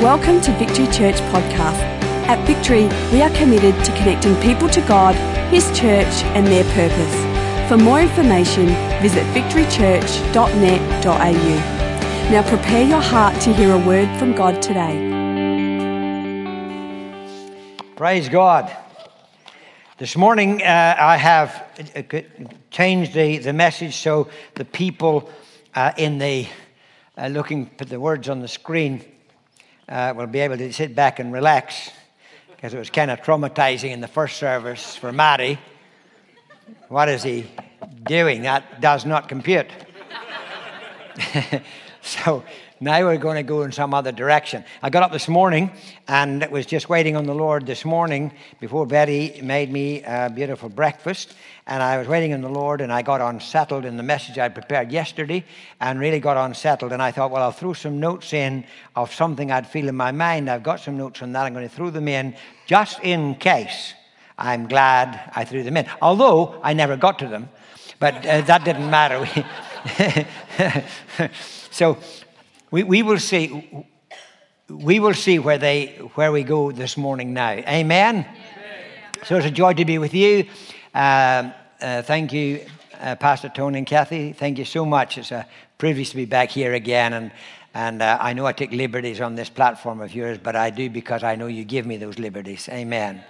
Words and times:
Welcome 0.00 0.40
to 0.40 0.52
Victory 0.52 0.86
Church 0.86 1.16
Podcast. 1.28 1.78
At 2.26 2.42
Victory, 2.46 2.88
we 3.12 3.20
are 3.20 3.28
committed 3.36 3.74
to 3.84 3.92
connecting 3.98 4.34
people 4.36 4.66
to 4.70 4.80
God, 4.80 5.14
His 5.52 5.66
church, 5.78 6.24
and 6.32 6.46
their 6.46 6.64
purpose. 6.72 7.14
For 7.68 7.76
more 7.76 8.00
information, 8.00 8.68
visit 9.02 9.26
victorychurch.net.au. 9.34 12.30
Now 12.30 12.42
prepare 12.48 12.82
your 12.82 13.02
heart 13.02 13.38
to 13.42 13.52
hear 13.52 13.74
a 13.74 13.78
word 13.86 14.08
from 14.18 14.34
God 14.34 14.62
today. 14.62 14.96
Praise 17.94 18.30
God. 18.30 18.74
This 19.98 20.16
morning, 20.16 20.62
uh, 20.62 20.96
I 20.98 21.18
have 21.18 21.62
uh, 21.94 22.02
changed 22.70 23.12
the, 23.12 23.36
the 23.36 23.52
message 23.52 23.96
so 23.96 24.30
the 24.54 24.64
people 24.64 25.30
uh, 25.74 25.92
in 25.98 26.16
the 26.16 26.48
uh, 27.18 27.26
looking 27.26 27.70
at 27.78 27.90
the 27.90 28.00
words 28.00 28.30
on 28.30 28.40
the 28.40 28.48
screen 28.48 29.04
uh, 29.90 30.14
will 30.16 30.26
be 30.26 30.38
able 30.38 30.56
to 30.56 30.72
sit 30.72 30.94
back 30.94 31.18
and 31.18 31.32
relax 31.32 31.90
because 32.54 32.72
it 32.72 32.78
was 32.78 32.90
kind 32.90 33.10
of 33.10 33.20
traumatizing 33.20 33.90
in 33.90 34.00
the 34.00 34.08
first 34.08 34.36
service 34.36 34.96
for 34.96 35.12
Matty. 35.12 35.58
What 36.88 37.08
is 37.08 37.22
he 37.22 37.50
doing? 38.04 38.42
That 38.42 38.80
does 38.80 39.04
not 39.04 39.28
compute. 39.28 39.68
so 42.02 42.44
now 42.82 43.04
we're 43.04 43.18
going 43.18 43.36
to 43.36 43.42
go 43.42 43.60
in 43.60 43.72
some 43.72 43.92
other 43.92 44.10
direction. 44.10 44.64
I 44.82 44.88
got 44.88 45.02
up 45.02 45.12
this 45.12 45.28
morning 45.28 45.70
and 46.08 46.46
was 46.50 46.64
just 46.64 46.88
waiting 46.88 47.14
on 47.14 47.26
the 47.26 47.34
Lord 47.34 47.66
this 47.66 47.84
morning 47.84 48.32
before 48.58 48.86
Betty 48.86 49.38
made 49.42 49.70
me 49.70 50.02
a 50.02 50.30
beautiful 50.34 50.70
breakfast. 50.70 51.34
And 51.66 51.82
I 51.82 51.98
was 51.98 52.08
waiting 52.08 52.32
on 52.32 52.40
the 52.40 52.48
Lord 52.48 52.80
and 52.80 52.90
I 52.90 53.02
got 53.02 53.20
unsettled 53.20 53.84
in 53.84 53.98
the 53.98 54.02
message 54.02 54.38
I 54.38 54.48
prepared 54.48 54.90
yesterday 54.90 55.44
and 55.78 56.00
really 56.00 56.20
got 56.20 56.38
unsettled. 56.38 56.92
And 56.92 57.02
I 57.02 57.10
thought, 57.10 57.30
well, 57.30 57.42
I'll 57.42 57.52
throw 57.52 57.74
some 57.74 58.00
notes 58.00 58.32
in 58.32 58.64
of 58.96 59.12
something 59.12 59.52
I'd 59.52 59.66
feel 59.66 59.86
in 59.86 59.94
my 59.94 60.10
mind. 60.10 60.48
I've 60.48 60.62
got 60.62 60.80
some 60.80 60.96
notes 60.96 61.20
on 61.20 61.32
that. 61.32 61.44
I'm 61.44 61.52
going 61.52 61.68
to 61.68 61.74
throw 61.74 61.90
them 61.90 62.08
in 62.08 62.34
just 62.64 62.98
in 63.00 63.34
case. 63.34 63.92
I'm 64.38 64.68
glad 64.68 65.30
I 65.36 65.44
threw 65.44 65.62
them 65.62 65.76
in. 65.76 65.86
Although 66.00 66.58
I 66.62 66.72
never 66.72 66.96
got 66.96 67.18
to 67.18 67.28
them, 67.28 67.50
but 67.98 68.24
uh, 68.24 68.40
that 68.40 68.64
didn't 68.64 68.88
matter. 68.88 69.28
so 71.70 71.98
we, 72.70 72.82
we 72.84 73.02
will 73.02 73.18
see 73.18 73.86
we 74.68 75.00
will 75.00 75.14
see 75.14 75.38
where 75.38 75.58
they 75.58 75.86
where 76.14 76.30
we 76.30 76.44
go 76.44 76.70
this 76.70 76.96
morning 76.96 77.34
now. 77.34 77.50
Amen? 77.50 78.26
So 79.24 79.36
it's 79.36 79.46
a 79.46 79.50
joy 79.50 79.74
to 79.74 79.84
be 79.84 79.98
with 79.98 80.14
you. 80.14 80.46
Uh, 80.94 81.50
uh, 81.80 82.02
thank 82.02 82.32
you 82.32 82.64
uh, 83.00 83.16
pastor 83.16 83.48
tony 83.48 83.78
and 83.78 83.86
kathy. 83.86 84.32
Thank 84.32 84.58
you 84.58 84.64
so 84.64 84.84
much. 84.84 85.18
It's 85.18 85.32
a 85.32 85.46
privilege 85.78 86.10
to 86.10 86.16
be 86.16 86.26
back 86.26 86.50
here 86.50 86.74
again 86.74 87.12
and 87.14 87.32
and 87.72 88.02
uh, 88.02 88.18
i 88.20 88.32
know 88.32 88.46
i 88.46 88.52
take 88.52 88.72
liberties 88.72 89.20
on 89.20 89.36
this 89.36 89.48
platform 89.48 90.00
of 90.00 90.12
yours 90.12 90.36
but 90.38 90.56
i 90.56 90.70
do 90.70 90.90
because 90.90 91.22
i 91.22 91.36
know 91.36 91.46
you 91.46 91.64
give 91.64 91.86
me 91.86 91.96
those 91.96 92.18
liberties. 92.18 92.68
Amen 92.68 93.22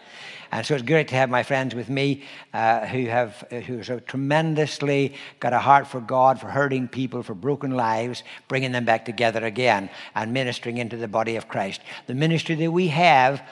and 0.52 0.66
so 0.66 0.74
it's 0.74 0.82
great 0.82 1.06
to 1.08 1.14
have 1.14 1.30
my 1.30 1.44
friends 1.44 1.76
with 1.76 1.88
me 1.88 2.24
uh, 2.52 2.84
who 2.86 3.06
have 3.06 3.44
who 3.66 3.78
have 3.78 4.04
tremendously 4.06 5.14
got 5.38 5.52
a 5.52 5.60
heart 5.60 5.86
for 5.86 6.00
God, 6.00 6.40
for 6.40 6.48
hurting 6.48 6.88
people, 6.88 7.22
for 7.22 7.34
broken 7.34 7.70
lives, 7.70 8.24
bringing 8.48 8.72
them 8.72 8.84
back 8.84 9.04
together 9.04 9.44
again 9.44 9.88
and 10.16 10.32
ministering 10.32 10.78
into 10.78 10.96
the 10.96 11.06
body 11.06 11.36
of 11.36 11.46
Christ. 11.46 11.80
The 12.08 12.14
ministry 12.14 12.56
that 12.56 12.70
we 12.70 12.88
have 12.88 13.42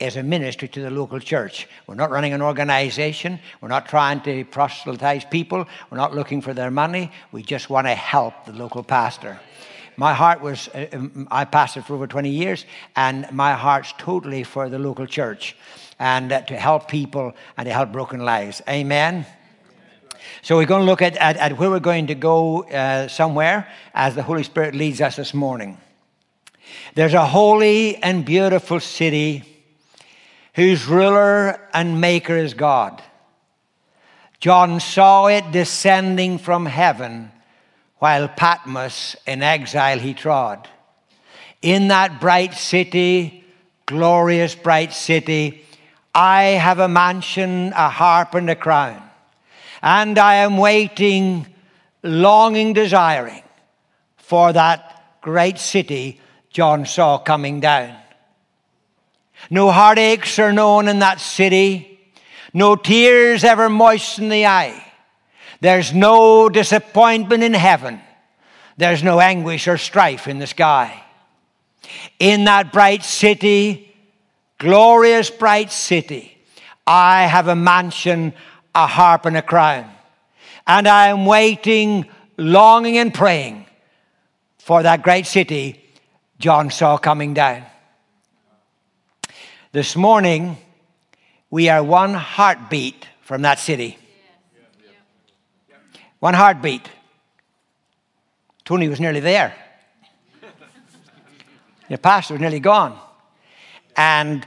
is 0.00 0.16
a 0.16 0.22
ministry 0.22 0.66
to 0.68 0.80
the 0.80 0.90
local 0.90 1.20
church. 1.20 1.68
We're 1.86 1.94
not 1.94 2.10
running 2.10 2.32
an 2.32 2.42
organization. 2.42 3.38
We're 3.60 3.68
not 3.68 3.88
trying 3.88 4.20
to 4.22 4.44
proselytize 4.44 5.24
people. 5.26 5.64
We're 5.90 5.98
not 5.98 6.14
looking 6.14 6.40
for 6.40 6.54
their 6.54 6.72
money. 6.72 7.12
We 7.30 7.42
just 7.42 7.70
want 7.70 7.86
to 7.86 7.94
help 7.94 8.46
the 8.46 8.52
local 8.52 8.82
pastor 8.82 9.38
my 9.96 10.14
heart 10.14 10.40
was 10.40 10.68
uh, 10.68 10.86
um, 10.92 11.26
i 11.30 11.44
pastored 11.44 11.84
for 11.84 11.94
over 11.94 12.06
20 12.06 12.30
years 12.30 12.64
and 12.94 13.26
my 13.32 13.54
heart's 13.54 13.92
totally 13.98 14.44
for 14.44 14.68
the 14.68 14.78
local 14.78 15.06
church 15.06 15.56
and 15.98 16.30
to 16.30 16.56
help 16.56 16.88
people 16.88 17.34
and 17.56 17.66
to 17.66 17.72
help 17.72 17.92
broken 17.92 18.20
lives. 18.20 18.62
Amen. 18.68 19.26
So 20.42 20.56
we're 20.56 20.66
going 20.66 20.82
to 20.82 20.86
look 20.86 21.02
at, 21.02 21.16
at, 21.16 21.36
at 21.36 21.58
where 21.58 21.70
we're 21.70 21.80
going 21.80 22.08
to 22.08 22.14
go 22.14 22.64
uh, 22.64 23.08
somewhere 23.08 23.68
as 23.94 24.14
the 24.14 24.22
Holy 24.22 24.42
Spirit 24.42 24.74
leads 24.74 25.00
us 25.00 25.16
this 25.16 25.34
morning. 25.34 25.78
There's 26.94 27.14
a 27.14 27.26
holy 27.26 27.96
and 27.96 28.24
beautiful 28.24 28.80
city 28.80 29.44
whose 30.54 30.86
ruler 30.86 31.60
and 31.72 32.00
maker 32.00 32.36
is 32.36 32.54
God. 32.54 33.02
John 34.40 34.80
saw 34.80 35.26
it 35.26 35.50
descending 35.50 36.38
from 36.38 36.66
heaven 36.66 37.32
while 37.98 38.28
Patmos 38.28 39.16
in 39.26 39.42
exile 39.42 39.98
he 39.98 40.14
trod. 40.14 40.68
In 41.62 41.88
that 41.88 42.20
bright 42.20 42.54
city, 42.54 43.44
glorious 43.86 44.54
bright 44.54 44.92
city, 44.92 45.64
I 46.18 46.58
have 46.58 46.80
a 46.80 46.88
mansion, 46.88 47.72
a 47.76 47.88
harp, 47.88 48.34
and 48.34 48.50
a 48.50 48.56
crown. 48.56 49.00
And 49.80 50.18
I 50.18 50.34
am 50.34 50.56
waiting, 50.56 51.46
longing, 52.02 52.72
desiring 52.72 53.44
for 54.16 54.52
that 54.52 55.20
great 55.20 55.58
city 55.58 56.20
John 56.50 56.86
saw 56.86 57.18
coming 57.18 57.60
down. 57.60 57.96
No 59.48 59.70
heartaches 59.70 60.40
are 60.40 60.52
known 60.52 60.88
in 60.88 60.98
that 60.98 61.20
city. 61.20 62.00
No 62.52 62.74
tears 62.74 63.44
ever 63.44 63.68
moisten 63.68 64.28
the 64.28 64.46
eye. 64.46 64.84
There's 65.60 65.94
no 65.94 66.48
disappointment 66.48 67.44
in 67.44 67.54
heaven. 67.54 68.00
There's 68.76 69.04
no 69.04 69.20
anguish 69.20 69.68
or 69.68 69.78
strife 69.78 70.26
in 70.26 70.40
the 70.40 70.48
sky. 70.48 71.00
In 72.18 72.46
that 72.46 72.72
bright 72.72 73.04
city, 73.04 73.87
glorious 74.58 75.30
bright 75.30 75.72
city. 75.72 76.36
I 76.86 77.24
have 77.24 77.48
a 77.48 77.56
mansion, 77.56 78.32
a 78.74 78.86
harp, 78.86 79.24
and 79.24 79.36
a 79.36 79.42
crown. 79.42 79.90
And 80.66 80.86
I 80.86 81.08
am 81.08 81.26
waiting, 81.26 82.06
longing, 82.36 82.98
and 82.98 83.12
praying 83.12 83.66
for 84.58 84.82
that 84.82 85.02
great 85.02 85.26
city 85.26 85.84
John 86.38 86.70
saw 86.70 86.98
coming 86.98 87.34
down. 87.34 87.64
This 89.72 89.96
morning, 89.96 90.56
we 91.50 91.68
are 91.68 91.82
one 91.82 92.14
heartbeat 92.14 93.06
from 93.22 93.42
that 93.42 93.58
city. 93.58 93.98
One 96.20 96.34
heartbeat. 96.34 96.88
Tony 98.64 98.88
was 98.88 99.00
nearly 99.00 99.20
there. 99.20 99.54
Your 101.88 101.98
pastor 101.98 102.34
was 102.34 102.40
nearly 102.40 102.60
gone. 102.60 102.98
And 103.98 104.46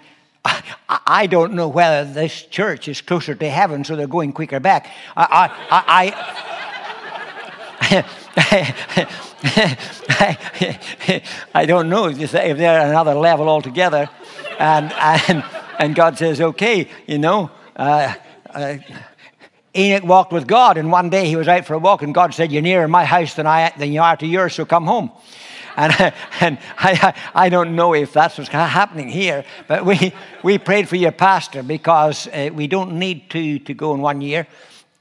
I 0.87 1.27
don't 1.27 1.53
know 1.53 1.67
whether 1.67 2.09
this 2.09 2.43
church 2.43 2.87
is 2.87 3.01
closer 3.01 3.35
to 3.35 3.49
heaven, 3.49 3.83
so 3.83 3.97
they're 3.97 4.07
going 4.07 4.31
quicker 4.31 4.61
back. 4.61 4.89
I, 5.15 5.51
I, 5.69 5.83
I, 11.13 11.51
I 11.53 11.65
don't 11.65 11.89
know 11.89 12.07
if 12.07 12.31
they're 12.31 12.79
at 12.79 12.89
another 12.89 13.13
level 13.13 13.49
altogether. 13.49 14.09
And, 14.57 14.93
and, 14.93 15.43
and 15.77 15.95
God 15.95 16.17
says, 16.17 16.39
okay, 16.39 16.87
you 17.07 17.17
know. 17.17 17.51
Uh, 17.75 18.13
uh, 18.49 18.77
Enoch 19.75 20.03
walked 20.03 20.33
with 20.33 20.47
God, 20.47 20.77
and 20.77 20.91
one 20.91 21.09
day 21.09 21.27
he 21.27 21.35
was 21.35 21.47
out 21.47 21.65
for 21.65 21.73
a 21.73 21.79
walk, 21.79 22.03
and 22.03 22.13
God 22.13 22.33
said, 22.33 22.51
You're 22.51 22.61
nearer 22.61 22.89
my 22.89 23.05
house 23.05 23.35
than, 23.35 23.47
I, 23.47 23.71
than 23.77 23.93
you 23.93 24.01
are 24.01 24.17
to 24.17 24.27
yours, 24.27 24.53
so 24.53 24.65
come 24.65 24.85
home. 24.85 25.11
And, 25.77 26.13
and 26.39 26.57
I, 26.77 27.13
I 27.33 27.49
don't 27.49 27.75
know 27.75 27.93
if 27.93 28.13
that's 28.13 28.37
what's 28.37 28.49
happening 28.49 29.09
here, 29.09 29.45
but 29.67 29.85
we, 29.85 30.13
we 30.43 30.57
prayed 30.57 30.87
for 30.89 30.95
your 30.95 31.11
pastor 31.11 31.63
because 31.63 32.27
uh, 32.27 32.49
we 32.53 32.67
don't 32.67 32.93
need 32.93 33.29
to, 33.31 33.59
to 33.59 33.73
go 33.73 33.93
in 33.93 34.01
one 34.01 34.21
year, 34.21 34.47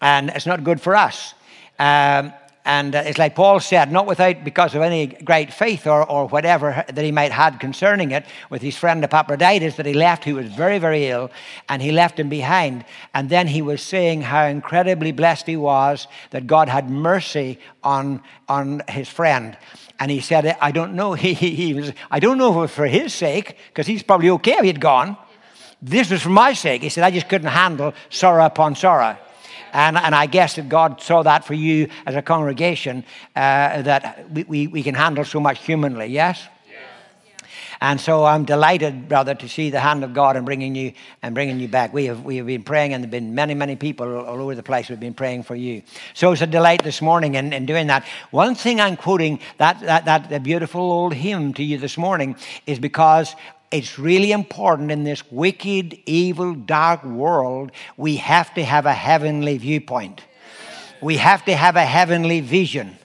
and 0.01 0.31
it's 0.31 0.47
not 0.47 0.65
good 0.65 0.81
for 0.81 0.97
us. 0.97 1.35
Um, 1.79 2.33
and 2.71 2.95
uh, 2.95 3.03
it's 3.05 3.19
like 3.19 3.35
Paul 3.35 3.59
said, 3.59 3.91
not 3.91 4.07
without 4.07 4.45
because 4.45 4.77
of 4.77 4.83
any 4.83 5.09
great 5.09 5.53
faith 5.53 5.89
or, 5.89 6.09
or 6.09 6.29
whatever 6.29 6.85
that 6.87 7.05
he 7.05 7.11
might 7.11 7.33
had 7.33 7.59
concerning 7.59 8.13
it, 8.13 8.25
with 8.49 8.63
his 8.63 8.77
friend 8.77 9.03
Epaphroditus 9.03 9.75
that 9.75 9.87
he 9.87 9.93
left, 9.93 10.23
who 10.23 10.37
was 10.37 10.47
very, 10.47 10.79
very 10.79 11.09
ill, 11.09 11.33
and 11.69 11.83
he 11.83 11.91
left 11.91 12.17
him 12.17 12.29
behind. 12.29 12.85
And 13.13 13.29
then 13.29 13.49
he 13.49 13.61
was 13.61 13.83
saying 13.83 14.23
how 14.23 14.45
incredibly 14.45 15.11
blessed 15.11 15.49
he 15.49 15.57
was 15.57 16.07
that 16.31 16.47
God 16.47 16.69
had 16.69 16.89
mercy 16.89 17.59
on, 17.83 18.23
on 18.49 18.83
his 18.89 19.09
friend. 19.09 19.59
And 19.99 20.09
he 20.09 20.21
said, 20.21 20.57
I 20.61 20.71
don't 20.71 20.95
know. 20.95 21.15
He, 21.21 21.35
he, 21.35 21.51
he 21.57 21.75
was, 21.75 21.91
I 22.09 22.21
don't 22.21 22.39
know 22.39 22.69
for 22.69 22.87
his 22.87 23.13
sake, 23.13 23.57
because 23.67 23.89
he's 23.89 24.05
probably 24.05 24.31
okay 24.31 24.59
if 24.59 24.65
he'd 24.65 24.81
gone. 24.81 25.17
This 25.83 26.09
was 26.09 26.23
for 26.23 26.29
my 26.29 26.53
sake. 26.53 26.83
He 26.83 26.89
said, 26.89 27.03
I 27.03 27.11
just 27.11 27.29
couldn't 27.29 27.49
handle 27.49 27.95
sorrow 28.11 28.47
upon 28.47 28.77
sorrow. 28.77 29.19
And, 29.73 29.97
and 29.97 30.15
I 30.15 30.27
guess 30.27 30.57
that 30.57 30.69
God 30.69 31.01
saw 31.01 31.23
that 31.23 31.45
for 31.45 31.55
you 31.55 31.89
as 32.07 32.15
a 32.15 32.23
congregation, 32.23 33.05
uh, 33.37 33.83
that 33.83 34.31
we, 34.31 34.45
we, 34.45 34.67
we, 34.67 34.83
can 34.83 34.95
handle 34.95 35.25
so 35.25 35.41
much 35.41 35.65
humanly, 35.65 36.07
yes? 36.07 36.47
And 37.83 37.99
so 37.99 38.27
I'm 38.27 38.45
delighted, 38.45 39.09
brother, 39.09 39.35
to 39.35 39.49
see 39.49 39.71
the 39.71 39.81
hand 39.81 40.05
of 40.05 40.13
God 40.13 40.37
in 40.37 40.45
bringing 40.45 40.75
you 40.75 40.93
and 41.23 41.35
bringing 41.35 41.59
you 41.61 41.69
back. 41.69 41.95
We 41.95 42.05
have, 42.07 42.23
we 42.23 42.37
have 42.37 42.47
been 42.47 42.63
praying, 42.63 42.93
and 42.93 43.03
there 43.03 43.07
have 43.07 43.11
been 43.11 43.35
many, 43.35 43.55
many 43.55 43.75
people 43.75 44.19
all 44.19 44.41
over 44.41 44.55
the 44.55 44.63
place 44.63 44.89
who 44.89 44.93
have 44.93 45.01
been 45.01 45.15
praying 45.15 45.45
for 45.45 45.55
you. 45.55 45.83
So 46.13 46.33
it's 46.33 46.43
a 46.43 46.47
delight 46.47 46.85
this 46.85 47.01
morning 47.01 47.37
in, 47.37 47.55
in 47.55 47.65
doing 47.65 47.87
that. 47.87 48.05
One 48.33 48.55
thing 48.55 48.83
I'm 48.83 48.99
quoting 48.99 49.41
that, 49.57 49.81
that, 49.81 50.29
that 50.29 50.43
beautiful 50.43 50.83
old 50.83 51.15
hymn 51.15 51.55
to 51.55 51.65
you 51.65 51.79
this 51.79 51.97
morning 51.97 52.37
is 52.67 52.79
because 52.79 53.35
it's 53.71 53.99
really 53.99 54.33
important 54.33 54.91
in 54.91 55.05
this 55.05 55.23
wicked, 55.31 55.99
evil, 56.07 56.55
dark 56.55 57.05
world, 57.05 57.71
we 57.97 58.17
have 58.17 58.53
to 58.55 58.65
have 58.65 58.87
a 58.87 58.93
heavenly 58.93 59.59
viewpoint. 59.59 60.23
We 61.01 61.17
have 61.19 61.45
to 61.45 61.55
have 61.55 61.77
a 61.77 61.85
heavenly 61.85 62.41
vision. 62.41 62.99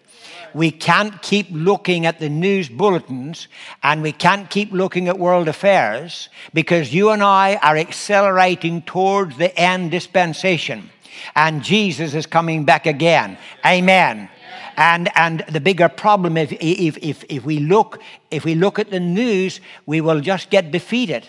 We 0.54 0.72
can't 0.72 1.22
keep 1.22 1.48
looking 1.52 2.06
at 2.06 2.20
the 2.20 2.30
news 2.30 2.70
bulletins 2.70 3.48
and 3.84 4.02
we 4.02 4.14
can't 4.14 4.50
keep 4.50 4.72
looking 4.72 5.08
at 5.10 5.20
world 5.20 5.48
affairs 5.48 6.30
because 6.54 6.94
you 6.94 7.10
and 7.10 7.22
I 7.22 7.58
are 7.58 7.78
accelerating 7.78 8.82
towards 8.82 9.38
the 9.38 9.56
end 9.60 9.92
dispensation 9.92 10.90
and 11.36 11.64
Jesus 11.64 12.14
is 12.14 12.26
coming 12.26 12.64
back 12.64 12.86
again. 12.86 13.38
Amen. 13.66 14.30
And, 14.78 15.10
and 15.16 15.44
the 15.50 15.60
bigger 15.60 15.90
problem 15.90 16.38
if, 16.38 16.52
if, 16.54 16.98
if, 16.98 17.24
if, 17.30 17.46
we 17.46 17.60
look, 17.60 18.02
if 18.32 18.46
we 18.46 18.56
look 18.56 18.80
at 18.80 18.92
the 18.92 19.00
news, 19.00 19.62
we 19.86 20.02
will 20.02 20.22
just 20.22 20.50
get 20.50 20.72
defeated. 20.72 21.26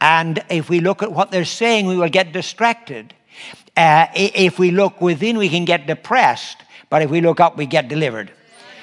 And 0.00 0.42
if 0.50 0.68
we 0.68 0.80
look 0.80 1.02
at 1.02 1.12
what 1.12 1.30
they're 1.30 1.44
saying, 1.44 1.86
we 1.86 1.96
will 1.96 2.08
get 2.08 2.32
distracted. 2.32 3.14
Uh, 3.76 4.06
if 4.14 4.58
we 4.58 4.70
look 4.70 5.00
within, 5.00 5.38
we 5.38 5.48
can 5.48 5.64
get 5.64 5.86
depressed. 5.86 6.58
But 6.90 7.02
if 7.02 7.10
we 7.10 7.20
look 7.20 7.40
up, 7.40 7.56
we 7.56 7.66
get 7.66 7.88
delivered. 7.88 8.30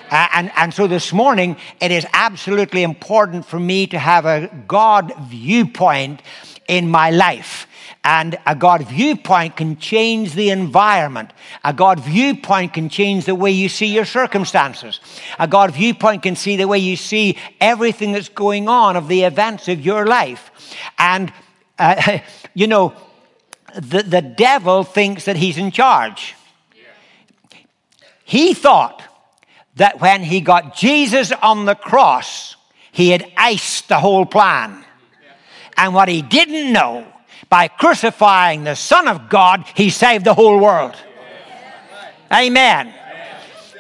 Uh, 0.10 0.28
and, 0.34 0.52
and 0.58 0.74
so 0.74 0.88
this 0.88 1.14
morning, 1.14 1.56
it 1.80 1.92
is 1.92 2.06
absolutely 2.12 2.84
important 2.84 3.46
for 3.46 3.60
me 3.60 3.88
to 3.88 3.98
have 3.98 4.26
a 4.26 4.50
God 4.68 5.14
viewpoint 5.22 6.22
in 6.68 6.90
my 6.90 7.12
life. 7.12 7.68
And 8.04 8.40
a 8.48 8.56
God 8.56 8.88
viewpoint 8.88 9.56
can 9.56 9.78
change 9.78 10.34
the 10.34 10.50
environment. 10.50 11.32
A 11.64 11.72
God 11.72 12.00
viewpoint 12.00 12.74
can 12.74 12.90
change 12.90 13.26
the 13.26 13.36
way 13.36 13.52
you 13.52 13.70
see 13.70 13.94
your 13.94 14.06
circumstances. 14.06 15.00
A 15.38 15.48
God 15.48 15.72
viewpoint 15.72 16.24
can 16.24 16.36
see 16.36 16.56
the 16.56 16.68
way 16.68 16.80
you 16.80 16.96
see 16.96 17.38
everything 17.60 18.12
that's 18.12 18.30
going 18.30 18.68
on 18.68 18.96
of 18.96 19.08
the 19.08 19.24
events 19.24 19.68
of 19.68 19.82
your 19.82 20.08
life. 20.08 20.50
And, 20.98 21.32
uh, 21.78 22.20
you 22.56 22.66
know, 22.66 22.94
the, 23.76 24.02
the 24.02 24.22
devil 24.22 24.84
thinks 24.84 25.26
that 25.26 25.36
he's 25.36 25.60
in 25.60 25.70
charge. 25.70 26.36
He 28.24 28.56
thought 28.56 29.04
that 29.76 30.00
when 30.00 30.24
he 30.24 30.42
got 30.42 30.76
Jesus 30.76 31.32
on 31.32 31.66
the 31.66 31.76
cross, 31.76 32.56
he 32.92 33.10
had 33.10 33.32
iced 33.38 33.90
the 33.90 34.00
whole 34.00 34.26
plan. 34.26 34.86
And 35.78 35.94
what 35.94 36.10
he 36.10 36.22
didn't 36.22 36.74
know 36.74 37.11
by 37.52 37.68
crucifying 37.68 38.64
the 38.64 38.76
Son 38.76 39.10
of 39.10 39.28
God, 39.28 39.66
he 39.76 39.90
saved 39.90 40.24
the 40.24 40.34
whole 40.34 40.58
world. 40.58 40.96
Amen. 42.32 42.94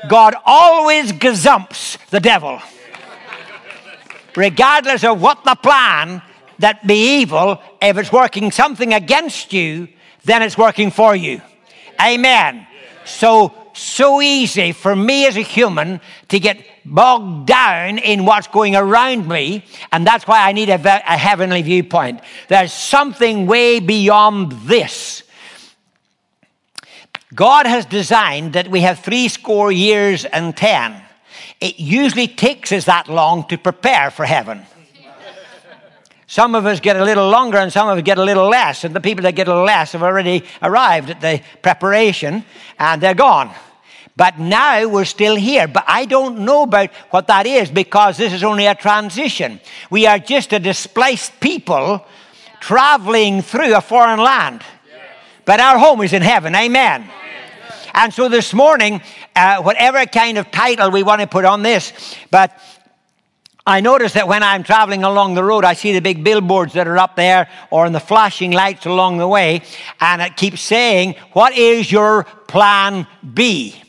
God 0.09 0.35
always 0.45 1.13
gazumps 1.13 1.97
the 2.09 2.19
devil. 2.19 2.59
Regardless 4.35 5.05
of 5.05 5.21
what 5.21 5.45
the 5.45 5.55
plan 5.55 6.21
that 6.59 6.85
be 6.85 7.21
evil, 7.21 7.61
if 7.81 7.97
it's 7.97 8.11
working 8.11 8.51
something 8.51 8.93
against 8.93 9.53
you, 9.53 9.87
then 10.25 10.41
it's 10.41 10.57
working 10.57 10.91
for 10.91 11.15
you. 11.15 11.41
Amen. 11.99 12.67
So 13.05 13.53
so 13.73 14.21
easy 14.21 14.73
for 14.73 14.95
me 14.95 15.25
as 15.27 15.37
a 15.37 15.41
human 15.41 16.01
to 16.27 16.39
get 16.39 16.63
bogged 16.85 17.47
down 17.47 17.97
in 17.97 18.25
what's 18.25 18.47
going 18.47 18.75
around 18.75 19.27
me, 19.27 19.65
and 19.91 20.05
that's 20.05 20.27
why 20.27 20.47
I 20.47 20.51
need 20.51 20.69
a, 20.69 20.75
a 20.75 21.17
heavenly 21.17 21.61
viewpoint. 21.61 22.21
There's 22.47 22.73
something 22.73 23.47
way 23.47 23.79
beyond 23.79 24.51
this. 24.67 25.23
God 27.33 27.65
has 27.65 27.85
designed 27.85 28.53
that 28.53 28.67
we 28.67 28.81
have 28.81 28.99
three 28.99 29.27
score 29.27 29.71
years 29.71 30.25
and 30.25 30.55
ten. 30.55 31.01
It 31.61 31.79
usually 31.79 32.27
takes 32.27 32.71
us 32.71 32.85
that 32.85 33.07
long 33.07 33.47
to 33.47 33.57
prepare 33.57 34.11
for 34.11 34.25
heaven. 34.25 34.65
Some 36.27 36.55
of 36.55 36.65
us 36.65 36.79
get 36.79 36.95
a 36.95 37.03
little 37.03 37.29
longer 37.29 37.57
and 37.57 37.73
some 37.73 37.89
of 37.89 37.97
us 37.97 38.03
get 38.03 38.17
a 38.17 38.23
little 38.23 38.47
less. 38.47 38.85
And 38.85 38.95
the 38.95 39.01
people 39.01 39.23
that 39.23 39.35
get 39.35 39.49
a 39.49 39.51
little 39.51 39.65
less 39.65 39.91
have 39.91 40.01
already 40.01 40.45
arrived 40.61 41.09
at 41.09 41.19
the 41.19 41.41
preparation 41.61 42.45
and 42.79 43.01
they're 43.01 43.13
gone. 43.13 43.51
But 44.21 44.37
now 44.37 44.87
we're 44.87 45.05
still 45.05 45.35
here. 45.35 45.67
But 45.67 45.85
I 45.87 46.05
don't 46.05 46.45
know 46.45 46.61
about 46.61 46.91
what 47.09 47.25
that 47.25 47.47
is 47.47 47.71
because 47.71 48.17
this 48.17 48.33
is 48.33 48.43
only 48.43 48.67
a 48.67 48.75
transition. 48.75 49.59
We 49.89 50.05
are 50.05 50.19
just 50.19 50.53
a 50.53 50.59
displaced 50.59 51.39
people 51.39 52.05
traveling 52.59 53.41
through 53.41 53.75
a 53.75 53.81
foreign 53.81 54.19
land. 54.19 54.61
But 55.43 55.59
our 55.59 55.79
home 55.79 56.01
is 56.03 56.13
in 56.13 56.21
heaven. 56.21 56.53
Amen. 56.53 57.09
And 57.95 58.13
so 58.13 58.29
this 58.29 58.53
morning, 58.53 59.01
uh, 59.35 59.63
whatever 59.63 60.05
kind 60.05 60.37
of 60.37 60.51
title 60.51 60.91
we 60.91 61.01
want 61.01 61.21
to 61.21 61.27
put 61.27 61.43
on 61.43 61.63
this, 61.63 61.91
but 62.29 62.55
I 63.65 63.81
notice 63.81 64.13
that 64.13 64.27
when 64.27 64.43
I'm 64.43 64.61
traveling 64.61 65.03
along 65.03 65.33
the 65.33 65.43
road, 65.43 65.65
I 65.65 65.73
see 65.73 65.93
the 65.93 65.99
big 65.99 66.23
billboards 66.23 66.73
that 66.73 66.87
are 66.87 66.99
up 66.99 67.15
there 67.15 67.49
or 67.71 67.87
in 67.87 67.93
the 67.93 67.99
flashing 67.99 68.51
lights 68.51 68.85
along 68.85 69.17
the 69.17 69.27
way, 69.27 69.63
and 69.99 70.21
it 70.21 70.35
keeps 70.35 70.61
saying, 70.61 71.15
What 71.33 71.57
is 71.57 71.91
your 71.91 72.25
plan 72.45 73.07
B? 73.33 73.81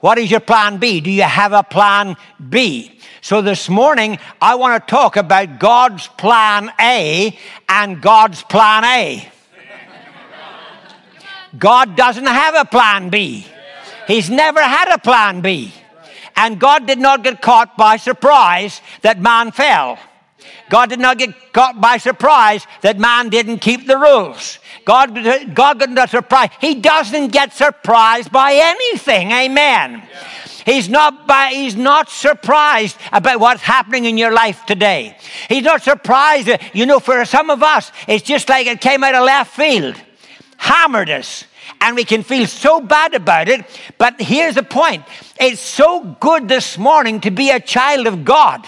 What 0.00 0.18
is 0.18 0.30
your 0.30 0.40
plan 0.40 0.78
B? 0.78 1.00
Do 1.00 1.10
you 1.10 1.22
have 1.22 1.52
a 1.52 1.62
plan 1.62 2.16
B? 2.48 3.00
So 3.20 3.42
this 3.42 3.68
morning, 3.68 4.18
I 4.40 4.54
want 4.54 4.86
to 4.86 4.90
talk 4.90 5.16
about 5.16 5.58
God's 5.58 6.06
plan 6.06 6.70
A 6.80 7.36
and 7.68 8.00
God's 8.00 8.42
plan 8.42 8.84
A. 8.84 9.28
God 11.58 11.96
doesn't 11.96 12.26
have 12.26 12.54
a 12.54 12.64
plan 12.64 13.08
B. 13.08 13.46
He's 14.06 14.30
never 14.30 14.62
had 14.62 14.94
a 14.94 14.98
plan 14.98 15.40
B. 15.40 15.72
And 16.36 16.60
God 16.60 16.86
did 16.86 16.98
not 16.98 17.24
get 17.24 17.42
caught 17.42 17.76
by 17.76 17.96
surprise 17.96 18.80
that 19.02 19.20
man 19.20 19.50
fell. 19.50 19.98
God 20.68 20.90
did 20.90 21.00
not 21.00 21.18
get 21.18 21.52
caught 21.52 21.80
by 21.80 21.96
surprise 21.96 22.66
that 22.82 22.98
man 22.98 23.28
didn't 23.28 23.58
keep 23.58 23.86
the 23.86 23.96
rules. 23.96 24.58
God, 24.84 25.14
God 25.54 25.78
got 25.78 25.90
not 25.90 26.10
surprised. 26.10 26.52
He 26.60 26.74
doesn't 26.76 27.28
get 27.28 27.52
surprised 27.52 28.30
by 28.30 28.54
anything. 28.54 29.32
Amen. 29.32 30.02
He's 30.64 30.88
not, 30.88 31.26
by, 31.26 31.48
he's 31.52 31.76
not 31.76 32.10
surprised 32.10 32.98
about 33.10 33.40
what's 33.40 33.62
happening 33.62 34.04
in 34.04 34.18
your 34.18 34.32
life 34.32 34.66
today. 34.66 35.16
He's 35.48 35.64
not 35.64 35.82
surprised. 35.82 36.50
You 36.74 36.84
know, 36.84 37.00
for 37.00 37.24
some 37.24 37.48
of 37.48 37.62
us, 37.62 37.90
it's 38.06 38.22
just 38.22 38.50
like 38.50 38.66
it 38.66 38.80
came 38.80 39.02
out 39.02 39.14
of 39.14 39.24
left 39.24 39.54
field, 39.56 39.96
hammered 40.58 41.08
us, 41.08 41.44
and 41.80 41.96
we 41.96 42.04
can 42.04 42.22
feel 42.22 42.46
so 42.46 42.80
bad 42.80 43.14
about 43.14 43.48
it. 43.48 43.64
But 43.96 44.20
here's 44.20 44.56
the 44.56 44.62
point 44.62 45.04
it's 45.40 45.60
so 45.60 46.16
good 46.20 46.48
this 46.48 46.76
morning 46.76 47.20
to 47.22 47.30
be 47.30 47.50
a 47.50 47.60
child 47.60 48.06
of 48.06 48.24
God. 48.24 48.66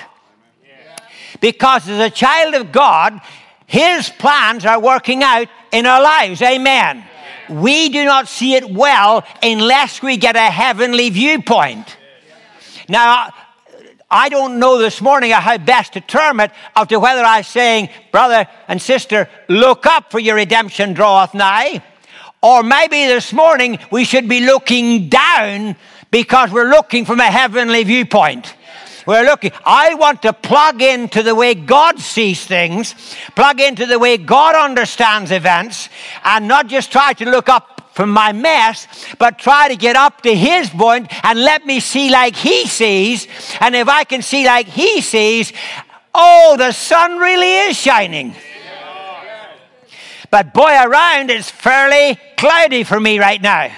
Because 1.41 1.89
as 1.89 1.99
a 1.99 2.11
child 2.11 2.55
of 2.55 2.73
God, 2.73 3.21
his 3.67 4.09
plans 4.09 4.65
are 4.65 4.81
working 4.81 5.23
out 5.23 5.49
in 5.73 5.87
our 5.87 6.03
lives. 6.03 6.43
Amen. 6.43 7.05
We 7.49 7.89
do 7.89 8.05
not 8.05 8.29
see 8.29 8.55
it 8.55 8.71
well 8.71 9.25
unless 9.43 10.03
we 10.03 10.17
get 10.17 10.37
a 10.37 10.51
heavenly 10.51 11.11
viewpoint. 11.11 11.97
Now, 12.89 13.31
I 14.11 14.29
don't 14.29 14.59
know 14.59 14.79
this 14.79 15.01
morning 15.01 15.31
how 15.31 15.57
best 15.59 15.93
to 15.93 16.01
term 16.01 16.41
it 16.41 16.51
of 16.75 16.89
to 16.89 16.99
whether 16.99 17.23
I'm 17.23 17.45
saying, 17.45 17.91
brother 18.11 18.49
and 18.67 18.83
sister, 18.83 19.29
look 19.49 19.87
up 19.87 20.11
for 20.11 20.19
your 20.19 20.35
redemption 20.35 20.95
draweth 20.95 21.33
nigh. 21.33 21.83
Or 22.43 22.63
maybe 22.63 23.07
this 23.07 23.33
morning 23.33 23.79
we 23.93 24.05
should 24.05 24.29
be 24.29 24.41
looking 24.41 25.09
down 25.09 25.77
because 26.11 26.51
we're 26.51 26.71
looking 26.71 27.05
from 27.05 27.21
a 27.21 27.31
heavenly 27.31 27.85
viewpoint. 27.85 28.57
We're 29.11 29.25
looking. 29.25 29.51
I 29.65 29.95
want 29.95 30.23
to 30.23 30.33
plug 30.33 30.81
into 30.81 31.25
the 31.25 31.35
way 31.35 31.57
God 31.57 31.99
sees 31.99 32.47
things, 32.47 32.95
plug 33.35 33.61
into 33.61 33.85
the 33.85 33.99
way 33.99 34.17
God 34.17 34.55
understands 34.55 35.33
events, 35.33 35.89
and 36.23 36.47
not 36.47 36.69
just 36.69 36.93
try 36.93 37.13
to 37.15 37.29
look 37.29 37.49
up 37.49 37.91
from 37.93 38.11
my 38.11 38.31
mess, 38.31 38.87
but 39.19 39.37
try 39.37 39.67
to 39.67 39.75
get 39.75 39.97
up 39.97 40.21
to 40.21 40.33
his 40.33 40.71
point 40.71 41.09
and 41.25 41.41
let 41.41 41.67
me 41.67 41.81
see 41.81 42.09
like 42.09 42.37
he 42.37 42.69
sees. 42.69 43.27
And 43.59 43.75
if 43.75 43.89
I 43.89 44.05
can 44.05 44.23
see 44.23 44.47
like 44.47 44.69
he 44.69 45.01
sees, 45.01 45.53
oh, 46.15 46.55
the 46.57 46.71
sun 46.71 47.19
really 47.19 47.53
is 47.67 47.77
shining. 47.77 48.33
But 50.31 50.55
boy, 50.55 50.71
around 50.85 51.31
it's 51.31 51.51
fairly 51.51 52.17
cloudy 52.37 52.85
for 52.85 53.01
me 53.01 53.19
right 53.19 53.43
now. 53.43 53.73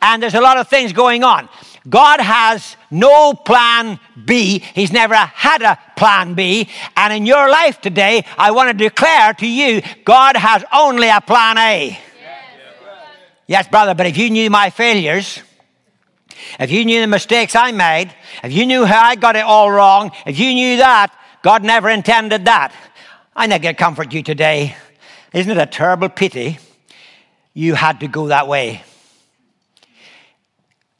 And 0.00 0.22
there's 0.22 0.34
a 0.34 0.40
lot 0.40 0.56
of 0.56 0.66
things 0.68 0.94
going 0.94 1.24
on. 1.24 1.50
God 1.88 2.20
has 2.20 2.76
no 2.90 3.32
plan 3.32 4.00
B. 4.24 4.58
He's 4.58 4.92
never 4.92 5.14
had 5.14 5.62
a 5.62 5.78
plan 5.96 6.34
B. 6.34 6.68
And 6.96 7.12
in 7.12 7.26
your 7.26 7.48
life 7.48 7.80
today, 7.80 8.24
I 8.36 8.50
want 8.50 8.70
to 8.70 8.84
declare 8.84 9.34
to 9.34 9.46
you, 9.46 9.82
God 10.04 10.36
has 10.36 10.64
only 10.72 11.08
a 11.08 11.20
plan 11.20 11.58
A. 11.58 11.98
Yes, 13.46 13.68
brother, 13.68 13.94
but 13.94 14.06
if 14.06 14.16
you 14.16 14.30
knew 14.30 14.50
my 14.50 14.70
failures, 14.70 15.40
if 16.58 16.70
you 16.70 16.84
knew 16.84 17.00
the 17.00 17.06
mistakes 17.06 17.54
I 17.54 17.70
made, 17.70 18.12
if 18.42 18.52
you 18.52 18.66
knew 18.66 18.84
how 18.84 19.02
I 19.02 19.14
got 19.14 19.36
it 19.36 19.44
all 19.44 19.70
wrong, 19.70 20.10
if 20.26 20.38
you 20.38 20.52
knew 20.52 20.78
that, 20.78 21.16
God 21.42 21.62
never 21.62 21.88
intended 21.88 22.46
that. 22.46 22.72
I 23.36 23.46
to 23.46 23.74
comfort 23.74 24.12
you 24.12 24.22
today. 24.22 24.74
Isn't 25.32 25.52
it 25.52 25.58
a 25.58 25.66
terrible 25.66 26.08
pity 26.08 26.58
you 27.54 27.74
had 27.74 28.00
to 28.00 28.08
go 28.08 28.28
that 28.28 28.48
way? 28.48 28.82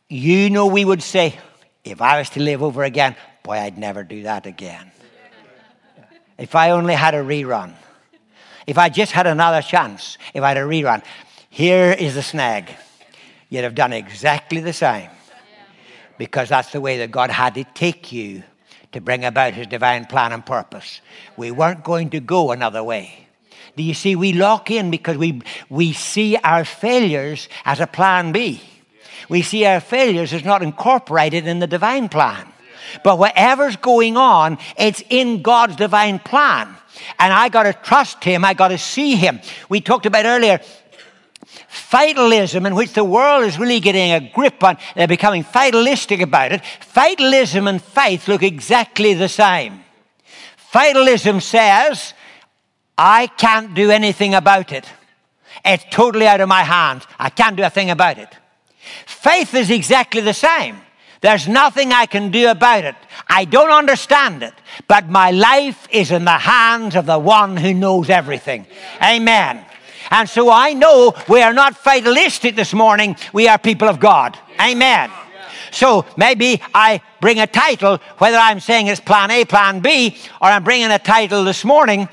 You 0.08 0.50
know, 0.50 0.66
we 0.66 0.84
would 0.84 1.02
say, 1.02 1.38
if 1.84 2.00
I 2.00 2.18
was 2.18 2.30
to 2.30 2.40
live 2.40 2.62
over 2.62 2.84
again, 2.84 3.16
boy, 3.42 3.54
I'd 3.54 3.76
never 3.76 4.04
do 4.04 4.22
that 4.22 4.46
again. 4.46 4.92
If 6.38 6.54
I 6.54 6.70
only 6.70 6.94
had 6.94 7.14
a 7.14 7.22
rerun. 7.22 7.72
If 8.66 8.78
I 8.78 8.88
just 8.88 9.12
had 9.12 9.26
another 9.26 9.62
chance, 9.62 10.18
if 10.34 10.42
I 10.42 10.48
had 10.48 10.58
a 10.58 10.60
rerun. 10.60 11.02
Here 11.50 11.92
is 11.92 12.14
the 12.14 12.22
snag. 12.22 12.70
You'd 13.48 13.64
have 13.64 13.74
done 13.74 13.92
exactly 13.92 14.60
the 14.60 14.72
same. 14.72 15.10
Because 16.18 16.48
that's 16.48 16.72
the 16.72 16.80
way 16.80 16.98
that 16.98 17.10
God 17.10 17.30
had 17.30 17.54
to 17.54 17.64
take 17.64 18.12
you 18.12 18.42
to 18.92 19.00
bring 19.00 19.24
about 19.24 19.54
his 19.54 19.66
divine 19.66 20.04
plan 20.04 20.32
and 20.32 20.44
purpose. 20.44 21.00
We 21.36 21.50
weren't 21.50 21.84
going 21.84 22.10
to 22.10 22.20
go 22.20 22.52
another 22.52 22.82
way. 22.82 23.26
Do 23.76 23.82
you 23.82 23.94
see? 23.94 24.16
We 24.16 24.32
lock 24.32 24.70
in 24.70 24.90
because 24.90 25.16
we, 25.16 25.42
we 25.68 25.92
see 25.92 26.36
our 26.36 26.64
failures 26.64 27.48
as 27.64 27.80
a 27.80 27.86
plan 27.86 28.32
B. 28.32 28.60
We 29.28 29.42
see 29.42 29.64
our 29.64 29.80
failures 29.80 30.32
as 30.32 30.44
not 30.44 30.62
incorporated 30.62 31.46
in 31.46 31.58
the 31.58 31.66
divine 31.66 32.08
plan. 32.08 32.46
But 33.02 33.18
whatever's 33.18 33.76
going 33.76 34.16
on, 34.16 34.58
it's 34.78 35.02
in 35.10 35.42
God's 35.42 35.76
divine 35.76 36.18
plan. 36.18 36.74
And 37.18 37.32
I 37.32 37.48
got 37.48 37.64
to 37.64 37.72
trust 37.72 38.24
Him. 38.24 38.44
I 38.44 38.54
got 38.54 38.68
to 38.68 38.78
see 38.78 39.16
Him. 39.16 39.40
We 39.68 39.80
talked 39.80 40.06
about 40.06 40.24
earlier 40.24 40.60
fatalism, 41.68 42.66
in 42.66 42.74
which 42.74 42.92
the 42.92 43.04
world 43.04 43.44
is 43.44 43.58
really 43.58 43.80
getting 43.80 44.12
a 44.12 44.20
grip 44.34 44.62
on, 44.64 44.76
they're 44.94 45.06
becoming 45.06 45.44
fatalistic 45.44 46.20
about 46.20 46.52
it. 46.52 46.64
Fatalism 46.80 47.68
and 47.68 47.82
faith 47.82 48.28
look 48.28 48.42
exactly 48.42 49.14
the 49.14 49.28
same. 49.28 49.84
Fatalism 50.56 51.40
says, 51.40 52.14
I 52.98 53.28
can't 53.28 53.74
do 53.74 53.90
anything 53.90 54.34
about 54.34 54.72
it. 54.72 54.86
It's 55.64 55.84
totally 55.90 56.26
out 56.26 56.40
of 56.40 56.48
my 56.48 56.62
hands. 56.62 57.04
I 57.18 57.30
can't 57.30 57.56
do 57.56 57.62
a 57.62 57.70
thing 57.70 57.90
about 57.90 58.18
it. 58.18 58.28
Faith 59.06 59.54
is 59.54 59.70
exactly 59.70 60.20
the 60.20 60.34
same. 60.34 60.80
There's 61.20 61.48
nothing 61.48 61.92
I 61.92 62.06
can 62.06 62.30
do 62.30 62.50
about 62.50 62.84
it. 62.84 62.94
I 63.28 63.46
don't 63.46 63.70
understand 63.70 64.42
it, 64.42 64.54
but 64.86 65.08
my 65.08 65.30
life 65.30 65.88
is 65.90 66.10
in 66.10 66.24
the 66.24 66.30
hands 66.30 66.94
of 66.94 67.06
the 67.06 67.18
one 67.18 67.56
who 67.56 67.72
knows 67.74 68.10
everything. 68.10 68.66
Amen. 69.02 69.64
And 70.10 70.28
so 70.28 70.50
I 70.50 70.72
know 70.72 71.14
we 71.28 71.42
are 71.42 71.54
not 71.54 71.76
fatalistic 71.76 72.54
this 72.54 72.72
morning. 72.72 73.16
We 73.32 73.48
are 73.48 73.58
people 73.58 73.88
of 73.88 73.98
God. 73.98 74.38
Amen. 74.60 75.10
So 75.72 76.06
maybe 76.16 76.62
I 76.74 77.00
bring 77.20 77.40
a 77.40 77.46
title, 77.46 77.98
whether 78.18 78.36
I'm 78.36 78.60
saying 78.60 78.86
it's 78.86 79.00
plan 79.00 79.30
A, 79.30 79.44
plan 79.44 79.80
B, 79.80 80.16
or 80.40 80.48
I'm 80.48 80.64
bringing 80.64 80.90
a 80.90 80.98
title 80.98 81.44
this 81.44 81.64
morning. 81.64 82.08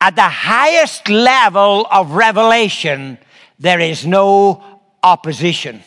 At 0.00 0.14
the 0.14 0.22
highest 0.22 1.08
level 1.08 1.86
of 1.90 2.12
revelation, 2.12 3.18
there 3.58 3.80
is 3.80 4.06
no 4.06 4.62
opposition. 5.02 5.82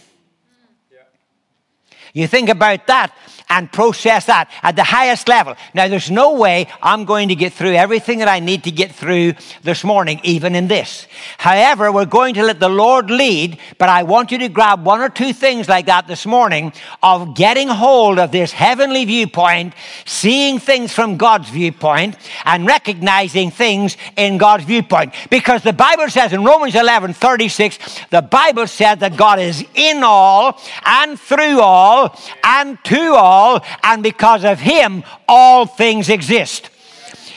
You 2.14 2.28
think 2.28 2.50
about 2.50 2.88
that 2.88 3.14
and 3.52 3.70
process 3.70 4.26
that 4.28 4.50
at 4.64 4.78
the 4.78 4.84
highest 4.84 5.28
level. 5.28 5.56
Now, 5.74 5.90
there's 5.90 6.10
no 6.10 6.36
way 6.36 6.68
I'm 6.82 7.04
going 7.04 7.28
to 7.28 7.36
get 7.36 7.52
through 7.52 7.74
everything 7.74 8.20
that 8.20 8.30
I 8.30 8.40
need 8.40 8.64
to 8.64 8.72
get 8.72 8.94
through 8.94 9.34
this 9.62 9.84
morning, 9.84 10.22
even 10.24 10.56
in 10.56 10.70
this. 10.70 11.06
However, 11.38 11.92
we're 11.92 12.06
going 12.06 12.34
to 12.36 12.44
let 12.44 12.62
the 12.62 12.70
Lord 12.70 13.12
lead, 13.12 13.60
but 13.78 13.90
I 13.90 14.04
want 14.04 14.32
you 14.32 14.38
to 14.38 14.48
grab 14.48 14.86
one 14.86 15.02
or 15.02 15.10
two 15.10 15.34
things 15.34 15.68
like 15.68 15.88
that 15.88 16.08
this 16.08 16.26
morning 16.26 16.72
of 17.04 17.36
getting 17.36 17.68
hold 17.68 18.20
of 18.20 18.32
this 18.32 18.54
heavenly 18.54 19.04
viewpoint, 19.04 19.74
seeing 20.06 20.58
things 20.58 20.94
from 20.94 21.18
God's 21.18 21.50
viewpoint, 21.50 22.16
and 22.46 22.66
recognizing 22.66 23.52
things 23.52 23.98
in 24.16 24.38
God's 24.38 24.64
viewpoint. 24.64 25.14
Because 25.30 25.62
the 25.62 25.74
Bible 25.74 26.10
says 26.10 26.32
in 26.32 26.46
Romans 26.46 26.76
11 26.76 27.14
36, 27.14 28.00
the 28.12 28.22
Bible 28.22 28.66
said 28.66 29.02
that 29.02 29.18
God 29.18 29.40
is 29.40 29.66
in 29.76 30.04
all 30.04 30.58
and 30.86 31.20
through 31.20 31.60
all 31.60 32.18
and 32.46 32.82
to 32.86 33.14
all 33.16 33.41
all, 33.42 33.64
and 33.84 34.04
because 34.04 34.44
of 34.44 34.60
him, 34.60 35.04
all 35.28 35.66
things 35.66 36.10
exist. 36.10 36.70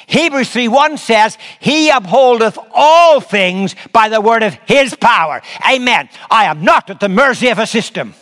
Hebrews 0.06 0.50
3 0.50 0.68
1 0.68 0.98
says, 0.98 1.38
He 1.60 1.90
upholdeth 1.90 2.58
all 2.72 3.20
things 3.20 3.74
by 3.92 4.08
the 4.08 4.20
word 4.20 4.42
of 4.42 4.54
His 4.66 4.94
power. 4.94 5.40
Amen. 5.66 6.08
I 6.30 6.44
am 6.44 6.62
not 6.62 6.90
at 6.90 7.00
the 7.00 7.08
mercy 7.08 7.48
of 7.48 7.58
a 7.58 7.66
system. 7.66 8.14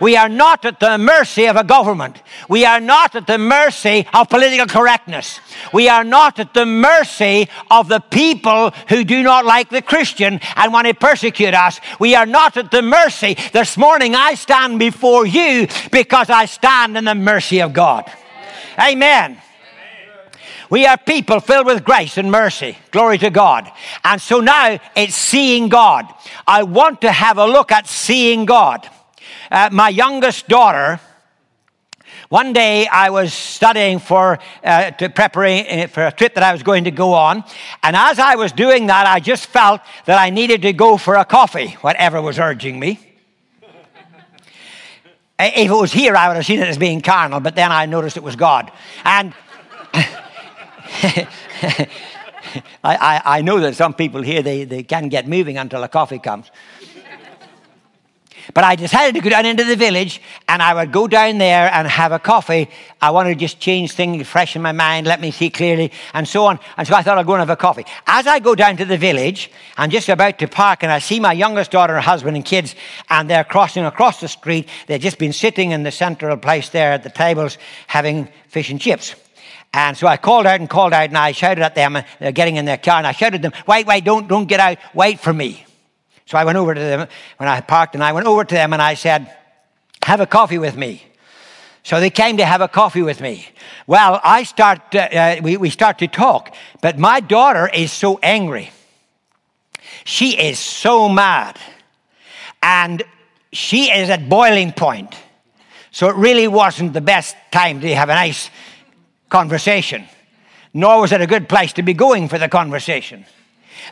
We 0.00 0.16
are 0.16 0.28
not 0.28 0.64
at 0.64 0.80
the 0.80 0.98
mercy 0.98 1.46
of 1.46 1.56
a 1.56 1.64
government. 1.64 2.22
We 2.48 2.64
are 2.64 2.80
not 2.80 3.14
at 3.14 3.26
the 3.26 3.38
mercy 3.38 4.06
of 4.12 4.28
political 4.28 4.66
correctness. 4.66 5.40
We 5.72 5.88
are 5.88 6.04
not 6.04 6.38
at 6.38 6.54
the 6.54 6.66
mercy 6.66 7.48
of 7.70 7.88
the 7.88 8.00
people 8.00 8.70
who 8.88 9.04
do 9.04 9.22
not 9.22 9.44
like 9.44 9.70
the 9.70 9.82
Christian 9.82 10.40
and 10.56 10.72
want 10.72 10.86
to 10.86 10.94
persecute 10.94 11.54
us. 11.54 11.80
We 11.98 12.14
are 12.14 12.26
not 12.26 12.56
at 12.56 12.70
the 12.70 12.82
mercy. 12.82 13.36
This 13.52 13.76
morning 13.76 14.14
I 14.14 14.34
stand 14.34 14.78
before 14.78 15.26
you 15.26 15.68
because 15.90 16.30
I 16.30 16.46
stand 16.46 16.96
in 16.96 17.04
the 17.04 17.14
mercy 17.14 17.60
of 17.60 17.72
God. 17.72 18.10
Amen. 18.78 19.38
We 20.70 20.86
are 20.86 20.96
people 20.96 21.40
filled 21.40 21.66
with 21.66 21.84
grace 21.84 22.18
and 22.18 22.32
mercy. 22.32 22.76
Glory 22.90 23.18
to 23.18 23.30
God. 23.30 23.70
And 24.02 24.20
so 24.20 24.40
now 24.40 24.80
it's 24.96 25.14
seeing 25.14 25.68
God. 25.68 26.06
I 26.46 26.62
want 26.64 27.02
to 27.02 27.12
have 27.12 27.38
a 27.38 27.46
look 27.46 27.70
at 27.70 27.86
seeing 27.86 28.44
God 28.44 28.88
uh, 29.54 29.68
my 29.70 29.88
youngest 29.88 30.48
daughter, 30.48 30.98
one 32.28 32.52
day 32.52 32.88
I 32.88 33.10
was 33.10 33.32
studying 33.32 34.00
for, 34.00 34.40
uh, 34.64 34.90
to 34.90 35.08
preparing 35.08 35.84
uh, 35.84 35.86
for 35.86 36.04
a 36.04 36.10
trip 36.10 36.34
that 36.34 36.42
I 36.42 36.52
was 36.52 36.64
going 36.64 36.84
to 36.84 36.90
go 36.90 37.12
on. 37.12 37.44
And 37.84 37.94
as 37.94 38.18
I 38.18 38.34
was 38.34 38.50
doing 38.50 38.88
that, 38.88 39.06
I 39.06 39.20
just 39.20 39.46
felt 39.46 39.80
that 40.06 40.18
I 40.18 40.30
needed 40.30 40.62
to 40.62 40.72
go 40.72 40.96
for 40.96 41.14
a 41.14 41.24
coffee, 41.24 41.68
whatever 41.82 42.20
was 42.20 42.40
urging 42.40 42.80
me. 42.80 42.98
if 45.38 45.70
it 45.70 45.74
was 45.74 45.92
here, 45.92 46.16
I 46.16 46.26
would 46.26 46.34
have 46.34 46.46
seen 46.46 46.58
it 46.58 46.66
as 46.66 46.76
being 46.76 47.00
carnal, 47.00 47.38
but 47.38 47.54
then 47.54 47.70
I 47.70 47.86
noticed 47.86 48.16
it 48.16 48.24
was 48.24 48.34
God. 48.34 48.72
And 49.04 49.32
I, 49.94 51.28
I, 52.82 53.22
I, 53.24 53.42
know 53.42 53.60
that 53.60 53.76
some 53.76 53.94
people 53.94 54.20
here, 54.22 54.42
they, 54.42 54.64
they 54.64 54.82
can 54.82 55.08
get 55.08 55.28
moving 55.28 55.58
until 55.58 55.84
a 55.84 55.88
coffee 55.88 56.18
comes. 56.18 56.50
But 58.52 58.64
I 58.64 58.76
decided 58.76 59.14
to 59.14 59.20
go 59.20 59.30
down 59.30 59.46
into 59.46 59.64
the 59.64 59.76
village 59.76 60.20
and 60.48 60.62
I 60.62 60.74
would 60.74 60.92
go 60.92 61.08
down 61.08 61.38
there 61.38 61.72
and 61.72 61.88
have 61.88 62.12
a 62.12 62.18
coffee. 62.18 62.68
I 63.00 63.10
wanted 63.10 63.30
to 63.30 63.40
just 63.40 63.58
change 63.58 63.92
things, 63.92 64.26
freshen 64.26 64.60
my 64.60 64.72
mind, 64.72 65.06
let 65.06 65.20
me 65.20 65.30
see 65.30 65.48
clearly, 65.48 65.92
and 66.12 66.28
so 66.28 66.44
on. 66.46 66.58
And 66.76 66.86
so 66.86 66.94
I 66.94 67.02
thought 67.02 67.16
I'd 67.16 67.26
go 67.26 67.34
and 67.34 67.40
have 67.40 67.50
a 67.50 67.56
coffee. 67.56 67.86
As 68.06 68.26
I 68.26 68.38
go 68.40 68.54
down 68.54 68.76
to 68.76 68.84
the 68.84 68.98
village, 68.98 69.50
I'm 69.76 69.90
just 69.90 70.08
about 70.08 70.38
to 70.40 70.48
park 70.48 70.82
and 70.82 70.92
I 70.92 70.98
see 70.98 71.20
my 71.20 71.32
youngest 71.32 71.70
daughter, 71.70 71.94
her 71.94 72.00
husband, 72.00 72.36
and 72.36 72.44
kids, 72.44 72.74
and 73.08 73.30
they're 73.30 73.44
crossing 73.44 73.84
across 73.84 74.20
the 74.20 74.28
street. 74.28 74.68
They've 74.86 75.00
just 75.00 75.18
been 75.18 75.32
sitting 75.32 75.70
in 75.70 75.82
the 75.82 75.92
central 75.92 76.36
place 76.36 76.68
there 76.68 76.92
at 76.92 77.02
the 77.02 77.10
tables 77.10 77.56
having 77.86 78.28
fish 78.48 78.70
and 78.70 78.80
chips. 78.80 79.14
And 79.72 79.96
so 79.96 80.06
I 80.06 80.16
called 80.16 80.46
out 80.46 80.60
and 80.60 80.70
called 80.70 80.92
out 80.92 81.08
and 81.08 81.18
I 81.18 81.32
shouted 81.32 81.62
at 81.62 81.74
them, 81.74 81.96
and 81.96 82.06
they're 82.20 82.32
getting 82.32 82.56
in 82.56 82.64
their 82.64 82.78
car, 82.78 82.98
and 82.98 83.06
I 83.06 83.12
shouted 83.12 83.44
at 83.44 83.52
them, 83.52 83.62
wait, 83.66 83.86
wait, 83.86 84.04
don't, 84.04 84.28
don't 84.28 84.46
get 84.46 84.60
out, 84.60 84.78
wait 84.94 85.18
for 85.18 85.32
me. 85.32 85.66
So 86.26 86.38
I 86.38 86.44
went 86.44 86.56
over 86.56 86.74
to 86.74 86.80
them 86.80 87.08
when 87.36 87.48
I 87.48 87.60
parked 87.60 87.94
and 87.94 88.02
I 88.02 88.12
went 88.12 88.26
over 88.26 88.44
to 88.44 88.54
them 88.54 88.72
and 88.72 88.80
I 88.80 88.94
said, 88.94 89.30
Have 90.04 90.20
a 90.20 90.26
coffee 90.26 90.58
with 90.58 90.76
me. 90.76 91.02
So 91.82 92.00
they 92.00 92.10
came 92.10 92.38
to 92.38 92.46
have 92.46 92.62
a 92.62 92.68
coffee 92.68 93.02
with 93.02 93.20
me. 93.20 93.46
Well, 93.86 94.18
I 94.24 94.44
start, 94.44 94.94
uh, 94.94 94.98
uh, 94.98 95.36
we, 95.42 95.58
we 95.58 95.68
start 95.68 95.98
to 95.98 96.08
talk, 96.08 96.54
but 96.80 96.98
my 96.98 97.20
daughter 97.20 97.68
is 97.68 97.92
so 97.92 98.18
angry. 98.22 98.70
She 100.04 100.30
is 100.30 100.58
so 100.58 101.10
mad. 101.10 101.58
And 102.62 103.02
she 103.52 103.90
is 103.90 104.08
at 104.08 104.30
boiling 104.30 104.72
point. 104.72 105.14
So 105.90 106.08
it 106.08 106.16
really 106.16 106.48
wasn't 106.48 106.94
the 106.94 107.02
best 107.02 107.36
time 107.52 107.80
to 107.82 107.94
have 107.94 108.08
a 108.08 108.14
nice 108.14 108.50
conversation, 109.28 110.06
nor 110.72 111.02
was 111.02 111.12
it 111.12 111.20
a 111.20 111.26
good 111.26 111.48
place 111.48 111.74
to 111.74 111.82
be 111.82 111.92
going 111.92 112.28
for 112.28 112.38
the 112.38 112.48
conversation. 112.48 113.26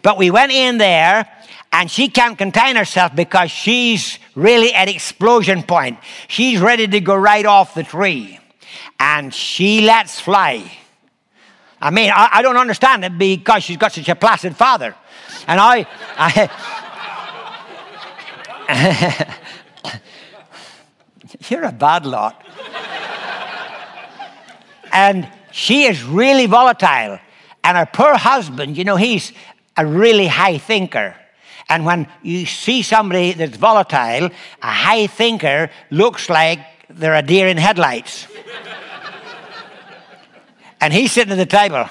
But 0.02 0.16
we 0.16 0.30
went 0.30 0.50
in 0.50 0.78
there 0.78 1.28
and 1.72 1.90
she 1.90 2.08
can't 2.08 2.36
contain 2.36 2.76
herself 2.76 3.16
because 3.16 3.50
she's 3.50 4.18
really 4.34 4.74
at 4.74 4.88
explosion 4.88 5.62
point. 5.62 5.98
She's 6.28 6.60
ready 6.60 6.86
to 6.86 7.00
go 7.00 7.16
right 7.16 7.46
off 7.46 7.74
the 7.74 7.82
tree. 7.82 8.38
And 9.00 9.34
she 9.34 9.80
lets 9.80 10.20
fly. 10.20 10.70
I 11.80 11.90
mean, 11.90 12.10
I, 12.14 12.28
I 12.32 12.42
don't 12.42 12.58
understand 12.58 13.04
it 13.04 13.18
because 13.18 13.64
she's 13.64 13.78
got 13.78 13.92
such 13.92 14.08
a 14.08 14.14
placid 14.14 14.54
father. 14.54 14.94
And 15.48 15.58
I, 15.58 15.86
I 16.16 16.50
you're 21.48 21.64
a 21.64 21.72
bad 21.72 22.06
lot. 22.06 22.44
and 24.92 25.28
she 25.50 25.84
is 25.84 26.04
really 26.04 26.46
volatile. 26.46 27.18
And 27.64 27.76
her 27.76 27.86
poor 27.86 28.14
husband, 28.14 28.76
you 28.76 28.84
know, 28.84 28.96
he's 28.96 29.32
a 29.76 29.86
really 29.86 30.26
high 30.26 30.58
thinker. 30.58 31.16
And 31.68 31.84
when 31.84 32.06
you 32.22 32.46
see 32.46 32.82
somebody 32.82 33.32
that's 33.32 33.56
volatile, 33.56 34.30
a 34.62 34.70
high 34.70 35.06
thinker 35.06 35.70
looks 35.90 36.28
like 36.28 36.60
they're 36.88 37.14
a 37.14 37.22
deer 37.22 37.48
in 37.48 37.56
headlights. 37.56 38.26
And 40.82 40.92
he's 40.92 41.12
sitting 41.12 41.32
at 41.32 41.36
the 41.36 41.46
table. 41.46 41.88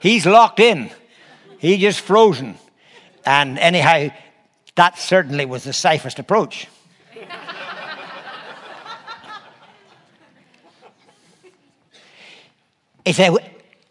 he's 0.00 0.26
locked 0.26 0.58
in. 0.58 0.90
He's 1.58 1.78
just 1.78 2.00
frozen. 2.00 2.56
And 3.24 3.60
anyhow, 3.60 4.08
that 4.74 4.98
certainly 4.98 5.44
was 5.44 5.62
the 5.62 5.72
safest 5.72 6.18
approach. 6.18 6.66
it's, 13.04 13.20
a, 13.20 13.36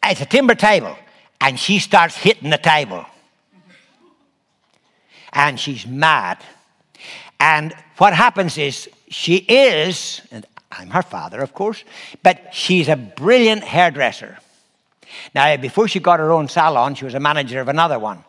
it's 0.03 0.19
a 0.19 0.25
timber 0.25 0.55
table, 0.55 0.97
and 1.45 1.59
she 1.59 1.77
starts 1.77 2.17
hitting 2.17 2.49
the 2.49 2.57
table. 2.57 3.05
And 5.31 5.59
she's 5.59 5.85
mad. 5.85 6.39
And 7.39 7.71
what 7.99 8.13
happens 8.15 8.57
is 8.57 8.89
she 9.09 9.35
is, 9.35 10.21
and 10.31 10.43
I'm 10.71 10.89
her 10.89 11.03
father, 11.03 11.41
of 11.41 11.53
course, 11.53 11.83
but 12.23 12.51
she's 12.51 12.89
a 12.89 12.95
brilliant 12.95 13.63
hairdresser. 13.63 14.39
Now, 15.35 15.55
before 15.57 15.87
she 15.87 15.99
got 15.99 16.19
her 16.19 16.31
own 16.31 16.47
salon, 16.47 16.95
she 16.95 17.05
was 17.05 17.13
a 17.13 17.19
manager 17.19 17.61
of 17.61 17.67
another 17.67 17.99
one. 17.99 18.24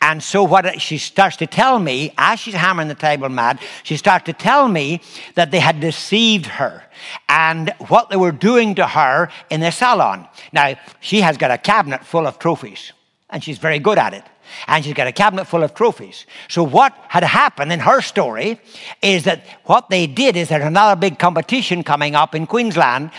And 0.00 0.22
so, 0.22 0.44
what 0.44 0.80
she 0.80 0.98
starts 0.98 1.36
to 1.38 1.46
tell 1.46 1.78
me, 1.78 2.12
as 2.18 2.38
she's 2.38 2.54
hammering 2.54 2.88
the 2.88 2.94
table 2.94 3.28
mad, 3.28 3.58
she 3.82 3.96
starts 3.96 4.26
to 4.26 4.32
tell 4.32 4.68
me 4.68 5.00
that 5.34 5.50
they 5.50 5.58
had 5.58 5.80
deceived 5.80 6.46
her 6.46 6.84
and 7.28 7.72
what 7.88 8.10
they 8.10 8.16
were 8.16 8.32
doing 8.32 8.74
to 8.76 8.86
her 8.86 9.30
in 9.50 9.60
the 9.60 9.72
salon. 9.72 10.28
Now, 10.52 10.74
she 11.00 11.22
has 11.22 11.36
got 11.36 11.50
a 11.50 11.58
cabinet 11.58 12.04
full 12.04 12.26
of 12.26 12.38
trophies, 12.38 12.92
and 13.30 13.42
she's 13.42 13.58
very 13.58 13.78
good 13.78 13.98
at 13.98 14.14
it 14.14 14.24
and 14.66 14.84
she's 14.84 14.94
got 14.94 15.06
a 15.06 15.12
cabinet 15.12 15.44
full 15.46 15.62
of 15.62 15.74
trophies. 15.74 16.26
So, 16.48 16.62
what 16.62 16.94
had 17.08 17.24
happened 17.24 17.72
in 17.72 17.80
her 17.80 18.00
story 18.00 18.60
is 19.02 19.24
that 19.24 19.44
what 19.64 19.90
they 19.90 20.06
did 20.06 20.36
is 20.36 20.48
there's 20.48 20.64
another 20.64 20.98
big 20.98 21.18
competition 21.18 21.82
coming 21.82 22.14
up 22.14 22.34
in 22.34 22.46
Queensland, 22.46 23.10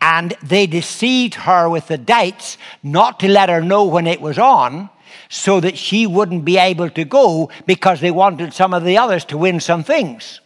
and 0.00 0.34
they 0.42 0.66
deceived 0.66 1.34
her 1.34 1.68
with 1.68 1.88
the 1.88 1.98
dates 1.98 2.58
not 2.82 3.20
to 3.20 3.28
let 3.28 3.48
her 3.48 3.60
know 3.60 3.84
when 3.84 4.06
it 4.06 4.20
was 4.20 4.38
on 4.38 4.90
so 5.34 5.58
that 5.58 5.76
she 5.76 6.06
wouldn't 6.06 6.44
be 6.44 6.58
able 6.58 6.88
to 6.88 7.04
go 7.04 7.50
because 7.66 8.00
they 8.00 8.12
wanted 8.12 8.54
some 8.54 8.72
of 8.72 8.84
the 8.84 8.96
others 8.96 9.24
to 9.24 9.36
win 9.36 9.58
some 9.58 9.82
things. 9.82 10.40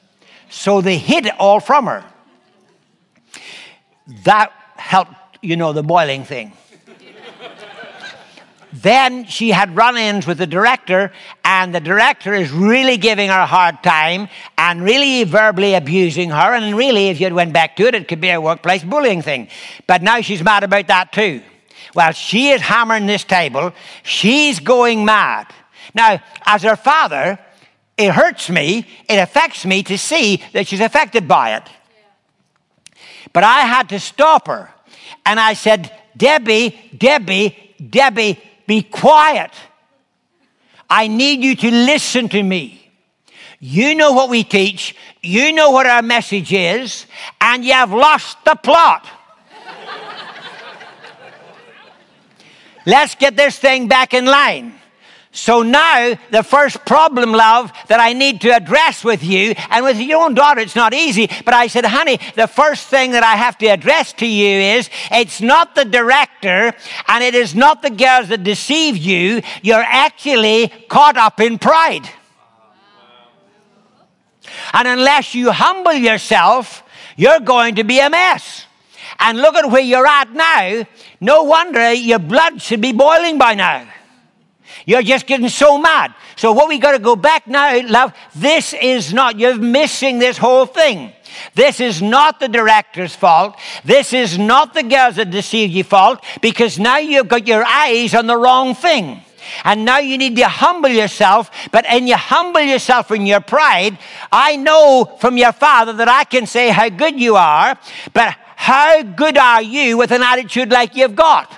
So, 0.49 0.80
they 0.80 0.97
hid 0.97 1.26
it 1.26 1.35
all 1.38 1.61
from 1.61 1.85
her. 1.85 2.02
That 4.25 4.50
helped, 4.76 5.12
you 5.42 5.57
know, 5.57 5.75
the 5.75 5.83
boiling 5.83 6.25
thing. 6.25 6.52
Then 8.73 9.26
she 9.26 9.50
had 9.50 9.76
run 9.76 9.99
ins 9.99 10.26
with 10.26 10.38
the 10.38 10.47
director, 10.47 11.12
and 11.45 11.75
the 11.75 11.80
director 11.80 12.33
is 12.33 12.50
really 12.50 12.97
giving 12.97 13.28
her 13.28 13.40
a 13.40 13.47
hard 13.47 13.83
time 13.83 14.28
and 14.57 14.83
really 14.83 15.25
verbally 15.25 15.75
abusing 15.75 16.30
her. 16.30 16.54
And 16.54 16.75
really, 16.75 17.09
if 17.09 17.21
you 17.21 17.35
went 17.35 17.52
back 17.52 17.76
to 17.76 17.87
it, 17.88 17.95
it 17.95 18.09
could 18.09 18.23
be 18.23 18.30
a 18.30 18.40
workplace 18.40 18.85
bullying 18.85 19.21
thing. 19.21 19.49
But 19.87 20.02
now 20.02 20.23
she's 20.23 20.42
mad 20.42 20.64
about 20.64 20.87
that 20.87 21.12
too. 21.12 21.42
While 21.92 22.12
she 22.12 22.50
is 22.50 22.61
hammering 22.61 23.06
this 23.06 23.25
table, 23.25 23.73
she's 24.02 24.61
going 24.61 25.04
mad. 25.04 25.47
Now, 25.94 26.23
as 26.44 26.62
her 26.62 26.76
father, 26.76 27.38
it 27.97 28.12
hurts 28.12 28.49
me, 28.49 28.87
it 29.08 29.16
affects 29.16 29.66
me 29.66 29.82
to 29.85 29.99
see 29.99 30.42
that 30.52 30.66
she's 30.66 30.80
affected 30.80 31.26
by 31.26 31.56
it. 31.56 31.64
But 33.32 33.44
I 33.44 33.61
had 33.61 33.88
to 33.90 34.00
stop 34.00 34.47
her. 34.47 34.70
And 35.26 35.38
I 35.40 35.54
said, 35.54 35.92
Debbie, 36.16 36.78
Debbie, 36.97 37.75
Debbie, 37.90 38.38
be 38.66 38.82
quiet. 38.82 39.50
I 40.88 41.08
need 41.08 41.42
you 41.42 41.54
to 41.56 41.70
listen 41.70 42.28
to 42.30 42.42
me. 42.42 42.90
You 43.61 43.94
know 43.94 44.12
what 44.12 44.30
we 44.30 44.44
teach, 44.44 44.94
you 45.20 45.52
know 45.52 45.70
what 45.70 45.87
our 45.87 46.02
message 46.02 46.52
is, 46.52 47.06
and 47.40 47.64
you 47.64 47.73
have 47.73 47.92
lost 47.92 48.44
the 48.44 48.54
plot. 48.54 49.06
Let's 52.88 53.14
get 53.16 53.37
this 53.37 53.59
thing 53.59 53.87
back 53.87 54.14
in 54.14 54.25
line. 54.25 54.73
So 55.30 55.62
now, 55.62 56.18
the 56.30 56.42
first 56.42 56.87
problem, 56.87 57.33
love, 57.33 57.71
that 57.88 58.00
I 58.00 58.14
need 58.14 58.40
to 58.40 58.49
address 58.49 59.04
with 59.04 59.23
you, 59.23 59.54
and 59.68 59.85
with 59.85 60.00
your 60.00 60.25
own 60.25 60.33
daughter, 60.33 60.62
it's 60.62 60.75
not 60.75 60.95
easy, 60.95 61.28
but 61.45 61.52
I 61.52 61.66
said, 61.66 61.85
honey, 61.85 62.18
the 62.35 62.47
first 62.47 62.88
thing 62.88 63.11
that 63.11 63.23
I 63.23 63.37
have 63.37 63.59
to 63.59 63.66
address 63.66 64.14
to 64.14 64.26
you 64.26 64.49
is 64.49 64.88
it's 65.12 65.42
not 65.42 65.75
the 65.75 65.85
director 65.85 66.72
and 67.09 67.22
it 67.22 67.35
is 67.35 67.55
not 67.55 67.83
the 67.83 67.90
girls 67.90 68.29
that 68.29 68.42
deceive 68.42 68.96
you. 68.96 69.42
You're 69.61 69.85
actually 69.87 70.68
caught 70.88 71.18
up 71.18 71.40
in 71.40 71.59
pride. 71.59 72.09
And 74.72 74.88
unless 74.88 75.35
you 75.35 75.53
humble 75.53 75.92
yourself, 75.92 76.83
you're 77.18 77.40
going 77.40 77.74
to 77.74 77.85
be 77.85 78.01
a 78.01 78.09
mess. 78.09 78.64
And 79.20 79.38
look 79.38 79.54
at 79.57 79.70
where 79.70 79.83
you're 79.83 80.07
at 80.07 80.33
now. 80.33 80.87
No 81.20 81.42
wonder 81.44 81.92
your 81.92 82.20
blood 82.20 82.62
should 82.62 82.81
be 82.81 82.92
boiling 82.92 83.38
by 83.38 83.54
now. 83.54 83.88
You're 84.87 85.02
just 85.02 85.26
getting 85.26 85.48
so 85.48 85.78
mad. 85.78 86.14
So 86.37 86.52
what 86.52 86.68
we 86.68 86.78
got 86.78 86.92
to 86.92 86.98
go 86.98 87.16
back 87.16 87.46
now, 87.46 87.81
love, 87.87 88.14
this 88.35 88.74
is 88.74 89.12
not, 89.12 89.38
you're 89.38 89.57
missing 89.57 90.18
this 90.18 90.38
whole 90.38 90.66
thing. 90.66 91.12
This 91.54 91.81
is 91.81 92.00
not 92.00 92.40
the 92.40 92.48
director's 92.48 93.14
fault. 93.14 93.57
This 93.85 94.12
is 94.12 94.38
not 94.38 94.74
the 94.74 94.83
girls 94.83 95.16
that 95.16 95.31
deceived 95.31 95.72
you 95.72 95.85
fault 95.85 96.24
because 96.40 96.78
now 96.78 96.98
you've 96.98 97.28
got 97.28 97.46
your 97.46 97.64
eyes 97.64 98.14
on 98.14 98.26
the 98.26 98.37
wrong 98.37 98.74
thing. 98.74 99.22
And 99.64 99.85
now 99.85 99.98
you 99.98 100.18
need 100.18 100.37
to 100.37 100.48
humble 100.48 100.90
yourself. 100.90 101.50
But 101.70 101.87
in 101.87 102.07
you 102.07 102.16
humble 102.16 102.61
yourself 102.61 103.11
in 103.11 103.26
your 103.26 103.40
pride, 103.40 103.98
I 104.31 104.57
know 104.57 105.16
from 105.20 105.37
your 105.37 105.52
father 105.52 105.92
that 105.94 106.09
I 106.09 106.24
can 106.24 106.46
say 106.46 106.68
how 106.68 106.88
good 106.88 107.18
you 107.18 107.37
are, 107.37 107.78
but 108.12 108.37
how 108.61 109.03
good 109.05 109.38
are 109.38 109.62
you 109.62 109.97
with 109.97 110.11
an 110.11 110.21
attitude 110.21 110.73
like 110.73 110.97
you've 110.97 111.14
got? 111.14 111.49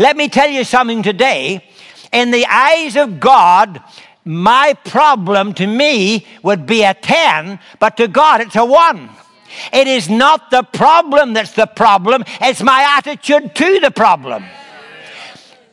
Let 0.00 0.16
me 0.16 0.28
tell 0.28 0.50
you 0.50 0.64
something 0.64 1.00
today. 1.00 1.64
In 2.12 2.32
the 2.32 2.44
eyes 2.44 2.96
of 2.96 3.20
God, 3.20 3.80
my 4.24 4.74
problem 4.84 5.54
to 5.54 5.66
me 5.68 6.26
would 6.42 6.66
be 6.66 6.82
a 6.82 6.92
10, 6.92 7.60
but 7.78 7.96
to 7.98 8.08
God 8.08 8.40
it's 8.40 8.56
a 8.56 8.64
1. 8.64 9.08
It 9.72 9.86
is 9.86 10.10
not 10.10 10.50
the 10.50 10.64
problem 10.64 11.34
that's 11.34 11.52
the 11.52 11.66
problem, 11.66 12.24
it's 12.40 12.62
my 12.62 12.96
attitude 12.98 13.54
to 13.54 13.78
the 13.78 13.92
problem. 13.92 14.44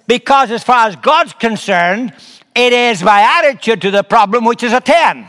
Because 0.05 0.51
as 0.51 0.63
far 0.63 0.87
as 0.87 0.95
God's 0.95 1.33
concerned, 1.33 2.13
it 2.55 2.71
is 2.71 3.01
my 3.01 3.39
attitude 3.39 3.81
to 3.81 3.89
the 3.89 4.03
problem 4.03 4.45
which 4.45 4.61
is 4.61 4.73
a 4.73 4.79
10. 4.79 5.27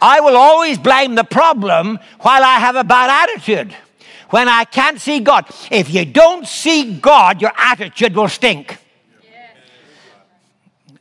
I 0.00 0.20
will 0.20 0.36
always 0.36 0.78
blame 0.78 1.16
the 1.16 1.24
problem 1.24 1.98
while 2.20 2.44
I 2.44 2.60
have 2.60 2.76
a 2.76 2.84
bad 2.84 3.28
attitude. 3.28 3.74
When 4.34 4.48
I 4.48 4.64
can't 4.64 5.00
see 5.00 5.20
God. 5.20 5.46
If 5.70 5.94
you 5.94 6.04
don't 6.04 6.44
see 6.44 6.96
God, 6.98 7.40
your 7.40 7.52
attitude 7.56 8.16
will 8.16 8.26
stink. 8.26 8.76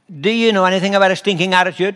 Do 0.07 0.29
you 0.29 0.51
know 0.51 0.65
anything 0.65 0.93
about 0.93 1.09
a 1.09 1.15
stinking 1.15 1.51
attitude? 1.55 1.95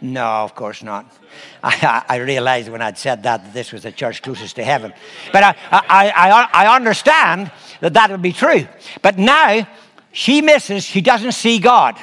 No, 0.00 0.22
of 0.22 0.54
course 0.54 0.84
not. 0.84 1.12
I, 1.64 2.04
I, 2.08 2.16
realized 2.18 2.68
when 2.68 2.80
I'd 2.80 2.96
said 2.96 3.24
that 3.24 3.42
that 3.42 3.52
this 3.52 3.72
was 3.72 3.82
the 3.82 3.90
church 3.90 4.22
closest 4.22 4.54
to 4.54 4.62
heaven. 4.62 4.92
But 5.32 5.42
I, 5.42 5.56
I, 5.72 6.12
I, 6.14 6.48
I 6.52 6.76
understand 6.76 7.50
that 7.80 7.94
that 7.94 8.08
would 8.12 8.22
be 8.22 8.32
true. 8.32 8.68
But 9.02 9.18
now 9.18 9.66
she 10.12 10.40
misses, 10.40 10.84
she 10.84 11.00
doesn't 11.00 11.32
see 11.32 11.58
God. 11.58 11.96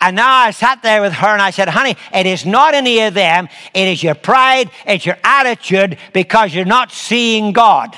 And 0.00 0.16
now 0.16 0.34
I 0.34 0.50
sat 0.50 0.82
there 0.82 1.00
with 1.00 1.12
her 1.12 1.28
and 1.28 1.42
I 1.42 1.50
said, 1.50 1.68
honey, 1.68 1.96
it 2.12 2.26
is 2.26 2.44
not 2.44 2.74
any 2.74 3.00
of 3.00 3.14
them. 3.14 3.48
It 3.72 3.88
is 3.88 4.02
your 4.02 4.14
pride, 4.14 4.70
it's 4.86 5.06
your 5.06 5.18
attitude 5.24 5.98
because 6.12 6.54
you're 6.54 6.64
not 6.64 6.92
seeing 6.92 7.52
God. 7.52 7.96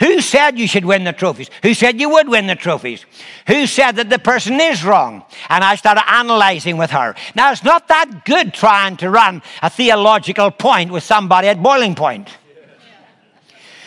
Who 0.00 0.20
said 0.20 0.58
you 0.58 0.68
should 0.68 0.84
win 0.84 1.04
the 1.04 1.12
trophies? 1.12 1.50
Who 1.62 1.74
said 1.74 2.00
you 2.00 2.10
would 2.10 2.28
win 2.28 2.46
the 2.46 2.54
trophies? 2.54 3.04
Who 3.48 3.66
said 3.66 3.96
that 3.96 4.10
the 4.10 4.18
person 4.18 4.60
is 4.60 4.84
wrong? 4.84 5.24
And 5.48 5.64
I 5.64 5.74
started 5.74 6.08
analyzing 6.08 6.76
with 6.76 6.90
her. 6.90 7.16
Now, 7.34 7.50
it's 7.50 7.64
not 7.64 7.88
that 7.88 8.24
good 8.24 8.54
trying 8.54 8.96
to 8.98 9.10
run 9.10 9.42
a 9.62 9.70
theological 9.70 10.50
point 10.50 10.92
with 10.92 11.02
somebody 11.02 11.48
at 11.48 11.62
boiling 11.62 11.94
point. 11.94 12.28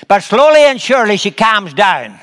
But 0.08 0.24
slowly 0.24 0.62
and 0.62 0.82
surely 0.82 1.16
she 1.16 1.32
calms 1.32 1.74
down. 1.74 2.20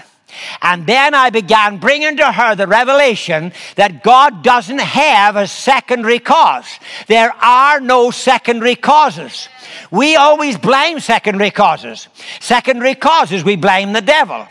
And 0.63 0.87
then 0.87 1.15
I 1.15 1.31
began 1.31 1.79
bringing 1.79 2.17
to 2.19 2.33
her 2.33 2.55
the 2.55 2.67
revelation 2.67 3.53
that 3.77 4.03
God 4.03 4.43
doesn't 4.43 4.81
have 4.81 5.37
a 5.37 5.47
secondary 5.47 6.19
cause. 6.19 6.67
There 7.07 7.33
are 7.41 7.81
no 7.81 8.11
secondary 8.11 8.77
causes. 8.77 9.49
We 9.91 10.17
always 10.17 10.59
blame 10.59 11.01
secondary 11.01 11.51
causes. 11.51 12.09
Secondary 12.41 12.95
causes, 12.95 13.45
we 13.45 13.57
blame 13.57 13.93
the 13.93 14.01
devil. 14.01 14.47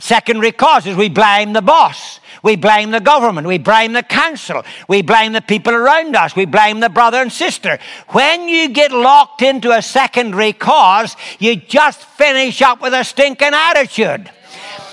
Secondary 0.00 0.52
causes, 0.52 0.96
we 0.96 1.08
blame 1.08 1.52
the 1.52 1.62
boss. 1.62 2.20
We 2.42 2.56
blame 2.56 2.90
the 2.90 3.00
government. 3.00 3.46
We 3.46 3.56
blame 3.56 3.94
the 3.94 4.02
council. 4.02 4.64
We 4.86 5.00
blame 5.00 5.32
the 5.32 5.40
people 5.40 5.72
around 5.72 6.14
us. 6.14 6.36
We 6.36 6.44
blame 6.44 6.80
the 6.80 6.90
brother 6.90 7.16
and 7.16 7.32
sister. 7.32 7.78
When 8.08 8.50
you 8.50 8.68
get 8.68 8.92
locked 8.92 9.40
into 9.40 9.72
a 9.72 9.80
secondary 9.80 10.52
cause, 10.52 11.16
you 11.38 11.56
just 11.56 12.00
finish 12.02 12.60
up 12.60 12.82
with 12.82 12.92
a 12.92 13.02
stinking 13.02 13.54
attitude 13.54 14.30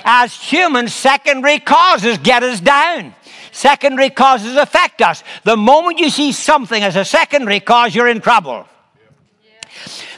as 0.06 0.34
humans, 0.34 0.94
secondary 0.94 1.60
causes 1.60 2.18
get 2.18 2.44
us 2.44 2.60
down. 2.60 3.14
Secondary 3.52 4.10
causes 4.10 4.56
affect 4.56 5.02
us. 5.02 5.24
The 5.44 5.58
moment 5.58 6.00
you 6.00 6.10
see 6.10 6.32
something 6.32 6.82
as 6.82 6.96
a 6.96 7.04
secondary 7.04 7.60
cause, 7.60 7.94
you're 7.94 8.08
in 8.08 8.22
trouble. 8.22 8.66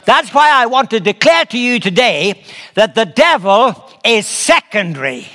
That's 0.04 0.32
why 0.32 0.50
I 0.50 0.66
want 0.66 0.90
to 0.90 1.00
declare 1.00 1.44
to 1.46 1.58
you 1.58 1.80
today 1.80 2.44
that 2.74 2.94
the 2.94 3.06
devil 3.06 3.74
is 4.04 4.26
secondary. 4.26 5.26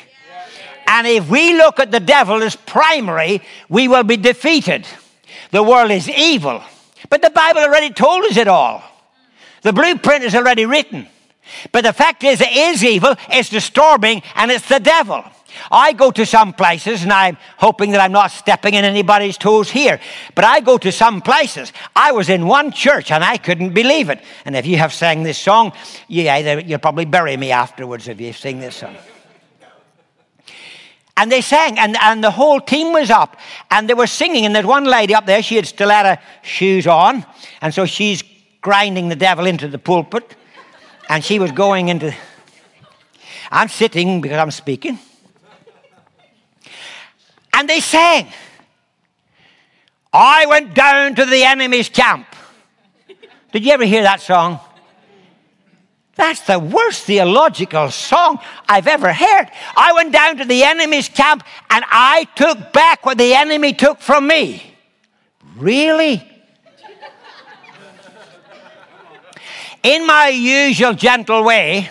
And 0.88 1.08
if 1.08 1.30
we 1.30 1.56
look 1.56 1.80
at 1.80 1.92
the 1.92 2.00
devil 2.00 2.42
as 2.42 2.56
primary, 2.56 3.42
we 3.68 3.88
will 3.88 4.04
be 4.04 4.18
defeated. 4.18 4.88
The 5.52 5.64
world 5.64 5.92
is 5.92 6.10
evil. 6.10 6.64
But 7.10 7.22
the 7.22 7.30
Bible 7.30 7.62
already 7.62 7.92
told 7.92 8.26
us 8.26 8.38
it 8.38 8.48
all. 8.48 8.84
The 9.62 9.74
blueprint 9.74 10.24
is 10.24 10.36
already 10.36 10.66
written. 10.66 11.08
But 11.72 11.84
the 11.84 11.94
fact 11.94 12.24
is, 12.24 12.42
it 12.42 12.52
is 12.52 12.84
evil, 12.84 13.16
it's 13.30 13.50
disturbing, 13.50 14.22
and 14.36 14.52
it's 14.52 14.68
the 14.68 14.80
devil. 14.80 15.24
I 15.72 15.94
go 15.94 16.12
to 16.12 16.26
some 16.26 16.54
places, 16.54 17.04
and 17.04 17.12
I'm 17.12 17.38
hoping 17.58 17.92
that 17.92 18.02
I'm 18.02 18.12
not 18.12 18.32
stepping 18.32 18.76
in 18.76 18.86
anybody's 18.86 19.38
toes 19.38 19.70
here, 19.70 20.00
but 20.36 20.46
I 20.46 20.60
go 20.60 20.78
to 20.78 20.92
some 20.92 21.22
places. 21.22 21.74
I 21.96 22.12
was 22.12 22.30
in 22.30 22.48
one 22.48 22.72
church, 22.72 23.12
and 23.12 23.24
I 23.24 23.38
couldn't 23.38 23.74
believe 23.74 24.10
it. 24.10 24.22
And 24.46 24.56
if 24.56 24.66
you 24.66 24.78
have 24.78 24.94
sang 24.94 25.24
this 25.24 25.38
song, 25.38 25.74
either, 26.08 26.60
you'll 26.60 26.80
probably 26.80 27.06
bury 27.06 27.36
me 27.38 27.52
afterwards 27.52 28.08
if 28.08 28.22
you 28.22 28.34
sing 28.34 28.60
this 28.60 28.78
song. 28.78 28.96
And 31.18 31.30
they 31.30 31.42
sang, 31.42 31.78
and, 31.78 31.98
and 32.02 32.24
the 32.24 32.32
whole 32.32 32.62
team 32.62 32.94
was 32.94 33.10
up, 33.10 33.36
and 33.70 33.90
they 33.90 33.94
were 33.94 34.08
singing. 34.08 34.46
And 34.46 34.56
there's 34.56 34.66
one 34.66 34.86
lady 34.86 35.14
up 35.14 35.26
there, 35.26 35.44
she 35.44 35.58
had 35.58 35.68
stiletto 35.68 36.22
shoes 36.44 36.88
on, 36.88 37.26
and 37.62 37.74
so 37.74 37.86
she's 37.86 38.24
grinding 38.62 39.10
the 39.10 39.16
devil 39.16 39.46
into 39.46 39.68
the 39.68 39.80
pulpit, 39.80 40.36
and 41.10 41.26
she 41.26 41.40
was 41.40 41.52
going 41.52 41.90
into. 41.90 42.14
I'm 43.52 43.68
sitting 43.68 44.22
because 44.22 44.38
I'm 44.38 44.52
speaking. 44.52 45.00
And 47.52 47.68
they 47.68 47.80
sang, 47.80 48.28
I 50.14 50.46
went 50.46 50.76
down 50.76 51.16
to 51.16 51.26
the 51.26 51.44
enemy's 51.44 51.90
camp. 51.90 52.28
Did 53.52 53.66
you 53.66 53.72
ever 53.72 53.84
hear 53.84 54.04
that 54.04 54.22
song? 54.22 54.60
That's 56.16 56.42
the 56.42 56.60
worst 56.60 57.06
theological 57.06 57.90
song 57.90 58.40
I've 58.68 58.88
ever 58.88 59.12
heard. 59.12 59.50
I 59.76 59.94
went 59.94 60.12
down 60.12 60.38
to 60.38 60.46
the 60.46 60.64
enemy's 60.64 61.10
camp 61.10 61.44
and 61.70 61.84
I 61.88 62.28
took 62.36 62.72
back 62.72 63.06
what 63.06 63.18
the 63.18 63.34
enemy 63.34 63.74
took 63.74 64.00
from 64.00 64.28
me. 64.28 64.76
Really? 65.56 66.29
In 69.84 70.06
my 70.06 70.28
usual 70.28 70.94
gentle 70.94 71.44
way, 71.44 71.90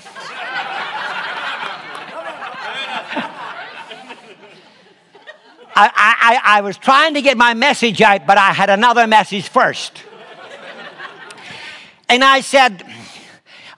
I, 5.74 5.90
I, 5.94 6.40
I, 6.58 6.60
was 6.60 6.76
trying 6.76 7.14
to 7.14 7.22
get 7.22 7.36
my 7.36 7.54
message 7.54 8.02
out, 8.02 8.26
but 8.26 8.36
I 8.36 8.52
had 8.52 8.68
another 8.68 9.06
message 9.06 9.48
first. 9.48 10.02
And 12.08 12.24
I 12.24 12.40
said, 12.40 12.84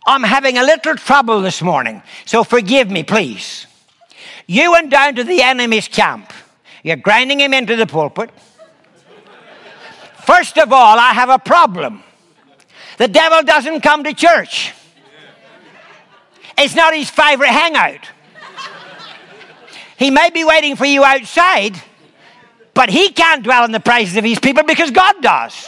I'm 0.06 0.22
having 0.22 0.56
a 0.56 0.62
little 0.62 0.96
trouble 0.96 1.42
this 1.42 1.60
morning, 1.60 2.02
so 2.24 2.42
forgive 2.42 2.90
me, 2.90 3.02
please. 3.02 3.66
You 4.46 4.72
went 4.72 4.90
down 4.90 5.14
to 5.16 5.24
the 5.24 5.42
enemy's 5.42 5.88
camp. 5.88 6.32
You're 6.82 6.96
grinding 6.96 7.38
him 7.38 7.52
into 7.52 7.76
the 7.76 7.86
pulpit. 7.86 8.30
First 10.22 10.58
of 10.58 10.72
all, 10.72 10.98
I 10.98 11.12
have 11.12 11.28
a 11.28 11.38
problem. 11.38 12.02
The 13.00 13.08
devil 13.08 13.42
doesn't 13.42 13.80
come 13.80 14.04
to 14.04 14.12
church. 14.12 14.74
It's 16.58 16.74
not 16.74 16.94
his 16.94 17.08
favorite 17.08 17.48
hangout. 17.48 18.06
He 19.96 20.10
may 20.10 20.28
be 20.28 20.44
waiting 20.44 20.76
for 20.76 20.84
you 20.84 21.02
outside, 21.02 21.80
but 22.74 22.90
he 22.90 23.08
can't 23.08 23.42
dwell 23.42 23.64
in 23.64 23.72
the 23.72 23.80
praises 23.80 24.18
of 24.18 24.24
his 24.24 24.38
people 24.38 24.64
because 24.64 24.90
God 24.90 25.14
does. 25.22 25.66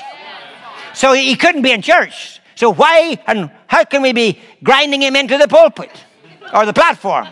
So 0.93 1.15
he 1.15 1.35
couldn't 1.35 1.63
be 1.63 1.71
in 1.71 1.81
church. 1.81 2.39
So 2.55 2.71
why 2.71 3.19
and 3.27 3.51
how 3.67 3.85
can 3.85 4.03
we 4.03 4.13
be 4.13 4.39
grinding 4.63 5.01
him 5.01 5.17
into 5.17 5.39
the 5.39 5.49
pulpit 5.49 6.05
or 6.53 6.67
the 6.67 6.75
platform? 6.75 7.29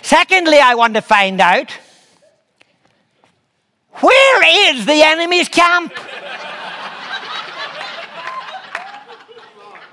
Secondly, 0.00 0.58
I 0.58 0.74
want 0.74 0.94
to 0.94 1.02
find 1.02 1.38
out 1.38 1.70
where 4.00 4.70
is 4.72 4.86
the 4.86 5.02
enemy's 5.02 5.50
camp? 5.50 5.92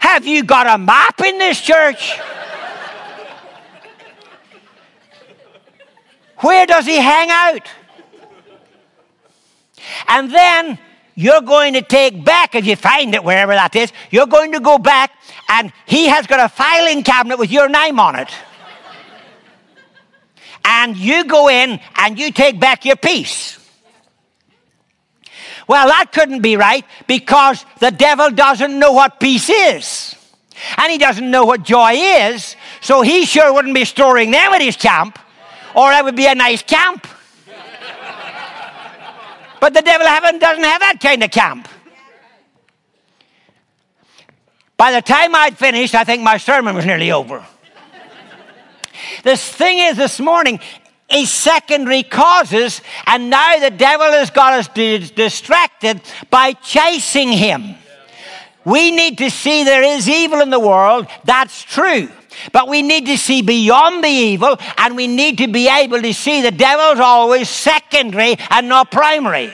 Have 0.10 0.26
you 0.26 0.44
got 0.44 0.66
a 0.66 0.80
map 0.80 1.22
in 1.22 1.38
this 1.38 1.62
church? 1.62 2.18
Where 6.40 6.66
does 6.66 6.88
he 6.88 6.98
hang 6.98 7.30
out? 7.30 7.68
And 10.08 10.32
then 10.32 10.80
you're 11.14 11.42
going 11.42 11.74
to 11.74 11.84
take 11.84 12.26
back, 12.26 12.56
if 12.56 12.66
you 12.66 12.76
find 12.76 13.14
it 13.14 13.24
wherever 13.24 13.54
that 13.54 13.76
is, 13.76 13.94
you're 14.10 14.26
going 14.26 14.54
to 14.54 14.60
go 14.60 14.80
back 14.80 15.12
and 15.48 15.72
he 15.86 16.08
has 16.08 16.26
got 16.26 16.40
a 16.40 16.50
filing 16.50 17.04
cabinet 17.04 17.38
with 17.38 17.52
your 17.52 17.70
name 17.70 18.00
on 18.00 18.16
it. 18.16 18.30
and 20.66 20.98
you 20.98 21.24
go 21.26 21.50
in 21.50 21.80
and 21.98 22.18
you 22.18 22.32
take 22.32 22.60
back 22.60 22.84
your 22.84 22.96
peace. 22.96 23.59
Well, 25.70 25.88
that 25.88 26.12
couldn't 26.12 26.42
be 26.42 26.58
right 26.58 26.84
because 27.06 27.64
the 27.78 27.92
devil 27.92 28.32
doesn't 28.32 28.80
know 28.80 28.92
what 28.92 29.20
peace 29.20 29.52
is. 29.52 30.16
And 30.78 30.92
he 30.92 30.98
doesn't 30.98 31.30
know 31.30 31.46
what 31.46 31.62
joy 31.62 31.92
is. 31.92 32.56
So 32.82 33.04
he 33.04 33.24
sure 33.24 33.54
wouldn't 33.54 33.76
be 33.76 33.86
storing 33.86 34.32
them 34.32 34.52
at 34.52 34.62
his 34.62 34.76
camp, 34.76 35.20
or 35.76 35.92
that 35.92 36.04
would 36.04 36.16
be 36.16 36.26
a 36.26 36.34
nice 36.34 36.64
camp. 36.64 37.08
But 39.60 39.76
the 39.76 39.84
devil 39.84 40.08
heaven 40.08 40.40
doesn't 40.40 40.64
have 40.64 40.82
that 40.82 41.00
kind 41.00 41.24
of 41.24 41.30
camp. 41.30 41.68
By 44.76 44.92
the 44.92 45.04
time 45.04 45.36
I'd 45.36 45.56
finished, 45.56 45.94
I 45.94 46.04
think 46.04 46.24
my 46.24 46.38
sermon 46.38 46.74
was 46.74 46.86
nearly 46.86 47.12
over. 47.12 47.46
this 49.24 49.48
thing 49.48 49.78
is 49.78 49.98
this 49.98 50.20
morning 50.20 50.60
is 51.12 51.32
secondary 51.32 52.04
causes, 52.04 52.82
and 53.06 53.30
now 53.30 53.60
the 53.60 53.72
devil 53.72 54.08
has 54.08 54.30
got 54.30 54.54
us 54.54 54.68
distracted 54.68 56.02
by 56.30 56.54
chasing 56.54 57.32
him. 57.32 57.76
We 58.66 58.92
need 58.92 59.18
to 59.20 59.30
see 59.30 59.64
there 59.64 59.84
is 59.84 60.08
evil 60.08 60.42
in 60.42 60.50
the 60.50 60.60
world. 60.60 61.08
That's 61.24 61.64
true. 61.64 62.10
But 62.52 62.68
we 62.68 62.82
need 62.82 63.06
to 63.08 63.18
see 63.18 63.42
beyond 63.42 64.04
the 64.04 64.10
evil 64.10 64.58
and 64.78 64.96
we 64.96 65.08
need 65.08 65.40
to 65.40 65.48
be 65.48 65.68
able 65.68 66.02
to 66.02 66.14
see 66.14 66.42
the 66.42 66.52
devil's 66.52 67.00
always 67.00 67.50
secondary 67.50 68.38
and 68.50 68.70
not 68.70 68.92
primary. 68.92 69.52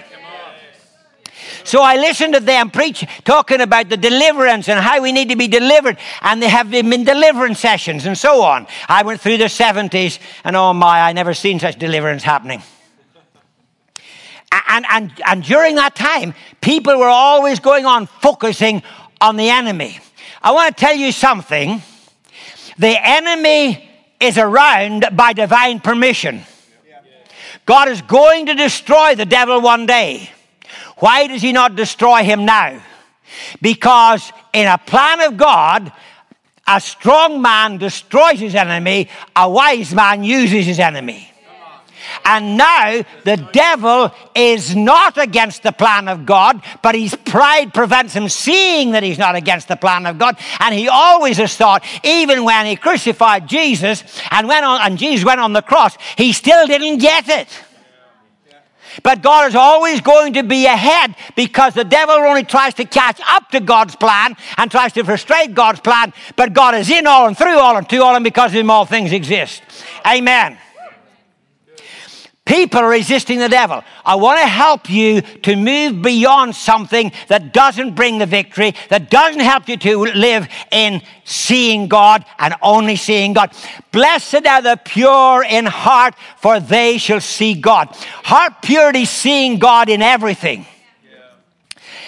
So 1.65 1.81
I 1.81 1.95
listened 1.95 2.35
to 2.35 2.39
them 2.39 2.69
preach, 2.69 3.05
talking 3.23 3.59
about 3.59 3.89
the 3.89 3.97
deliverance 3.97 4.69
and 4.69 4.79
how 4.79 5.01
we 5.01 5.11
need 5.11 5.29
to 5.29 5.35
be 5.35 5.47
delivered. 5.47 5.97
And 6.21 6.41
they 6.41 6.47
have 6.47 6.69
been 6.69 7.03
deliverance 7.03 7.59
sessions 7.59 8.05
and 8.05 8.17
so 8.17 8.43
on. 8.43 8.67
I 8.87 9.01
went 9.03 9.19
through 9.19 9.37
the 9.37 9.45
70s 9.45 10.19
and 10.43 10.55
oh 10.55 10.73
my, 10.73 11.01
I 11.01 11.13
never 11.13 11.33
seen 11.33 11.59
such 11.59 11.77
deliverance 11.77 12.23
happening. 12.23 12.61
And, 14.69 14.85
and, 14.89 15.11
and 15.25 15.43
during 15.43 15.75
that 15.75 15.95
time, 15.95 16.33
people 16.61 16.97
were 16.97 17.07
always 17.07 17.59
going 17.59 17.85
on 17.85 18.05
focusing 18.05 18.83
on 19.19 19.35
the 19.35 19.49
enemy. 19.49 19.99
I 20.41 20.51
want 20.51 20.75
to 20.75 20.79
tell 20.79 20.95
you 20.95 21.11
something 21.11 21.81
the 22.77 22.95
enemy 23.01 23.89
is 24.19 24.37
around 24.37 25.05
by 25.13 25.33
divine 25.33 25.79
permission. 25.79 26.43
God 27.65 27.89
is 27.89 28.01
going 28.03 28.45
to 28.45 28.53
destroy 28.53 29.15
the 29.15 29.25
devil 29.25 29.59
one 29.61 29.87
day. 29.87 30.29
Why 30.97 31.27
does 31.27 31.41
he 31.41 31.51
not 31.51 31.75
destroy 31.75 32.23
him 32.23 32.45
now? 32.45 32.81
Because 33.61 34.31
in 34.53 34.67
a 34.67 34.77
plan 34.77 35.21
of 35.21 35.37
God, 35.37 35.91
a 36.67 36.79
strong 36.79 37.41
man 37.41 37.77
destroys 37.77 38.39
his 38.39 38.55
enemy, 38.55 39.09
a 39.35 39.49
wise 39.49 39.93
man 39.93 40.23
uses 40.23 40.65
his 40.65 40.79
enemy. 40.79 41.31
And 42.23 42.57
now 42.57 43.03
the 43.23 43.37
devil 43.51 44.11
is 44.33 44.75
not 44.75 45.17
against 45.17 45.63
the 45.63 45.71
plan 45.71 46.07
of 46.07 46.25
God, 46.25 46.61
but 46.81 46.95
his 46.95 47.15
pride 47.15 47.73
prevents 47.73 48.13
him 48.13 48.29
seeing 48.29 48.91
that 48.91 49.03
he's 49.03 49.17
not 49.17 49.35
against 49.35 49.67
the 49.67 49.75
plan 49.75 50.05
of 50.05 50.17
God. 50.17 50.37
And 50.59 50.73
he 50.73 50.87
always 50.87 51.37
has 51.37 51.55
thought, 51.55 51.83
even 52.03 52.43
when 52.43 52.65
he 52.65 52.75
crucified 52.75 53.47
Jesus 53.47 54.03
and 54.31 54.47
went 54.47 54.65
on, 54.65 54.81
and 54.81 54.97
Jesus 54.97 55.25
went 55.25 55.39
on 55.39 55.53
the 55.53 55.61
cross, 55.61 55.97
he 56.17 56.31
still 56.31 56.65
didn't 56.67 56.99
get 56.99 57.27
it. 57.27 57.47
But 59.03 59.21
God 59.21 59.47
is 59.47 59.55
always 59.55 60.01
going 60.01 60.33
to 60.33 60.43
be 60.43 60.65
ahead 60.65 61.15
because 61.35 61.73
the 61.73 61.83
devil 61.83 62.15
only 62.15 62.43
tries 62.43 62.73
to 62.75 62.85
catch 62.85 63.19
up 63.27 63.49
to 63.51 63.59
God's 63.59 63.95
plan 63.95 64.35
and 64.57 64.69
tries 64.69 64.93
to 64.93 65.03
frustrate 65.03 65.53
God's 65.53 65.79
plan. 65.79 66.13
But 66.35 66.53
God 66.53 66.75
is 66.75 66.89
in 66.89 67.07
all 67.07 67.27
and 67.27 67.37
through 67.37 67.57
all 67.57 67.77
and 67.77 67.87
to 67.89 67.97
all, 68.03 68.15
and 68.15 68.23
because 68.23 68.51
of 68.51 68.59
him 68.59 68.69
all 68.69 68.85
things 68.85 69.11
exist. 69.11 69.61
Amen. 70.05 70.57
People 72.45 72.81
are 72.81 72.89
resisting 72.89 73.39
the 73.39 73.49
devil. 73.49 73.83
I 74.05 74.15
want 74.15 74.39
to 74.39 74.45
help 74.45 74.87
you 74.87 75.21
to 75.21 75.55
move 75.55 76.03
beyond 76.03 76.55
something 76.55 77.11
that 77.27 77.53
doesn't 77.53 77.95
bring 77.95 78.19
the 78.19 78.27
victory, 78.27 78.75
that 78.89 79.09
doesn't 79.09 79.41
help 79.41 79.67
you 79.67 79.77
to 79.77 80.03
live 80.03 80.47
in 80.71 81.01
seeing 81.23 81.87
God 81.87 82.23
and 82.37 82.53
only 82.61 82.97
seeing 82.97 83.33
God. 83.33 83.51
Blessed 83.91 84.45
are 84.45 84.61
the 84.61 84.79
pure 84.85 85.43
in 85.43 85.65
heart, 85.65 86.13
for 86.37 86.59
they 86.59 86.99
shall 86.99 87.19
see 87.19 87.55
God. 87.55 87.87
Heart 88.23 88.61
purity, 88.61 89.05
seeing 89.05 89.57
God 89.57 89.89
in 89.89 90.03
everything. 90.03 90.67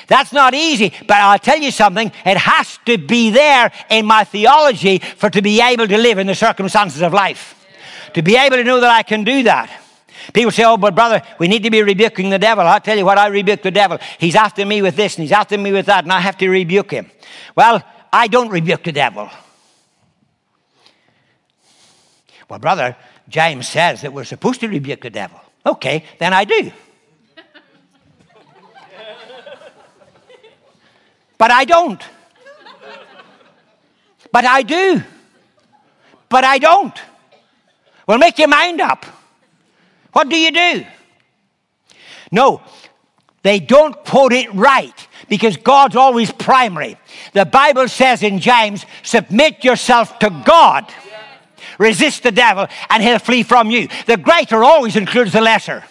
That's 0.06 0.32
not 0.32 0.54
easy, 0.54 0.94
but 1.08 1.18
I'll 1.18 1.40
tell 1.40 1.58
you 1.58 1.72
something. 1.72 2.12
It 2.26 2.38
has 2.38 2.78
to 2.86 3.00
be 3.00 3.32
there 3.32 3.72
in 3.90 4.06
my 4.06 4.24
theology 4.24 5.00
for 5.00 5.32
to 5.32 5.42
be 5.42 5.62
able 5.62 5.88
to 5.88 5.98
live 5.98 6.20
in 6.20 6.28
the 6.28 6.36
circumstances 6.36 7.02
of 7.02 7.12
life. 7.12 7.66
To 8.14 8.22
be 8.22 8.38
able 8.38 8.58
to 8.58 8.64
know 8.64 8.80
that 8.80 8.92
I 8.92 9.02
can 9.02 9.24
do 9.24 9.44
that. 9.44 9.70
People 10.34 10.52
say, 10.52 10.64
oh, 10.66 10.78
but 10.78 10.96
brother, 10.96 11.22
we 11.40 11.48
need 11.48 11.64
to 11.64 11.70
be 11.70 11.82
rebuking 11.82 12.30
the 12.30 12.40
devil. 12.40 12.66
I'll 12.66 12.80
tell 12.80 12.98
you 12.98 13.06
what, 13.06 13.18
I 13.18 13.28
rebuke 13.28 13.62
the 13.62 13.72
devil. 13.72 13.98
He's 14.20 14.36
after 14.36 14.66
me 14.66 14.82
with 14.82 14.96
this 14.96 15.16
and 15.16 15.24
he's 15.24 15.32
after 15.32 15.58
me 15.58 15.72
with 15.72 15.86
that, 15.88 16.04
and 16.04 16.12
I 16.12 16.20
have 16.20 16.38
to 16.40 16.50
rebuke 16.50 16.92
him. 16.92 17.10
Well, 17.56 17.84
I 18.12 18.28
don't 18.28 18.50
rebuke 18.50 18.84
the 18.84 18.92
devil. 18.92 19.30
Well, 22.50 22.60
brother, 22.60 22.96
James 23.30 23.68
says 23.68 24.02
that 24.02 24.14
we're 24.14 24.24
supposed 24.24 24.62
to 24.62 24.68
rebuke 24.68 25.02
the 25.02 25.10
devil. 25.10 25.40
Okay, 25.66 26.06
then 26.20 26.34
I 26.34 26.46
do. 26.46 26.72
but 31.38 31.52
I 31.52 31.66
don't. 31.66 32.02
But 34.32 34.46
I 34.46 34.62
do. 34.62 35.04
But 36.30 36.44
I 36.44 36.58
don't. 36.58 36.98
Well, 38.06 38.18
make 38.18 38.38
your 38.40 38.48
mind 38.48 38.82
up. 38.82 39.06
What 40.18 40.30
do 40.30 40.36
you 40.36 40.50
do? 40.52 40.84
No, 42.32 42.64
they 43.44 43.60
don't 43.60 43.94
quote 44.04 44.34
it 44.34 44.52
right 44.52 45.08
because 45.30 45.58
God's 45.58 45.96
always 45.96 46.32
primary. 46.32 46.98
The 47.34 47.46
Bible 47.46 47.88
says 47.88 48.24
in 48.24 48.40
James, 48.40 48.84
submit 49.04 49.64
yourself 49.64 50.18
to 50.18 50.32
God. 50.44 50.92
Resist 51.78 52.24
the 52.24 52.32
devil 52.32 52.66
and 52.90 53.04
he'll 53.04 53.20
flee 53.20 53.44
from 53.44 53.70
you. 53.70 53.90
The 54.08 54.18
greater 54.18 54.64
always 54.64 54.96
includes 54.96 55.34
the 55.34 55.42
lesser. 55.42 55.84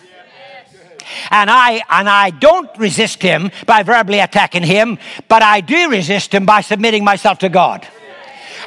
And 1.30 1.48
I 1.48 1.84
and 1.88 2.08
I 2.08 2.30
don't 2.30 2.76
resist 2.78 3.22
him 3.22 3.52
by 3.64 3.84
verbally 3.84 4.18
attacking 4.18 4.64
him, 4.64 4.98
but 5.28 5.44
I 5.44 5.60
do 5.60 5.88
resist 5.88 6.34
him 6.34 6.46
by 6.46 6.62
submitting 6.62 7.04
myself 7.04 7.38
to 7.38 7.48
God. 7.48 7.86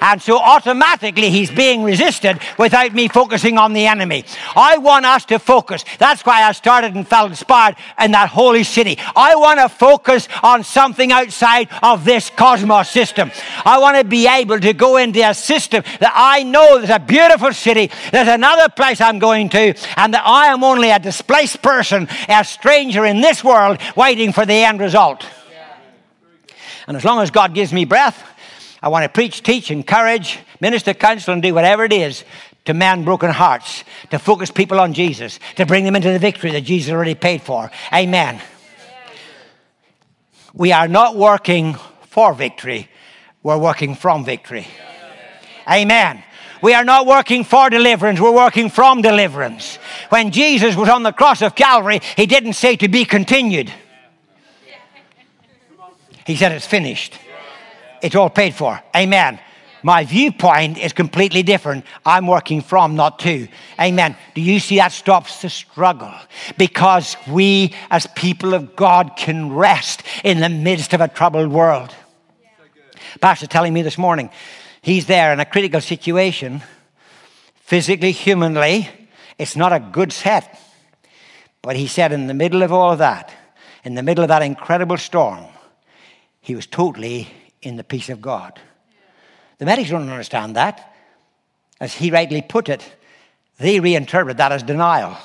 And 0.02 0.22
so 0.22 0.38
automatically 0.38 1.30
he's 1.30 1.52
being 1.52 1.84
resisted 1.84 2.40
without 2.58 2.94
me 2.94 3.08
focusing 3.08 3.58
on 3.58 3.74
the 3.74 3.88
enemy. 3.88 4.26
I 4.56 4.78
want 4.78 5.06
us 5.06 5.26
to 5.26 5.40
focus. 5.40 5.84
That's 5.98 6.26
why 6.26 6.44
I 6.44 6.52
started 6.52 6.96
and 6.96 7.08
felt 7.08 7.32
inspired 7.32 7.76
in 8.02 8.12
that 8.12 8.30
holy 8.30 8.64
city. 8.64 8.98
I 9.16 9.36
want 9.36 9.60
to 9.60 9.70
focus 9.70 10.28
on 10.44 10.64
something 10.64 11.12
outside 11.12 11.70
of 11.84 12.06
this 12.06 12.30
cosmos 12.30 12.90
system. 12.90 13.32
I 13.66 13.80
want 13.80 13.98
to 13.98 14.04
be 14.04 14.28
able 14.28 14.60
to 14.60 14.74
go 14.74 14.98
into 14.98 15.28
a 15.28 15.34
system 15.34 15.84
that 16.00 16.14
I 16.16 16.44
know 16.44 16.78
there's 16.78 16.90
a 16.90 17.00
beautiful 17.00 17.54
city, 17.54 17.92
there's 18.12 18.28
another 18.28 18.70
place 18.70 19.02
I'm 19.02 19.20
going 19.20 19.50
to, 19.50 19.76
and 19.98 20.14
that 20.14 20.24
I 20.26 20.48
am 20.48 20.64
only 20.64 20.92
a 20.92 21.00
displaced 21.00 21.62
person, 21.62 22.08
a 22.28 22.44
stranger 22.44 23.06
in 23.06 23.22
this 23.22 23.44
world, 23.44 23.80
waiting 23.96 24.32
for 24.32 24.46
the 24.46 24.54
end 24.54 24.80
result. 24.80 25.26
And 26.88 26.98
as 26.98 27.06
long 27.06 27.22
as 27.22 27.30
God 27.30 27.54
gives 27.54 27.72
me 27.72 27.86
breath, 27.86 28.24
I 28.82 28.88
want 28.90 29.04
to 29.04 29.10
preach, 29.10 29.44
teach, 29.44 29.72
encourage, 29.72 30.40
minister, 30.62 30.94
counsel, 30.94 31.34
and 31.34 31.44
do 31.44 31.54
whatever 31.54 31.84
it 31.84 31.94
is 31.94 32.24
to 32.66 32.74
mend 32.74 33.06
broken 33.06 33.30
hearts, 33.30 33.84
to 34.12 34.20
focus 34.20 34.52
people 34.52 34.80
on 34.80 34.94
Jesus, 34.94 35.40
to 35.56 35.66
bring 35.66 35.84
them 35.84 35.96
into 35.96 36.12
the 36.12 36.20
victory 36.20 36.52
that 36.52 36.62
Jesus 36.62 36.92
already 36.92 37.16
paid 37.16 37.42
for. 37.42 37.72
Amen. 37.94 38.40
We 40.54 40.72
are 40.72 40.88
not 40.88 41.16
working 41.16 41.76
for 42.02 42.34
victory, 42.34 42.90
we're 43.44 43.58
working 43.58 43.96
from 43.96 44.26
victory. 44.26 44.68
Amen. 45.70 46.24
We 46.62 46.74
are 46.74 46.84
not 46.84 47.06
working 47.06 47.44
for 47.44 47.70
deliverance, 47.70 48.20
we're 48.20 48.32
working 48.32 48.70
from 48.70 49.02
deliverance. 49.02 49.78
When 50.10 50.32
Jesus 50.32 50.76
was 50.76 50.90
on 50.90 51.04
the 51.04 51.14
cross 51.14 51.42
of 51.42 51.56
Calvary, 51.56 52.02
he 52.18 52.26
didn't 52.26 52.54
say 52.54 52.76
to 52.78 52.88
be 52.88 53.06
continued, 53.06 53.72
he 56.26 56.36
said 56.36 56.52
it's 56.52 56.68
finished. 56.68 57.18
It's 58.02 58.16
all 58.16 58.30
paid 58.30 58.54
for. 58.54 58.82
Amen. 58.96 59.40
My 59.82 60.04
viewpoint 60.04 60.78
is 60.78 60.92
completely 60.92 61.42
different. 61.42 61.86
I'm 62.06 62.28
working 62.28 62.62
from, 62.62 62.96
not 62.96 63.20
to. 63.20 63.48
Amen. 63.80 64.18
Do 64.36 64.42
you 64.42 64.60
see 64.60 64.78
that 64.78 64.92
stops 64.92 65.42
the 65.42 65.50
struggle? 65.50 66.14
Because 66.58 67.16
we, 67.28 67.74
as 67.90 68.06
people 68.16 68.54
of 68.54 68.76
God, 68.76 69.14
can 69.16 69.54
rest 69.54 70.04
in 70.24 70.42
the 70.42 70.50
midst 70.50 70.94
of 70.94 71.02
a 71.02 71.08
troubled 71.08 71.52
world. 71.52 71.96
Pastor 73.22 73.48
telling 73.48 73.74
me 73.74 73.82
this 73.82 73.98
morning, 73.98 74.30
he's 74.82 75.06
there 75.06 75.32
in 75.32 75.40
a 75.40 75.46
critical 75.46 75.82
situation, 75.82 76.62
physically, 77.62 78.12
humanly. 78.12 78.90
It's 79.38 79.56
not 79.56 79.72
a 79.72 79.80
good 79.80 80.12
set. 80.12 80.60
But 81.62 81.78
he 81.78 81.88
said, 81.88 82.12
in 82.12 82.28
the 82.28 82.34
middle 82.34 82.64
of 82.64 82.72
all 82.72 82.92
of 82.92 83.00
that, 83.00 83.32
in 83.84 83.96
the 83.96 84.04
middle 84.04 84.24
of 84.24 84.28
that 84.28 84.42
incredible 84.42 84.98
storm, 84.98 85.46
he 86.42 86.56
was 86.56 86.68
totally 86.68 87.30
in 87.62 87.76
the 87.76 87.84
peace 87.84 88.10
of 88.10 88.22
God. 88.22 88.60
The 89.58 89.66
medics 89.66 89.90
don't 89.90 90.10
understand 90.10 90.56
that. 90.56 90.94
As 91.80 91.94
he 91.94 92.12
rightly 92.12 92.42
put 92.42 92.70
it, 92.70 92.84
they 93.58 93.80
reinterpret 93.80 94.38
that 94.38 94.52
as 94.52 94.64
denial. 94.64 95.18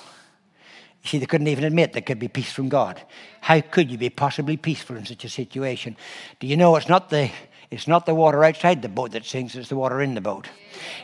You 1.03 1.09
see, 1.11 1.19
they 1.19 1.27
couldn't 1.27 1.49
even 1.49 1.65
admit 1.65 1.93
there 1.93 2.03
could 2.03 2.19
be 2.19 2.29
peace 2.29 2.53
from 2.53 2.69
God. 2.69 3.01
How 3.41 3.61
could 3.61 3.91
you 3.91 3.99
be 3.99 4.11
possibly 4.11 4.57
peaceful 4.57 4.97
in 4.97 5.05
such 5.05 5.25
a 5.25 5.29
situation? 5.29 5.97
Do 6.41 6.47
you 6.47 6.57
know 6.57 6.77
it's 6.77 6.89
not 6.89 7.11
the 7.11 7.31
it's 7.71 7.89
not 7.89 8.07
the 8.07 8.15
water 8.15 8.45
outside 8.45 8.83
the 8.83 8.89
boat 8.89 9.13
that 9.13 9.25
sinks, 9.25 9.57
it's 9.57 9.69
the 9.69 9.77
water 9.77 10.01
in 10.01 10.15
the 10.15 10.21
boat. 10.21 10.49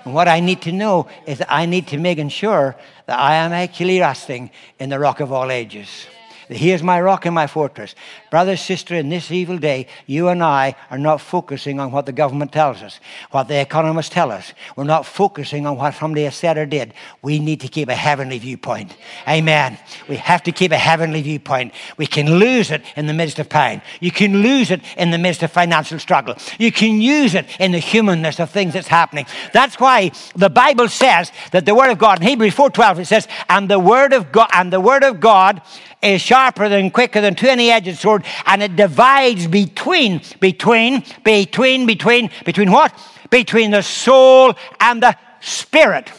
And 0.05 0.15
what 0.15 0.29
I 0.29 0.39
need 0.39 0.63
to 0.63 0.73
know 0.73 1.09
is 1.27 1.39
that 1.39 1.53
I 1.53 1.67
need 1.67 1.89
to 1.89 1.99
make 1.99 2.31
sure 2.31 2.77
that 3.07 3.19
I 3.19 3.37
am 3.37 3.53
actually 3.53 3.99
resting 3.99 4.51
in 4.79 4.89
the 4.89 4.99
rock 4.99 5.19
of 5.19 5.33
all 5.33 5.51
ages. 5.51 6.07
He 6.49 6.71
is 6.71 6.83
my 6.83 7.01
rock 7.01 7.27
and 7.27 7.35
my 7.35 7.49
fortress. 7.49 7.95
Brother, 8.31 8.57
sister, 8.57 8.95
in 8.95 9.09
this 9.09 9.33
evil 9.33 9.59
day, 9.59 9.89
you 10.07 10.29
and 10.29 10.43
I 10.43 10.77
are 10.91 10.99
not 10.99 11.21
focusing 11.21 11.81
on 11.81 11.91
what 11.91 12.07
the 12.07 12.13
government 12.13 12.53
tells 12.53 12.81
us, 12.81 13.01
what 13.33 13.49
the 13.49 13.61
economists 13.61 14.09
tell 14.09 14.31
us. 14.31 14.53
We're 14.77 14.85
not 14.85 15.05
focusing 15.05 15.67
on 15.67 15.77
what 15.77 15.95
somebody 15.95 16.23
has 16.25 16.37
said 16.37 16.57
or 16.57 16.65
did. 16.65 16.95
We 17.23 17.41
need 17.41 17.61
to 17.63 17.69
keep 17.69 17.89
a 17.89 17.95
heavenly 17.95 18.39
viewpoint. 18.39 18.97
Amen. 19.27 19.79
We 20.09 20.17
have 20.17 20.45
to 20.45 20.53
keep 20.53 20.71
a 20.71 20.79
heavenly 20.79 21.23
viewpoint. 21.23 21.75
We 21.97 22.07
can 22.07 22.39
lose 22.39 22.71
it 22.71 22.83
in 22.95 23.07
the 23.07 23.15
midst 23.15 23.41
of 23.41 23.49
pain. 23.49 23.83
You 23.99 24.13
can 24.13 24.43
lose 24.43 24.71
it 24.71 24.81
in 24.97 25.11
the 25.11 25.19
midst 25.19 25.43
of 25.43 25.51
financial 25.51 25.99
struggle. 25.99 26.37
You 26.59 26.71
can 26.71 27.01
use 27.01 27.35
it 27.35 27.47
in 27.59 27.73
the 27.73 27.79
humanness 27.79 28.39
of 28.39 28.51
things 28.51 28.75
that's 28.75 28.89
happening. 28.89 29.27
That's 29.53 29.81
why 29.81 30.13
the 30.37 30.51
Bible 30.51 30.89
says 30.89 31.33
that 31.51 31.67
the 31.67 31.75
Word 31.75 31.91
of 31.91 31.99
God, 31.99 32.21
in 32.21 32.29
Hebrews 32.29 32.55
4.12, 32.55 33.01
it 33.01 33.07
says, 33.07 33.27
and 33.49 33.69
the 33.69 33.81
Word 33.81 34.13
of 34.13 34.31
God, 34.31 34.51
and 34.55 34.73
the 34.73 34.81
Word 34.81 35.03
of 35.03 35.19
God 35.19 35.63
is 36.03 36.23
sharper 36.23 36.69
than 36.69 36.91
quicker 36.91 37.21
than 37.21 37.35
two 37.35 37.47
any 37.47 37.71
edged 37.71 37.99
sword, 37.99 38.20
and 38.47 38.63
it 38.63 38.77
divides 38.77 39.47
between, 39.47 40.23
between, 40.41 41.05
between, 41.25 41.87
between, 41.87 42.31
between 42.45 42.71
what? 42.71 42.93
Between 43.31 43.71
the 43.71 43.83
soul 43.83 44.55
and 44.79 45.03
the 45.03 45.17
spirit. 45.41 46.11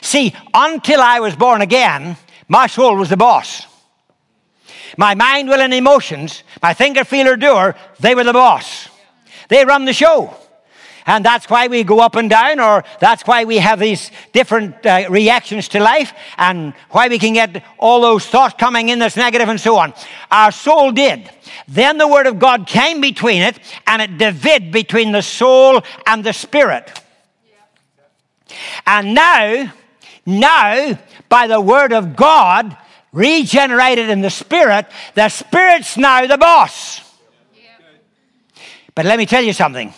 See, 0.00 0.34
until 0.54 1.00
I 1.00 1.20
was 1.20 1.36
born 1.36 1.60
again, 1.60 2.16
my 2.48 2.66
soul 2.66 2.96
was 2.96 3.08
the 3.08 3.16
boss. 3.16 3.66
My 4.96 5.14
mind, 5.14 5.48
will, 5.48 5.60
and 5.60 5.72
emotions, 5.72 6.42
my 6.62 6.74
thinker, 6.74 7.04
feeler, 7.04 7.36
doer, 7.36 7.74
they 8.00 8.14
were 8.14 8.24
the 8.24 8.32
boss. 8.32 8.88
They 9.48 9.64
run 9.64 9.84
the 9.84 9.92
show. 9.92 10.36
And 11.06 11.24
that's 11.24 11.50
why 11.50 11.66
we 11.66 11.84
go 11.84 12.00
up 12.00 12.14
and 12.14 12.30
down, 12.30 12.60
or 12.60 12.84
that's 13.00 13.22
why 13.26 13.44
we 13.44 13.58
have 13.58 13.78
these 13.78 14.10
different 14.32 14.84
uh, 14.86 15.06
reactions 15.10 15.68
to 15.68 15.80
life, 15.80 16.12
and 16.38 16.74
why 16.90 17.08
we 17.08 17.18
can 17.18 17.32
get 17.34 17.64
all 17.78 18.00
those 18.00 18.26
thoughts 18.26 18.54
coming 18.58 18.88
in 18.88 18.98
that's 18.98 19.16
negative 19.16 19.48
and 19.48 19.60
so 19.60 19.76
on. 19.78 19.94
Our 20.30 20.52
soul 20.52 20.92
did. 20.92 21.28
Then 21.68 21.98
the 21.98 22.08
Word 22.08 22.26
of 22.26 22.38
God 22.38 22.66
came 22.66 23.00
between 23.00 23.42
it, 23.42 23.58
and 23.86 24.00
it 24.00 24.18
divided 24.18 24.72
between 24.72 25.12
the 25.12 25.22
soul 25.22 25.82
and 26.06 26.24
the 26.24 26.32
spirit. 26.32 27.00
And 28.86 29.14
now, 29.14 29.72
now, 30.26 30.98
by 31.28 31.46
the 31.46 31.60
Word 31.60 31.92
of 31.92 32.14
God, 32.14 32.76
regenerated 33.12 34.08
in 34.08 34.20
the 34.20 34.30
Spirit, 34.30 34.86
the 35.14 35.28
Spirit's 35.28 35.96
now 35.96 36.26
the 36.26 36.38
boss. 36.38 37.00
But 38.94 39.06
let 39.06 39.18
me 39.18 39.26
tell 39.26 39.42
you 39.42 39.52
something 39.52 39.94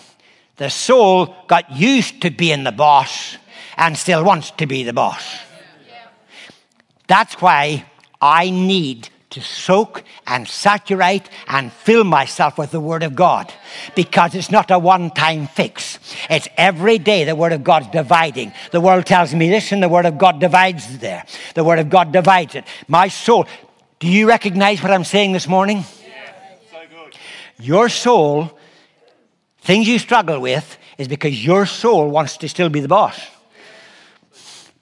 the 0.57 0.71
soul 0.71 1.35
got 1.47 1.73
used 1.73 2.23
to 2.23 2.31
being 2.31 2.65
the 2.65 2.73
boss 2.73 3.37
and 3.77 3.97
still 3.97 4.25
wants 4.25 4.51
to 4.53 4.67
be 4.67 4.85
the 4.85 4.93
boss. 4.93 5.39
That's 7.07 7.35
why 7.41 7.87
I 8.21 8.51
need 8.51 9.09
to 9.31 9.41
soak 9.41 10.05
and 10.29 10.47
saturate 10.47 11.29
and 11.49 11.73
fill 11.73 12.05
myself 12.05 12.57
with 12.57 12.71
the 12.71 12.79
Word 12.81 13.03
of 13.03 13.17
God 13.17 13.53
because 13.97 14.33
it's 14.37 14.51
not 14.51 14.71
a 14.71 14.79
one 14.79 15.11
time 15.11 15.49
fix. 15.49 15.99
It's 16.31 16.47
every 16.57 16.99
day 16.99 17.25
the 17.25 17.35
Word 17.35 17.53
of 17.53 17.65
God's 17.65 17.89
dividing. 17.89 18.53
The 18.71 18.81
world 18.81 19.07
tells 19.07 19.35
me 19.35 19.49
this, 19.51 19.73
and 19.73 19.83
the 19.83 19.89
Word 19.89 20.07
of 20.07 20.19
God 20.19 20.39
divides 20.39 20.99
there. 20.99 21.25
The 21.55 21.65
Word 21.65 21.81
of 21.81 21.91
God 21.91 22.13
divides 22.13 22.55
it. 22.55 22.65
My 22.87 23.09
soul, 23.09 23.47
do 23.99 24.07
you 24.07 24.29
recognize 24.29 24.81
what 24.81 24.93
I'm 24.93 25.05
saying 25.05 25.33
this 25.33 25.49
morning? 25.49 25.83
So 25.83 26.79
Your 27.59 27.89
soul 27.89 28.57
things 29.65 29.89
you 29.89 29.99
struggle 29.99 30.41
with 30.41 30.79
is 30.99 31.09
because 31.09 31.45
your 31.45 31.67
soul 31.67 32.09
wants 32.09 32.37
to 32.39 32.49
still 32.49 32.69
be 32.69 32.81
the 32.81 32.89
boss. 32.89 33.21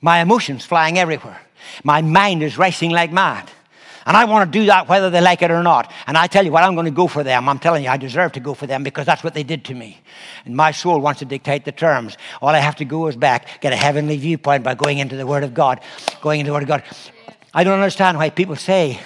My 0.01 0.21
emotions 0.21 0.65
flying 0.65 0.99
everywhere. 0.99 1.41
My 1.85 2.03
mind 2.03 2.43
is 2.43 2.59
racing 2.59 2.91
like 2.91 3.13
mad. 3.13 3.51
And 4.05 4.17
I 4.17 4.25
want 4.25 4.53
to 4.53 4.59
do 4.59 4.67
that 4.67 4.89
whether 4.89 5.11
they 5.11 5.21
like 5.21 5.43
it 5.43 5.53
or 5.53 5.63
not. 5.63 5.93
And 6.09 6.19
I 6.19 6.27
tell 6.27 6.45
you 6.45 6.51
what, 6.51 6.65
I'm 6.65 6.75
going 6.75 6.87
to 6.87 6.91
go 6.91 7.07
for 7.07 7.23
them. 7.23 7.49
I'm 7.49 7.61
telling 7.61 7.85
you, 7.85 7.91
I 7.91 7.97
deserve 7.97 8.33
to 8.33 8.41
go 8.41 8.53
for 8.53 8.67
them 8.67 8.83
because 8.83 9.07
that's 9.07 9.23
what 9.23 9.35
they 9.35 9.45
did 9.45 9.65
to 9.67 9.75
me. 9.75 10.01
And 10.45 10.57
my 10.57 10.73
soul 10.73 10.99
wants 10.99 11.21
to 11.21 11.25
dictate 11.25 11.65
the 11.65 11.71
terms. 11.73 12.17
All 12.41 12.49
I 12.49 12.59
have 12.59 12.75
to 12.77 12.85
go 12.85 13.07
is 13.07 13.15
back, 13.15 13.61
get 13.61 13.73
a 13.73 13.77
heavenly 13.77 14.17
viewpoint 14.17 14.65
by 14.65 14.75
going 14.75 14.99
into 14.99 15.17
the 15.17 15.27
Word 15.27 15.45
of 15.45 15.55
God. 15.55 15.81
Going 16.21 16.41
into 16.41 16.51
the 16.51 16.55
Word 16.55 16.65
of 16.65 16.69
God. 16.69 16.83
I 17.55 17.63
don't 17.63 17.79
understand 17.79 18.19
why 18.19 18.31
people 18.31 18.57
say, 18.57 18.99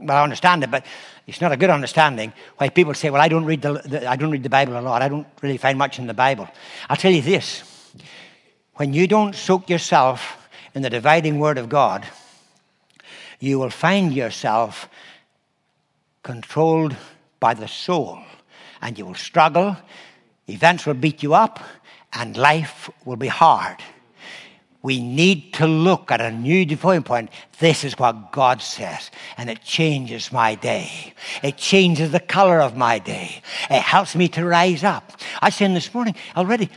well, 0.00 0.16
I 0.16 0.22
understand 0.22 0.64
it, 0.64 0.70
but 0.70 0.86
it's 1.28 1.42
not 1.42 1.52
a 1.52 1.58
good 1.58 1.68
understanding 1.68 2.32
why 2.56 2.70
people 2.70 2.94
say, 2.94 3.10
well, 3.10 3.20
I 3.20 3.28
don't 3.28 3.44
read 3.44 3.60
the, 3.60 3.74
the 3.74 4.10
I 4.10 4.16
don't 4.16 4.30
read 4.30 4.42
the 4.42 4.48
Bible 4.48 4.78
a 4.78 4.80
lot. 4.80 5.02
I 5.02 5.08
don't 5.08 5.26
really 5.42 5.58
find 5.58 5.76
much 5.76 5.98
in 5.98 6.06
the 6.06 6.14
Bible. 6.14 6.48
I'll 6.88 6.96
tell 6.96 7.12
you 7.12 7.20
this. 7.20 7.62
When 8.76 8.94
you 8.94 9.06
don't 9.06 9.34
soak 9.34 9.68
yourself 9.68 10.48
in 10.74 10.80
the 10.80 10.88
dividing 10.88 11.38
Word 11.38 11.58
of 11.58 11.68
God, 11.68 12.06
you 13.40 13.58
will 13.58 13.68
find 13.68 14.14
yourself 14.14 14.88
controlled 16.22 16.96
by 17.40 17.52
the 17.52 17.68
soul 17.68 18.20
and 18.80 18.98
you 18.98 19.04
will 19.04 19.14
struggle. 19.14 19.76
Events 20.46 20.86
will 20.86 20.94
beat 20.94 21.22
you 21.22 21.34
up 21.34 21.60
and 22.14 22.38
life 22.38 22.88
will 23.04 23.16
be 23.16 23.28
hard. 23.28 23.76
We 24.82 25.00
need 25.00 25.54
to 25.54 25.66
look 25.66 26.12
at 26.12 26.20
a 26.20 26.30
new 26.30 26.64
viewpoint. 26.64 27.30
This 27.58 27.82
is 27.82 27.98
what 27.98 28.30
God 28.30 28.62
says, 28.62 29.10
and 29.36 29.50
it 29.50 29.62
changes 29.62 30.32
my 30.32 30.54
day. 30.54 31.14
It 31.42 31.56
changes 31.56 32.12
the 32.12 32.20
color 32.20 32.60
of 32.60 32.76
my 32.76 32.98
day. 33.00 33.42
It 33.68 33.82
helps 33.82 34.14
me 34.14 34.28
to 34.28 34.44
rise 34.44 34.84
up. 34.84 35.12
I 35.42 35.50
said 35.50 35.74
this 35.74 35.92
morning 35.92 36.14
already, 36.36 36.70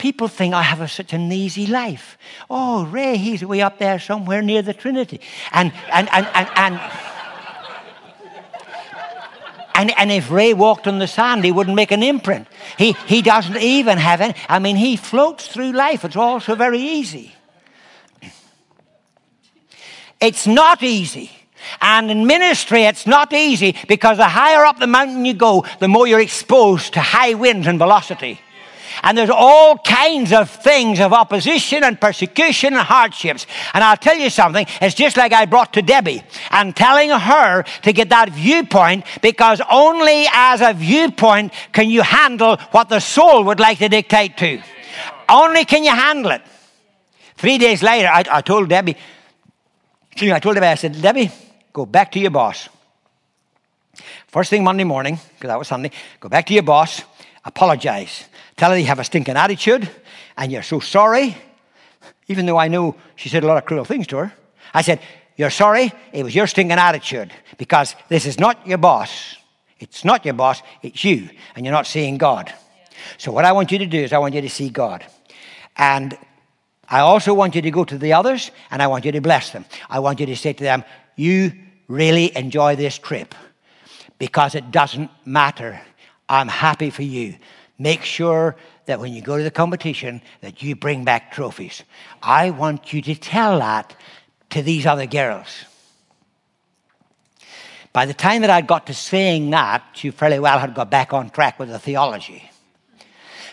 People 0.00 0.28
think 0.28 0.54
I 0.54 0.62
have 0.62 0.80
a, 0.80 0.88
such 0.88 1.12
an 1.12 1.30
easy 1.30 1.66
life. 1.66 2.16
Oh, 2.48 2.86
Ray, 2.86 3.18
he's 3.18 3.44
way 3.44 3.60
up 3.60 3.78
there 3.78 3.98
somewhere 3.98 4.40
near 4.40 4.62
the 4.62 4.72
Trinity. 4.72 5.20
And, 5.52 5.74
and, 5.92 6.08
and, 6.10 6.26
and, 6.32 6.48
and, 6.56 6.80
and, 9.80 9.90
and 9.96 10.12
if 10.12 10.30
Ray 10.30 10.52
walked 10.52 10.86
on 10.86 10.98
the 10.98 11.06
sand, 11.06 11.42
he 11.42 11.52
wouldn't 11.52 11.74
make 11.74 11.90
an 11.90 12.02
imprint. 12.02 12.46
He, 12.76 12.92
he 13.06 13.22
doesn't 13.22 13.56
even 13.56 13.96
have 13.96 14.20
any. 14.20 14.34
I 14.46 14.58
mean, 14.58 14.76
he 14.76 14.96
floats 14.96 15.46
through 15.46 15.72
life. 15.72 16.04
It's 16.04 16.16
all 16.16 16.38
so 16.38 16.54
very 16.54 16.80
easy. 16.80 17.32
It's 20.20 20.46
not 20.46 20.82
easy. 20.82 21.30
And 21.80 22.10
in 22.10 22.26
ministry, 22.26 22.82
it's 22.82 23.06
not 23.06 23.32
easy 23.32 23.74
because 23.88 24.18
the 24.18 24.28
higher 24.28 24.66
up 24.66 24.78
the 24.78 24.86
mountain 24.86 25.24
you 25.24 25.32
go, 25.32 25.64
the 25.78 25.88
more 25.88 26.06
you're 26.06 26.20
exposed 26.20 26.92
to 26.92 27.00
high 27.00 27.32
winds 27.32 27.66
and 27.66 27.78
velocity. 27.78 28.38
And 29.02 29.16
there's 29.16 29.30
all 29.30 29.78
kinds 29.78 30.32
of 30.32 30.50
things 30.50 31.00
of 31.00 31.12
opposition 31.12 31.84
and 31.84 32.00
persecution 32.00 32.74
and 32.74 32.82
hardships. 32.82 33.46
And 33.74 33.82
I'll 33.82 33.96
tell 33.96 34.16
you 34.16 34.30
something, 34.30 34.66
it's 34.80 34.94
just 34.94 35.16
like 35.16 35.32
I 35.32 35.46
brought 35.46 35.72
to 35.74 35.82
Debbie 35.82 36.22
and 36.50 36.74
telling 36.74 37.10
her 37.10 37.62
to 37.82 37.92
get 37.92 38.10
that 38.10 38.30
viewpoint 38.30 39.04
because 39.22 39.60
only 39.70 40.26
as 40.32 40.60
a 40.60 40.72
viewpoint 40.72 41.52
can 41.72 41.88
you 41.88 42.02
handle 42.02 42.56
what 42.72 42.88
the 42.88 43.00
soul 43.00 43.44
would 43.44 43.60
like 43.60 43.78
to 43.78 43.88
dictate 43.88 44.36
to. 44.38 44.62
Only 45.28 45.64
can 45.64 45.84
you 45.84 45.92
handle 45.92 46.32
it. 46.32 46.42
Three 47.36 47.56
days 47.56 47.82
later, 47.82 48.08
I, 48.08 48.24
I 48.30 48.40
told 48.42 48.68
Debbie, 48.68 48.96
I 50.20 50.38
told 50.40 50.56
Debbie, 50.56 50.66
I 50.66 50.74
said, 50.74 51.00
Debbie, 51.00 51.30
go 51.72 51.86
back 51.86 52.12
to 52.12 52.18
your 52.18 52.30
boss. 52.30 52.68
First 54.26 54.50
thing 54.50 54.62
Monday 54.62 54.84
morning, 54.84 55.18
because 55.34 55.48
that 55.48 55.58
was 55.58 55.68
Sunday, 55.68 55.90
go 56.20 56.28
back 56.28 56.46
to 56.46 56.54
your 56.54 56.62
boss, 56.62 57.02
apologize. 57.44 58.26
Tell 58.60 58.72
her 58.72 58.76
you 58.76 58.84
have 58.84 58.98
a 58.98 59.04
stinking 59.04 59.38
attitude 59.38 59.88
and 60.36 60.52
you're 60.52 60.62
so 60.62 60.80
sorry. 60.80 61.34
Even 62.28 62.44
though 62.44 62.58
I 62.58 62.68
knew 62.68 62.94
she 63.16 63.30
said 63.30 63.42
a 63.42 63.46
lot 63.46 63.56
of 63.56 63.64
cruel 63.64 63.86
things 63.86 64.06
to 64.08 64.18
her, 64.18 64.34
I 64.74 64.82
said, 64.82 65.00
You're 65.38 65.48
sorry, 65.48 65.90
it 66.12 66.24
was 66.24 66.34
your 66.34 66.46
stinking 66.46 66.76
attitude 66.76 67.32
because 67.56 67.96
this 68.10 68.26
is 68.26 68.38
not 68.38 68.66
your 68.66 68.76
boss. 68.76 69.36
It's 69.78 70.04
not 70.04 70.26
your 70.26 70.34
boss, 70.34 70.60
it's 70.82 71.02
you, 71.02 71.30
and 71.56 71.64
you're 71.64 71.72
not 71.72 71.86
seeing 71.86 72.18
God. 72.18 72.52
So, 73.16 73.32
what 73.32 73.46
I 73.46 73.52
want 73.52 73.72
you 73.72 73.78
to 73.78 73.86
do 73.86 73.98
is, 73.98 74.12
I 74.12 74.18
want 74.18 74.34
you 74.34 74.42
to 74.42 74.50
see 74.50 74.68
God. 74.68 75.06
And 75.78 76.18
I 76.86 77.00
also 77.00 77.32
want 77.32 77.54
you 77.54 77.62
to 77.62 77.70
go 77.70 77.84
to 77.84 77.96
the 77.96 78.12
others 78.12 78.50
and 78.70 78.82
I 78.82 78.88
want 78.88 79.06
you 79.06 79.12
to 79.12 79.22
bless 79.22 79.52
them. 79.52 79.64
I 79.88 80.00
want 80.00 80.20
you 80.20 80.26
to 80.26 80.36
say 80.36 80.52
to 80.52 80.62
them, 80.62 80.84
You 81.16 81.52
really 81.88 82.36
enjoy 82.36 82.76
this 82.76 82.98
trip 82.98 83.34
because 84.18 84.54
it 84.54 84.70
doesn't 84.70 85.10
matter. 85.24 85.80
I'm 86.28 86.48
happy 86.48 86.90
for 86.90 87.02
you 87.02 87.36
make 87.80 88.04
sure 88.04 88.56
that 88.84 89.00
when 89.00 89.12
you 89.12 89.22
go 89.22 89.38
to 89.38 89.42
the 89.42 89.50
competition 89.50 90.20
that 90.42 90.62
you 90.62 90.76
bring 90.76 91.02
back 91.02 91.32
trophies. 91.32 91.82
I 92.22 92.50
want 92.50 92.92
you 92.92 93.00
to 93.02 93.14
tell 93.14 93.58
that 93.58 93.96
to 94.50 94.62
these 94.62 94.84
other 94.84 95.06
girls. 95.06 95.64
By 97.92 98.04
the 98.06 98.14
time 98.14 98.42
that 98.42 98.50
I'd 98.50 98.66
got 98.66 98.86
to 98.88 98.94
saying 98.94 99.48
that, 99.50 99.82
she 99.94 100.10
fairly 100.10 100.38
well 100.38 100.58
had 100.58 100.74
got 100.74 100.90
back 100.90 101.12
on 101.12 101.30
track 101.30 101.58
with 101.58 101.70
the 101.70 101.78
theology. 101.78 102.50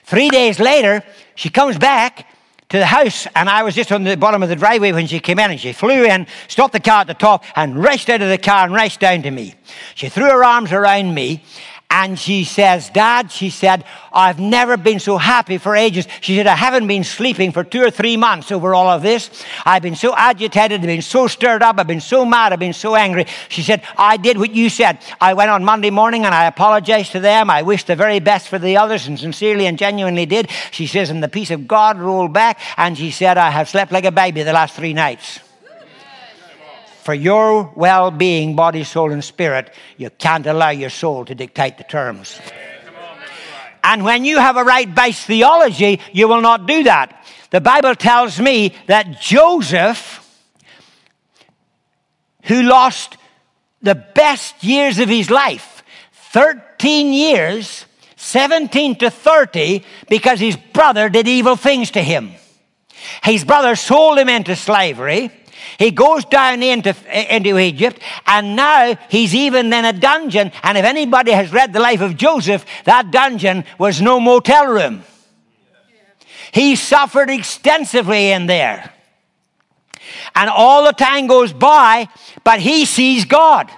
Three 0.03 0.29
days 0.29 0.59
later, 0.59 1.03
she 1.35 1.49
comes 1.49 1.77
back 1.77 2.27
to 2.69 2.77
the 2.77 2.85
house, 2.85 3.27
and 3.33 3.49
I 3.49 3.63
was 3.63 3.75
just 3.75 3.91
on 3.93 4.03
the 4.03 4.17
bottom 4.17 4.43
of 4.43 4.49
the 4.49 4.55
driveway 4.55 4.91
when 4.91 5.07
she 5.07 5.21
came 5.21 5.39
in, 5.39 5.51
and 5.51 5.59
she 5.59 5.71
flew 5.71 6.03
in, 6.03 6.27
stopped 6.49 6.73
the 6.73 6.81
car 6.81 7.01
at 7.01 7.07
the 7.07 7.13
top, 7.13 7.45
and 7.55 7.81
raced 7.81 8.09
out 8.09 8.21
of 8.21 8.29
the 8.29 8.37
car 8.37 8.65
and 8.65 8.73
raced 8.73 8.99
down 8.99 9.21
to 9.23 9.31
me. 9.31 9.55
She 9.95 10.09
threw 10.09 10.25
her 10.25 10.43
arms 10.43 10.73
around 10.73 11.13
me, 11.13 11.43
and 11.89 12.19
she 12.19 12.43
says, 12.43 12.89
Dad, 12.89 13.31
she 13.31 13.49
said, 13.49 13.85
I've 14.11 14.39
never 14.39 14.75
been 14.75 14.99
so 14.99 15.17
happy 15.17 15.57
for 15.57 15.75
ages. 15.75 16.05
She 16.19 16.35
said, 16.35 16.45
I 16.45 16.55
haven't 16.55 16.85
been 16.85 17.05
sleeping 17.05 17.53
for 17.53 17.63
two 17.63 17.81
or 17.81 17.89
three 17.89 18.17
months 18.17 18.51
over 18.51 18.75
all 18.75 18.87
of 18.87 19.01
this. 19.01 19.29
I've 19.65 19.81
been 19.81 19.95
so 19.95 20.13
agitated, 20.15 20.81
I've 20.81 20.85
been 20.85 21.01
so 21.01 21.27
stirred 21.27 21.63
up, 21.63 21.79
I've 21.79 21.87
been 21.87 22.01
so 22.01 22.25
mad, 22.25 22.51
I've 22.51 22.59
been 22.59 22.73
so 22.73 22.95
angry. 22.95 23.25
She 23.47 23.63
said, 23.63 23.83
I 23.97 24.17
did 24.17 24.37
what 24.37 24.51
you 24.51 24.69
said. 24.69 24.99
I 25.21 25.33
went 25.33 25.49
on 25.49 25.63
Monday 25.63 25.89
morning 25.89 26.25
and 26.25 26.35
I 26.35 26.45
apologized 26.45 27.13
to 27.13 27.21
them. 27.21 27.49
I 27.49 27.61
wished 27.61 27.87
the 27.87 27.95
very 27.95 28.19
best 28.19 28.49
for 28.49 28.59
the 28.59 28.77
others 28.77 29.07
and 29.07 29.17
sincerely 29.17 29.65
and 29.65 29.77
genuinely 29.79 30.25
did. 30.25 30.51
She 30.71 30.87
says, 30.87 31.09
and 31.09 31.23
the 31.23 31.29
peace 31.29 31.51
of 31.51 31.67
God 31.67 31.97
rolled 31.97 32.33
back. 32.33 32.59
And 32.75 32.97
she 32.97 33.11
said, 33.11 33.37
I 33.37 33.49
have 33.49 33.69
slept 33.69 33.93
like 33.93 34.05
a 34.05 34.11
baby 34.11 34.43
the 34.43 34.53
last 34.53 34.75
three 34.75 34.93
nights 34.93 35.39
for 37.07 37.13
your 37.13 37.71
well 37.73 38.11
being, 38.11 38.53
body, 38.53 38.83
soul, 38.83 39.13
and 39.13 39.23
spirit, 39.23 39.73
you 39.95 40.09
can't 40.09 40.45
allow 40.45 40.71
your 40.71 40.89
soul 40.89 41.23
to 41.23 41.33
dictate 41.33 41.77
the 41.77 41.85
terms. 41.85 42.37
And 43.81 44.03
when 44.03 44.25
you 44.25 44.39
have 44.39 44.57
a 44.57 44.65
right 44.65 44.93
based 44.93 45.25
theology, 45.25 46.01
you 46.11 46.27
will 46.27 46.41
not 46.41 46.67
do 46.67 46.83
that. 46.83 47.25
The 47.51 47.61
Bible 47.61 47.95
tells 47.95 48.41
me 48.41 48.75
that 48.87 49.21
Joseph, 49.21 50.19
who 52.43 52.63
lost 52.63 53.15
the 53.81 53.95
best 53.95 54.61
years 54.61 54.99
of 54.99 55.07
his 55.07 55.29
life, 55.29 55.83
13 56.33 57.13
years, 57.13 57.85
17 58.17 58.97
to 58.97 59.09
30, 59.09 59.85
because 60.09 60.41
his 60.41 60.57
brother 60.57 61.07
did 61.07 61.25
evil 61.25 61.55
things 61.55 61.91
to 61.91 62.01
him. 62.01 62.33
His 63.23 63.45
brother 63.45 63.77
sold 63.77 64.17
him 64.19 64.27
into 64.27 64.57
slavery. 64.57 65.31
He 65.77 65.91
goes 65.91 66.25
down 66.25 66.63
into, 66.63 66.95
into 67.33 67.57
Egypt, 67.57 68.01
and 68.25 68.55
now 68.55 68.95
he's 69.09 69.35
even 69.35 69.71
in 69.71 69.85
a 69.85 69.93
dungeon. 69.93 70.51
And 70.63 70.77
if 70.77 70.85
anybody 70.85 71.31
has 71.31 71.51
read 71.51 71.73
the 71.73 71.79
life 71.79 72.01
of 72.01 72.17
Joseph, 72.17 72.65
that 72.85 73.11
dungeon 73.11 73.65
was 73.77 74.01
no 74.01 74.19
motel 74.19 74.67
room. 74.67 75.03
He 76.51 76.75
suffered 76.75 77.29
extensively 77.29 78.31
in 78.31 78.47
there. 78.47 78.93
And 80.35 80.49
all 80.49 80.85
the 80.85 80.93
time 80.93 81.27
goes 81.27 81.53
by, 81.53 82.07
but 82.43 82.59
he 82.59 82.85
sees 82.85 83.25
God. 83.25 83.69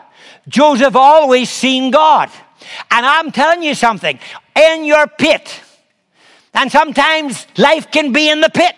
Joseph 0.47 0.95
always 0.95 1.49
seen 1.49 1.91
God. 1.91 2.29
And 2.91 3.05
I'm 3.05 3.31
telling 3.31 3.63
you 3.63 3.73
something, 3.73 4.19
in 4.55 4.85
your 4.85 5.07
pit, 5.07 5.61
and 6.53 6.71
sometimes 6.71 7.47
life 7.57 7.91
can 7.91 8.11
be 8.11 8.29
in 8.29 8.41
the 8.41 8.49
pit. 8.49 8.75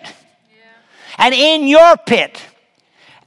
And 1.17 1.33
in 1.33 1.67
your 1.67 1.97
pit, 1.97 2.41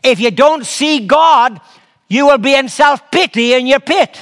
if 0.05 0.21
you 0.21 0.31
don't 0.31 0.65
see 0.65 1.07
God, 1.07 1.61
you 2.09 2.27
will 2.27 2.39
be 2.39 2.55
in 2.55 2.69
self 2.69 3.11
pity 3.11 3.55
in 3.55 3.67
your 3.67 3.81
pit. 3.81 4.21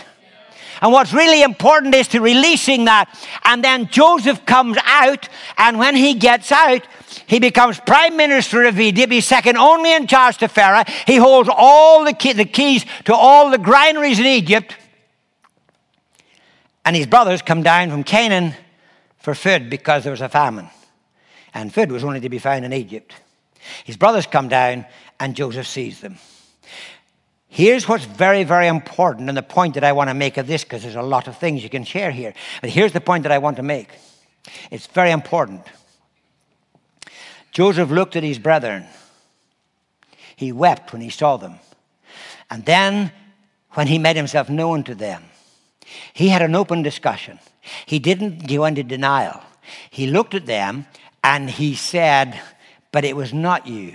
And 0.80 0.90
what's 0.90 1.12
really 1.12 1.42
important 1.42 1.94
is 1.94 2.08
to 2.08 2.20
releasing 2.20 2.86
that. 2.86 3.08
And 3.44 3.62
then 3.62 3.86
Joseph 3.86 4.44
comes 4.44 4.76
out, 4.84 5.28
and 5.56 5.78
when 5.78 5.94
he 5.94 6.14
gets 6.14 6.50
out, 6.50 6.86
he 7.26 7.38
becomes 7.38 7.78
prime 7.78 8.16
minister 8.16 8.64
of 8.64 8.80
Egypt. 8.80 9.12
He's 9.12 9.26
second 9.26 9.56
only 9.58 9.94
in 9.94 10.08
charge 10.08 10.38
to 10.38 10.48
Pharaoh. 10.48 10.82
He 11.06 11.16
holds 11.16 11.48
all 11.52 12.04
the, 12.04 12.12
key, 12.12 12.32
the 12.32 12.44
keys 12.44 12.84
to 13.04 13.14
all 13.14 13.50
the 13.50 13.58
granaries 13.58 14.18
in 14.18 14.26
Egypt. 14.26 14.76
And 16.84 16.96
his 16.96 17.06
brothers 17.06 17.42
come 17.42 17.62
down 17.62 17.90
from 17.90 18.02
Canaan 18.02 18.54
for 19.18 19.36
food 19.36 19.70
because 19.70 20.02
there 20.02 20.10
was 20.10 20.20
a 20.20 20.28
famine. 20.28 20.68
And 21.54 21.72
food 21.72 21.92
was 21.92 22.02
only 22.02 22.18
to 22.20 22.28
be 22.28 22.38
found 22.38 22.64
in 22.64 22.72
Egypt. 22.72 23.14
His 23.84 23.96
brothers 23.96 24.26
come 24.26 24.48
down 24.48 24.86
and 25.22 25.36
Joseph 25.36 25.68
sees 25.68 26.00
them. 26.00 26.18
Here's 27.46 27.86
what's 27.86 28.04
very, 28.04 28.42
very 28.42 28.66
important, 28.66 29.28
and 29.28 29.38
the 29.38 29.42
point 29.42 29.74
that 29.74 29.84
I 29.84 29.92
want 29.92 30.10
to 30.10 30.14
make 30.14 30.36
of 30.36 30.48
this, 30.48 30.64
because 30.64 30.82
there's 30.82 30.96
a 30.96 31.02
lot 31.02 31.28
of 31.28 31.38
things 31.38 31.62
you 31.62 31.70
can 31.70 31.84
share 31.84 32.10
here. 32.10 32.34
But 32.60 32.70
here's 32.70 32.92
the 32.92 33.00
point 33.00 33.22
that 33.22 33.30
I 33.30 33.38
want 33.38 33.58
to 33.58 33.62
make 33.62 33.88
it's 34.72 34.88
very 34.88 35.12
important. 35.12 35.62
Joseph 37.52 37.90
looked 37.90 38.16
at 38.16 38.24
his 38.24 38.40
brethren, 38.40 38.84
he 40.34 40.50
wept 40.50 40.92
when 40.92 41.02
he 41.02 41.10
saw 41.10 41.36
them. 41.36 41.54
And 42.50 42.64
then 42.64 43.12
when 43.74 43.86
he 43.86 43.98
made 43.98 44.16
himself 44.16 44.50
known 44.50 44.82
to 44.84 44.94
them. 44.94 45.22
He 46.12 46.30
had 46.30 46.42
an 46.42 46.56
open 46.56 46.82
discussion. 46.82 47.38
He 47.86 48.00
didn't 48.00 48.48
go 48.48 48.64
into 48.64 48.82
denial. 48.82 49.40
He 49.88 50.08
looked 50.08 50.34
at 50.34 50.46
them 50.46 50.86
and 51.22 51.48
he 51.48 51.76
said, 51.76 52.40
But 52.90 53.04
it 53.04 53.14
was 53.14 53.32
not 53.32 53.68
you. 53.68 53.94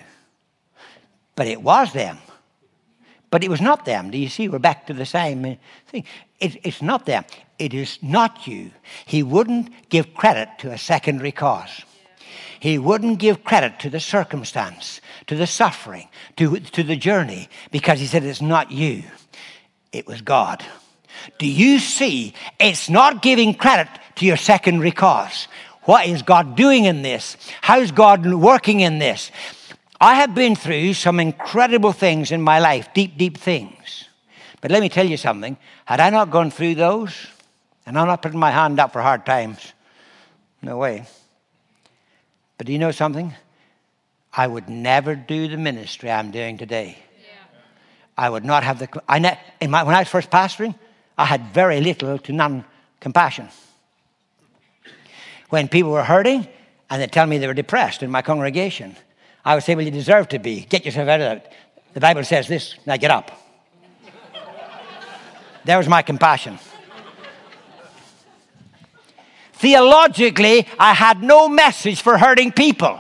But 1.37 1.47
it 1.47 1.61
was 1.61 1.93
them. 1.93 2.17
But 3.29 3.43
it 3.43 3.49
was 3.49 3.61
not 3.61 3.85
them. 3.85 4.09
Do 4.09 4.17
you 4.17 4.27
see? 4.27 4.49
We're 4.49 4.59
back 4.59 4.87
to 4.87 4.93
the 4.93 5.05
same 5.05 5.57
thing. 5.87 6.03
It, 6.39 6.57
it's 6.63 6.81
not 6.81 7.05
them. 7.05 7.25
It 7.59 7.73
is 7.73 7.99
not 8.01 8.47
you. 8.47 8.71
He 9.05 9.21
wouldn't 9.21 9.89
give 9.89 10.13
credit 10.13 10.49
to 10.59 10.71
a 10.71 10.77
secondary 10.77 11.31
cause. 11.31 11.83
He 12.59 12.79
wouldn't 12.79 13.19
give 13.19 13.43
credit 13.43 13.79
to 13.79 13.89
the 13.89 13.99
circumstance, 13.99 14.99
to 15.27 15.35
the 15.35 15.45
suffering, 15.45 16.07
to, 16.37 16.59
to 16.59 16.81
the 16.81 16.95
journey, 16.95 17.49
because 17.71 17.99
he 17.99 18.07
said, 18.07 18.23
It's 18.23 18.41
not 18.41 18.71
you, 18.71 19.03
it 19.91 20.07
was 20.07 20.21
God. 20.21 20.65
Do 21.37 21.47
you 21.47 21.77
see? 21.77 22.33
It's 22.59 22.89
not 22.89 23.21
giving 23.21 23.53
credit 23.53 23.87
to 24.15 24.25
your 24.25 24.37
secondary 24.37 24.91
cause. 24.91 25.47
What 25.83 26.07
is 26.07 26.21
God 26.21 26.55
doing 26.55 26.85
in 26.85 27.01
this? 27.01 27.37
How's 27.61 27.91
God 27.91 28.25
working 28.25 28.79
in 28.81 28.99
this? 28.99 29.31
I 29.99 30.15
have 30.15 30.35
been 30.35 30.55
through 30.55 30.93
some 30.93 31.19
incredible 31.19 31.91
things 31.91 32.31
in 32.31 32.41
my 32.41 32.59
life, 32.59 32.93
deep, 32.93 33.17
deep 33.17 33.37
things. 33.37 34.05
But 34.61 34.71
let 34.71 34.81
me 34.81 34.89
tell 34.89 35.05
you 35.05 35.17
something. 35.17 35.57
Had 35.85 35.99
I 35.99 36.09
not 36.09 36.29
gone 36.29 36.51
through 36.51 36.75
those, 36.75 37.27
and 37.85 37.97
I'm 37.97 38.07
not 38.07 38.21
putting 38.21 38.39
my 38.39 38.51
hand 38.51 38.79
up 38.79 38.93
for 38.93 39.01
hard 39.01 39.25
times, 39.25 39.73
no 40.61 40.77
way. 40.77 41.05
But 42.57 42.67
do 42.67 42.73
you 42.73 42.79
know 42.79 42.91
something? 42.91 43.33
I 44.33 44.45
would 44.45 44.69
never 44.69 45.15
do 45.15 45.47
the 45.47 45.57
ministry 45.57 46.11
I'm 46.11 46.31
doing 46.31 46.57
today. 46.57 46.97
Yeah. 47.19 47.59
I 48.17 48.29
would 48.29 48.45
not 48.45 48.63
have 48.63 48.79
the. 48.79 49.01
I 49.07 49.19
ne, 49.19 49.39
in 49.61 49.71
my, 49.71 49.83
when 49.83 49.95
I 49.95 49.99
was 49.99 50.09
first 50.09 50.29
pastoring, 50.29 50.75
I 51.17 51.25
had 51.25 51.53
very 51.53 51.81
little 51.81 52.19
to 52.19 52.33
none 52.33 52.65
compassion. 52.99 53.49
When 55.49 55.67
people 55.67 55.91
were 55.91 56.03
hurting 56.03 56.47
and 56.89 57.01
they 57.01 57.07
tell 57.07 57.25
me 57.25 57.37
they 57.37 57.47
were 57.47 57.53
depressed 57.53 58.03
in 58.03 58.11
my 58.11 58.21
congregation, 58.21 58.95
I 59.47 59.55
would 59.55 59.63
say, 59.63 59.75
Well, 59.75 59.85
you 59.85 59.91
deserve 59.91 60.27
to 60.29 60.39
be. 60.39 60.65
Get 60.65 60.83
yourself 60.83 61.07
out 61.07 61.21
of 61.21 61.25
that. 61.29 61.53
The 61.93 62.01
Bible 62.01 62.25
says 62.25 62.49
this. 62.49 62.75
Now 62.85 62.97
get 62.97 63.11
up. 63.11 63.31
there 65.63 65.77
was 65.77 65.87
my 65.87 66.01
compassion. 66.01 66.59
Theologically, 69.53 70.67
I 70.77 70.93
had 70.93 71.23
no 71.23 71.47
message 71.47 72.01
for 72.01 72.17
hurting 72.17 72.51
people. 72.51 72.99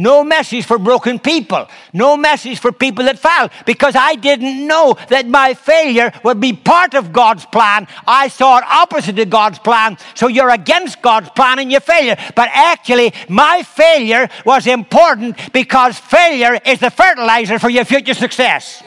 No 0.00 0.22
message 0.22 0.64
for 0.64 0.78
broken 0.78 1.18
people. 1.18 1.66
No 1.92 2.16
message 2.16 2.60
for 2.60 2.70
people 2.70 3.04
that 3.06 3.18
failed 3.18 3.50
because 3.66 3.96
I 3.96 4.14
didn't 4.14 4.64
know 4.64 4.96
that 5.08 5.26
my 5.26 5.54
failure 5.54 6.12
would 6.22 6.38
be 6.38 6.52
part 6.52 6.94
of 6.94 7.12
God's 7.12 7.44
plan. 7.46 7.88
I 8.06 8.28
saw 8.28 8.58
it 8.58 8.64
opposite 8.64 9.16
to 9.16 9.26
God's 9.26 9.58
plan. 9.58 9.98
So 10.14 10.28
you're 10.28 10.50
against 10.50 11.02
God's 11.02 11.30
plan 11.30 11.58
and 11.58 11.72
your 11.72 11.80
failure. 11.80 12.16
But 12.36 12.48
actually, 12.52 13.12
my 13.28 13.64
failure 13.64 14.28
was 14.46 14.68
important 14.68 15.52
because 15.52 15.98
failure 15.98 16.60
is 16.64 16.78
the 16.78 16.90
fertilizer 16.90 17.58
for 17.58 17.68
your 17.68 17.84
future 17.84 18.14
success. 18.14 18.84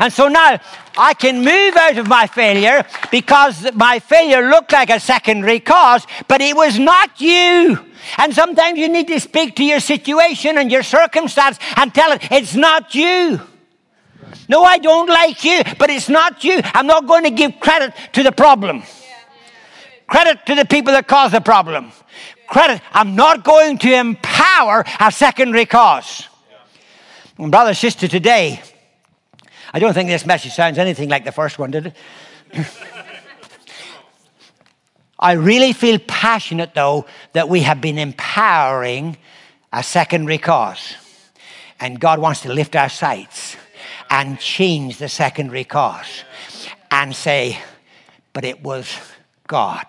And 0.00 0.12
so 0.12 0.26
now 0.26 0.58
I 0.96 1.14
can 1.14 1.38
move 1.38 1.76
out 1.76 1.98
of 1.98 2.08
my 2.08 2.26
failure 2.26 2.84
because 3.10 3.72
my 3.74 3.98
failure 3.98 4.48
looked 4.48 4.72
like 4.72 4.90
a 4.90 5.00
secondary 5.00 5.60
cause, 5.60 6.06
but 6.28 6.40
it 6.40 6.56
was 6.56 6.78
not 6.78 7.20
you. 7.20 7.78
And 8.18 8.34
sometimes 8.34 8.78
you 8.78 8.88
need 8.88 9.08
to 9.08 9.20
speak 9.20 9.56
to 9.56 9.64
your 9.64 9.80
situation 9.80 10.58
and 10.58 10.70
your 10.70 10.82
circumstance 10.82 11.58
and 11.76 11.94
tell 11.94 12.12
it, 12.12 12.30
it's 12.30 12.54
not 12.54 12.94
you. 12.94 13.40
No, 14.48 14.62
I 14.62 14.78
don't 14.78 15.08
like 15.08 15.44
you, 15.44 15.62
but 15.78 15.90
it's 15.90 16.08
not 16.08 16.44
you. 16.44 16.60
I'm 16.62 16.86
not 16.86 17.06
going 17.06 17.24
to 17.24 17.30
give 17.30 17.58
credit 17.60 17.94
to 18.12 18.22
the 18.22 18.32
problem. 18.32 18.82
Credit 20.06 20.44
to 20.46 20.54
the 20.54 20.64
people 20.64 20.92
that 20.92 21.08
cause 21.08 21.32
the 21.32 21.40
problem. 21.40 21.90
Credit. 22.46 22.80
I'm 22.92 23.16
not 23.16 23.42
going 23.42 23.78
to 23.78 23.92
empower 23.92 24.84
a 25.00 25.10
secondary 25.10 25.66
cause. 25.66 26.28
And 27.38 27.50
brother, 27.50 27.74
sister, 27.74 28.06
today, 28.06 28.62
I 29.76 29.78
don't 29.78 29.92
think 29.92 30.08
this 30.08 30.24
message 30.24 30.54
sounds 30.54 30.78
anything 30.78 31.10
like 31.10 31.26
the 31.26 31.32
first 31.32 31.58
one, 31.58 31.70
did 31.70 31.88
it? 31.88 32.66
I 35.18 35.32
really 35.32 35.74
feel 35.74 35.98
passionate, 35.98 36.72
though, 36.74 37.04
that 37.34 37.50
we 37.50 37.60
have 37.60 37.82
been 37.82 37.98
empowering 37.98 39.18
a 39.74 39.82
secondary 39.82 40.38
cause. 40.38 40.94
And 41.78 42.00
God 42.00 42.20
wants 42.20 42.40
to 42.40 42.54
lift 42.54 42.74
our 42.74 42.88
sights 42.88 43.58
and 44.08 44.40
change 44.40 44.96
the 44.96 45.10
secondary 45.10 45.64
cause 45.64 46.24
and 46.90 47.14
say, 47.14 47.58
but 48.32 48.46
it 48.46 48.62
was 48.62 48.96
God. 49.46 49.84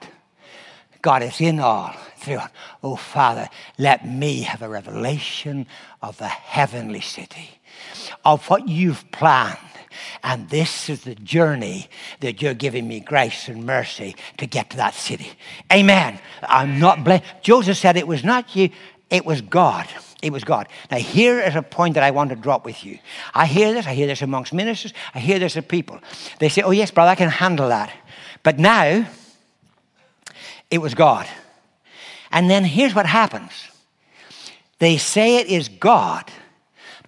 God 1.01 1.23
is 1.23 1.39
in 1.39 1.61
all 1.61 1.93
through 2.17 2.41
Oh, 2.83 2.97
Father, 2.97 3.47
let 3.77 4.05
me 4.05 4.41
have 4.41 4.61
a 4.61 4.67
revelation 4.67 5.65
of 6.01 6.17
the 6.17 6.27
heavenly 6.27 6.99
city, 6.99 7.61
of 8.25 8.49
what 8.49 8.67
you've 8.67 9.09
planned 9.11 9.57
and 10.23 10.49
this 10.49 10.89
is 10.89 11.01
the 11.01 11.15
journey 11.15 11.89
that 12.19 12.41
you're 12.41 12.53
giving 12.53 12.87
me 12.87 12.99
grace 12.99 13.47
and 13.47 13.65
mercy 13.65 14.15
to 14.37 14.45
get 14.45 14.69
to 14.71 14.77
that 14.77 14.93
city. 14.93 15.31
Amen. 15.71 16.19
I'm 16.43 16.79
not 16.79 17.03
blaming. 17.03 17.25
Joseph 17.41 17.77
said 17.77 17.97
it 17.97 18.07
was 18.07 18.23
not 18.23 18.55
you, 18.55 18.69
it 19.09 19.25
was 19.25 19.41
God. 19.41 19.87
It 20.21 20.33
was 20.33 20.43
God. 20.43 20.67
Now, 20.89 20.97
here 20.97 21.39
is 21.39 21.55
a 21.55 21.61
point 21.61 21.93
that 21.93 22.03
I 22.03 22.09
want 22.09 22.31
to 22.31 22.35
drop 22.35 22.65
with 22.65 22.83
you. 22.83 22.97
I 23.35 23.45
hear 23.45 23.71
this, 23.71 23.85
I 23.85 23.93
hear 23.93 24.07
this 24.07 24.23
amongst 24.23 24.51
ministers, 24.51 24.93
I 25.13 25.19
hear 25.19 25.37
this 25.37 25.55
of 25.55 25.67
people. 25.67 25.99
They 26.39 26.49
say, 26.49 26.63
Oh, 26.63 26.71
yes, 26.71 26.89
brother, 26.89 27.11
I 27.11 27.15
can 27.15 27.29
handle 27.29 27.69
that. 27.69 27.91
But 28.41 28.57
now, 28.57 29.07
it 30.71 30.79
was 30.79 30.95
God. 30.95 31.27
And 32.31 32.49
then 32.49 32.65
here's 32.65 32.95
what 32.95 33.05
happens 33.05 33.51
they 34.79 34.97
say 34.97 35.37
it 35.37 35.47
is 35.47 35.69
God, 35.69 36.31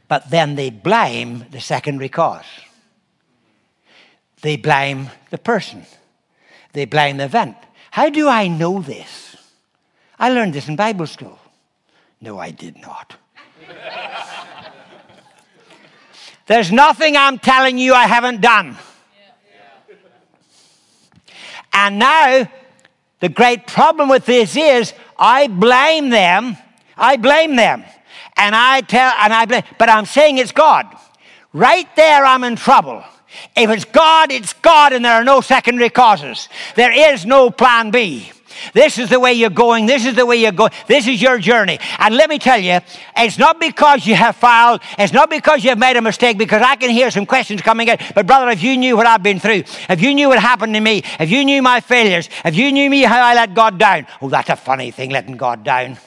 but 0.08 0.30
then 0.30 0.56
they 0.56 0.70
blame 0.70 1.46
the 1.52 1.60
secondary 1.60 2.10
cause. 2.10 2.46
They 4.42 4.58
blame 4.58 5.10
the 5.30 5.38
person. 5.38 5.86
They 6.74 6.86
blame 6.86 7.18
the 7.18 7.26
event. 7.26 7.58
How 7.92 8.10
do 8.10 8.28
I 8.28 8.48
know 8.48 8.82
this? 8.82 9.36
I 10.18 10.30
learned 10.30 10.54
this 10.54 10.68
in 10.68 10.76
Bible 10.76 11.08
school. 11.08 11.40
No, 12.22 12.38
I 12.38 12.52
did 12.52 12.78
not. 12.82 13.16
There's 16.46 16.72
nothing 16.72 17.16
I'm 17.16 17.40
telling 17.40 17.78
you 17.78 17.94
I 17.94 18.08
haven't 18.08 18.42
done. 18.42 18.78
And 21.72 22.00
now, 22.00 22.50
the 23.20 23.30
great 23.30 23.68
problem 23.68 24.10
with 24.10 24.26
this 24.26 24.58
is 24.58 24.94
I 25.18 25.48
blame 25.48 26.10
them. 26.10 26.58
I 26.98 27.18
blame 27.18 27.56
them. 27.56 27.84
And 28.36 28.56
I 28.56 28.82
tell, 28.82 29.14
and 29.20 29.34
I 29.34 29.46
blame, 29.46 29.64
but 29.78 29.90
I'm 29.90 30.06
saying 30.06 30.38
it's 30.38 30.52
God. 30.52 30.88
Right 31.54 31.88
there, 31.96 32.26
I'm 32.26 32.44
in 32.44 32.56
trouble. 32.56 33.04
If 33.56 33.70
it's 33.70 33.86
God, 33.86 34.32
it's 34.32 34.54
God, 34.54 34.94
and 34.94 35.04
there 35.06 35.14
are 35.14 35.24
no 35.24 35.42
secondary 35.42 35.90
causes. 35.90 36.50
There 36.76 37.14
is 37.14 37.26
no 37.26 37.50
plan 37.52 37.92
B. 37.92 38.32
This 38.74 38.98
is 38.98 39.10
the 39.10 39.20
way 39.20 39.34
you're 39.34 39.50
going. 39.50 39.86
This 39.86 40.06
is 40.06 40.16
the 40.16 40.26
way 40.26 40.38
you're 40.38 40.52
going. 40.52 40.72
This 40.88 41.08
is 41.08 41.22
your 41.22 41.38
journey. 41.38 41.80
And 41.98 42.16
let 42.16 42.30
me 42.30 42.40
tell 42.40 42.60
you, 42.60 42.80
it's 43.16 43.38
not 43.38 43.60
because 43.60 44.06
you 44.06 44.16
have 44.16 44.36
failed. 44.36 44.82
It's 44.98 45.14
not 45.14 45.30
because 45.30 45.64
you 45.64 45.70
have 45.70 45.80
made 45.80 45.98
a 45.98 46.02
mistake, 46.02 46.38
because 46.38 46.62
I 46.62 46.76
can 46.76 46.90
hear 46.90 47.12
some 47.12 47.26
questions 47.26 47.62
coming 47.62 47.88
in. 47.88 47.98
But, 48.16 48.28
brother, 48.28 48.50
if 48.50 48.64
you 48.64 48.78
knew 48.78 48.98
what 48.98 49.06
I've 49.06 49.24
been 49.24 49.40
through, 49.40 49.64
if 49.90 50.02
you 50.02 50.14
knew 50.14 50.30
what 50.30 50.40
happened 50.40 50.74
to 50.74 50.80
me, 50.80 51.04
if 51.20 51.30
you 51.30 51.46
knew 51.46 51.62
my 51.62 51.80
failures, 51.80 52.30
if 52.44 52.56
you 52.56 52.72
knew 52.72 52.90
me 52.90 53.04
how 53.04 53.22
I 53.22 53.34
let 53.36 53.54
God 53.54 53.78
down, 53.78 54.08
oh, 54.22 54.30
that's 54.30 54.50
a 54.50 54.56
funny 54.56 54.92
thing, 54.92 55.12
letting 55.12 55.38
God 55.38 55.64
down. 55.64 55.98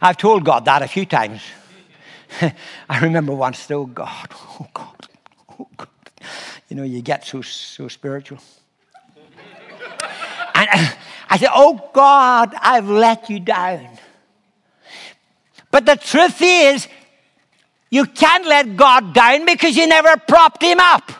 I've 0.00 0.16
told 0.16 0.44
God 0.44 0.64
that 0.66 0.82
a 0.82 0.88
few 0.88 1.06
times. 1.06 1.42
I 2.88 3.00
remember 3.00 3.34
once, 3.34 3.70
oh, 3.70 3.86
God 3.86 4.28
oh 4.60 4.66
God. 4.72 5.05
You 6.68 6.76
know, 6.76 6.82
you 6.82 7.00
get 7.00 7.24
so, 7.24 7.42
so 7.42 7.86
spiritual. 7.86 8.38
and 10.54 10.68
uh, 10.72 10.92
I 11.30 11.38
said, 11.38 11.50
Oh 11.52 11.90
God, 11.92 12.52
I've 12.60 12.88
let 12.88 13.30
you 13.30 13.38
down. 13.38 13.86
But 15.70 15.86
the 15.86 15.94
truth 15.96 16.40
is, 16.40 16.88
you 17.90 18.06
can't 18.06 18.46
let 18.46 18.76
God 18.76 19.14
down 19.14 19.46
because 19.46 19.76
you 19.76 19.86
never 19.86 20.16
propped 20.16 20.62
him 20.62 20.80
up. 20.80 21.08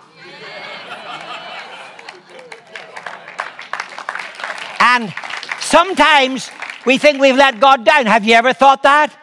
and 4.81 5.15
sometimes 5.61 6.51
we 6.85 6.99
think 6.99 7.21
we've 7.21 7.37
let 7.37 7.61
God 7.61 7.85
down. 7.85 8.07
Have 8.07 8.25
you 8.25 8.35
ever 8.35 8.53
thought 8.53 8.83
that? 8.83 9.17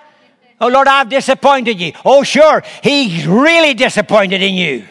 Oh 0.62 0.70
Lord, 0.70 0.88
I've 0.88 1.10
disappointed 1.10 1.82
you. 1.82 1.92
Oh, 2.06 2.24
sure, 2.24 2.64
He's 2.82 3.28
really 3.28 3.74
disappointed 3.74 4.42
in 4.42 4.54
you. 4.54 4.88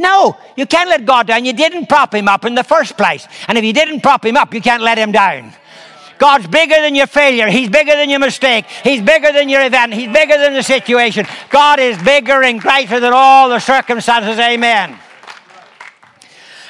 No, 0.00 0.38
you 0.56 0.64
can't 0.64 0.88
let 0.88 1.04
God 1.04 1.26
down. 1.26 1.44
You 1.44 1.52
didn't 1.52 1.86
prop 1.86 2.14
him 2.14 2.26
up 2.26 2.46
in 2.46 2.54
the 2.54 2.64
first 2.64 2.96
place. 2.96 3.28
And 3.48 3.58
if 3.58 3.64
you 3.64 3.74
didn't 3.74 4.00
prop 4.00 4.24
him 4.24 4.36
up, 4.36 4.54
you 4.54 4.62
can't 4.62 4.82
let 4.82 4.96
him 4.96 5.12
down. 5.12 5.52
God's 6.18 6.46
bigger 6.46 6.76
than 6.76 6.94
your 6.94 7.06
failure. 7.06 7.48
He's 7.48 7.68
bigger 7.68 7.92
than 7.92 8.08
your 8.08 8.18
mistake. 8.18 8.64
He's 8.82 9.02
bigger 9.02 9.30
than 9.32 9.50
your 9.50 9.62
event. 9.62 9.92
He's 9.92 10.10
bigger 10.10 10.38
than 10.38 10.54
the 10.54 10.62
situation. 10.62 11.26
God 11.50 11.80
is 11.80 12.02
bigger 12.02 12.42
and 12.42 12.60
greater 12.60 12.98
than 12.98 13.12
all 13.14 13.50
the 13.50 13.58
circumstances. 13.58 14.38
Amen. 14.38 14.98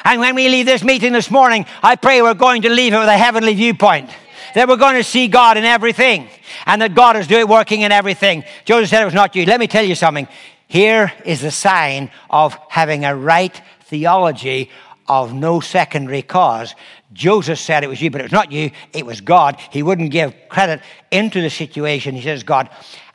And 0.04 0.20
when 0.20 0.34
we 0.34 0.48
leave 0.48 0.66
this 0.66 0.82
meeting 0.82 1.12
this 1.12 1.30
morning, 1.30 1.66
I 1.82 1.96
pray 1.96 2.22
we're 2.22 2.34
going 2.34 2.62
to 2.62 2.70
leave 2.70 2.94
it 2.94 2.98
with 2.98 3.08
a 3.08 3.16
heavenly 3.16 3.54
viewpoint. 3.54 4.10
That 4.54 4.66
we're 4.66 4.76
going 4.76 4.96
to 4.96 5.04
see 5.04 5.28
God 5.28 5.56
in 5.56 5.64
everything. 5.64 6.28
And 6.66 6.82
that 6.82 6.94
God 6.94 7.16
is 7.16 7.28
doing 7.28 7.46
working 7.46 7.82
in 7.82 7.92
everything. 7.92 8.44
Joseph 8.64 8.90
said 8.90 9.02
it 9.02 9.04
was 9.04 9.14
not 9.14 9.36
you. 9.36 9.46
Let 9.46 9.60
me 9.60 9.68
tell 9.68 9.84
you 9.84 9.94
something. 9.94 10.26
Here 10.70 11.12
is 11.24 11.42
a 11.42 11.50
sign 11.50 12.12
of 12.30 12.56
having 12.68 13.04
a 13.04 13.12
right 13.12 13.60
theology 13.86 14.70
of 15.08 15.34
no 15.34 15.58
secondary 15.58 16.22
cause. 16.22 16.76
Joseph 17.12 17.58
said 17.58 17.82
it 17.82 17.88
was 17.88 18.00
you, 18.00 18.08
but 18.08 18.20
it 18.20 18.30
was 18.30 18.32
not 18.32 18.52
you, 18.52 18.70
it 18.92 19.04
was 19.04 19.20
God. 19.20 19.58
He 19.72 19.82
wouldn't 19.82 20.12
give 20.12 20.32
credit 20.48 20.80
into 21.10 21.42
the 21.42 21.50
situation. 21.50 22.14
He 22.14 22.22
says, 22.22 22.44
God, 22.44 22.70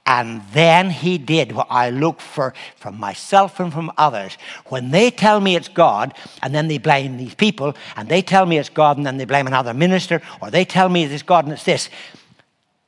and 0.06 0.42
then 0.52 0.90
he 0.90 1.18
did 1.18 1.54
what 1.54 1.68
I 1.70 1.92
look 1.92 2.20
for 2.20 2.54
from 2.76 3.00
myself 3.00 3.58
and 3.62 3.72
from 3.72 3.90
others. 3.98 4.38
When 4.66 4.92
they 4.92 5.10
tell 5.10 5.40
me 5.40 5.56
it's 5.56 5.70
God, 5.70 6.14
and 6.44 6.54
then 6.54 6.68
they 6.68 6.78
blame 6.78 7.16
these 7.16 7.36
people, 7.36 7.74
and 7.96 8.10
they 8.10 8.22
tell 8.22 8.46
me 8.46 8.58
it's 8.58 8.68
God, 8.68 8.98
and 8.98 9.06
then 9.06 9.16
they 9.16 9.24
blame 9.24 9.48
another 9.48 9.74
minister, 9.74 10.22
or 10.42 10.52
they 10.52 10.66
tell 10.66 10.90
me 10.90 11.06
it's 11.06 11.24
God 11.24 11.46
and 11.46 11.54
it's 11.54 11.64
this, 11.64 11.90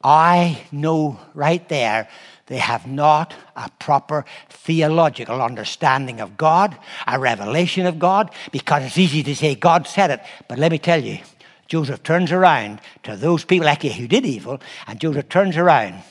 I 0.04 0.62
know 0.74 1.20
right 1.34 1.68
there 1.70 2.10
they 2.48 2.58
have 2.58 2.88
not 2.88 3.34
a 3.56 3.70
proper 3.80 4.26
theological 4.50 5.42
understanding 5.42 6.20
of 6.20 6.38
God, 6.38 6.78
a 7.06 7.20
revelation 7.20 7.86
of 7.86 8.00
God, 8.00 8.32
because 8.52 8.84
it's 8.84 8.98
easy 8.98 9.24
to 9.24 9.36
say 9.36 9.56
God 9.56 9.88
said 9.88 10.12
it. 10.12 10.22
But 10.48 10.60
let 10.60 10.72
me 10.72 10.80
tell 10.80 11.04
you, 11.04 11.20
Joseph 11.68 12.04
turns 12.04 12.32
around 12.32 12.80
to 13.04 13.16
those 13.16 13.44
people 13.44 13.68
you 13.68 13.92
who 13.92 14.08
did 14.08 14.26
evil, 14.26 14.62
and 14.88 15.00
Joseph 15.00 15.30
turns 15.30 15.58
around 15.58 16.02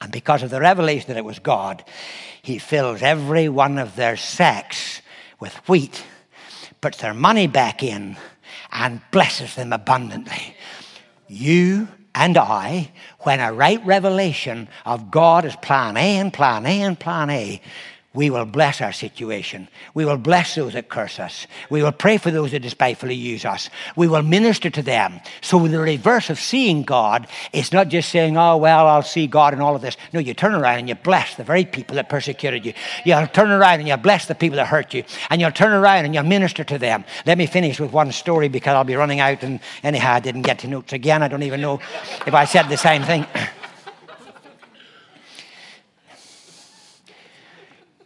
and 0.00 0.12
because 0.12 0.42
of 0.42 0.50
the 0.50 0.60
revelation 0.60 1.08
that 1.08 1.16
it 1.16 1.24
was 1.24 1.38
God, 1.38 1.84
he 2.42 2.58
fills 2.58 3.02
every 3.02 3.48
one 3.48 3.78
of 3.78 3.96
their 3.96 4.16
sacks 4.16 5.00
with 5.40 5.54
wheat, 5.68 6.04
puts 6.80 6.98
their 6.98 7.14
money 7.14 7.46
back 7.46 7.82
in, 7.82 8.16
and 8.70 9.00
blesses 9.10 9.54
them 9.54 9.72
abundantly. 9.72 10.54
You 11.28 11.88
and 12.16 12.38
I, 12.38 12.90
when 13.20 13.40
a 13.40 13.52
right 13.52 13.84
revelation 13.84 14.68
of 14.86 15.10
God 15.10 15.44
is 15.44 15.54
plan 15.56 15.96
A 15.96 16.16
and 16.16 16.32
plan 16.32 16.64
A 16.64 16.82
and 16.82 16.98
plan 16.98 17.28
A, 17.30 17.60
we 18.16 18.30
will 18.30 18.46
bless 18.46 18.80
our 18.80 18.92
situation. 18.92 19.68
We 19.92 20.06
will 20.06 20.16
bless 20.16 20.54
those 20.54 20.72
that 20.72 20.88
curse 20.88 21.20
us. 21.20 21.46
We 21.68 21.82
will 21.82 21.92
pray 21.92 22.16
for 22.16 22.30
those 22.30 22.52
that 22.52 22.62
despitefully 22.62 23.14
use 23.14 23.44
us. 23.44 23.68
We 23.94 24.08
will 24.08 24.22
minister 24.22 24.70
to 24.70 24.82
them. 24.82 25.20
So 25.42 25.58
the 25.68 25.78
reverse 25.78 26.30
of 26.30 26.40
seeing 26.40 26.82
God 26.82 27.28
is 27.52 27.72
not 27.72 27.88
just 27.88 28.08
saying, 28.08 28.38
oh, 28.38 28.56
well, 28.56 28.86
I'll 28.86 29.02
see 29.02 29.26
God 29.26 29.52
in 29.52 29.60
all 29.60 29.76
of 29.76 29.82
this. 29.82 29.98
No, 30.14 30.18
you 30.18 30.32
turn 30.32 30.54
around 30.54 30.78
and 30.78 30.88
you 30.88 30.94
bless 30.94 31.34
the 31.34 31.44
very 31.44 31.66
people 31.66 31.96
that 31.96 32.08
persecuted 32.08 32.64
you. 32.64 32.72
You'll 33.04 33.26
turn 33.26 33.50
around 33.50 33.80
and 33.80 33.88
you 33.88 33.96
bless 33.98 34.24
the 34.24 34.34
people 34.34 34.56
that 34.56 34.66
hurt 34.66 34.94
you. 34.94 35.04
And 35.28 35.38
you'll 35.38 35.52
turn 35.52 35.72
around 35.72 36.06
and 36.06 36.14
you'll 36.14 36.24
minister 36.24 36.64
to 36.64 36.78
them. 36.78 37.04
Let 37.26 37.36
me 37.36 37.44
finish 37.44 37.78
with 37.78 37.92
one 37.92 38.10
story 38.12 38.48
because 38.48 38.74
I'll 38.74 38.84
be 38.84 38.96
running 38.96 39.20
out. 39.20 39.42
And 39.42 39.60
anyhow, 39.82 40.14
I 40.14 40.20
didn't 40.20 40.42
get 40.42 40.60
to 40.60 40.68
notes 40.68 40.94
again. 40.94 41.22
I 41.22 41.28
don't 41.28 41.42
even 41.42 41.60
know 41.60 41.80
if 42.26 42.32
I 42.32 42.46
said 42.46 42.70
the 42.70 42.78
same 42.78 43.02
thing. 43.02 43.26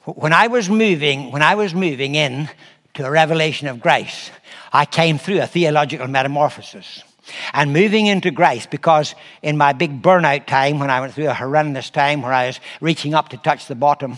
when 0.05 0.33
I 0.33 0.47
was 0.47 0.69
moving, 0.69 1.31
when 1.31 1.43
I 1.43 1.55
was 1.55 1.75
moving 1.75 2.15
in 2.15 2.49
to 2.95 3.05
a 3.05 3.11
revelation 3.11 3.69
of 3.69 3.81
grace, 3.81 4.31
I 4.73 4.85
came 4.87 5.19
through 5.19 5.41
a 5.41 5.47
theological 5.47 6.07
metamorphosis. 6.07 7.05
And 7.53 7.73
moving 7.73 8.07
into 8.07 8.31
grace, 8.31 8.67
because 8.67 9.15
in 9.43 9.57
my 9.57 9.73
big 9.73 10.03
burnout 10.03 10.47
time, 10.47 10.81
when 10.81 10.91
I 10.91 11.01
went 11.01 11.15
through 11.15 11.29
a 11.29 11.35
horrendous 11.35 11.91
time 11.91 12.23
where 12.23 12.33
I 12.33 12.49
was 12.49 12.61
reaching 12.81 13.15
up 13.15 13.29
to 13.29 13.37
touch 13.37 13.67
the 13.67 13.77
bottom 13.77 14.17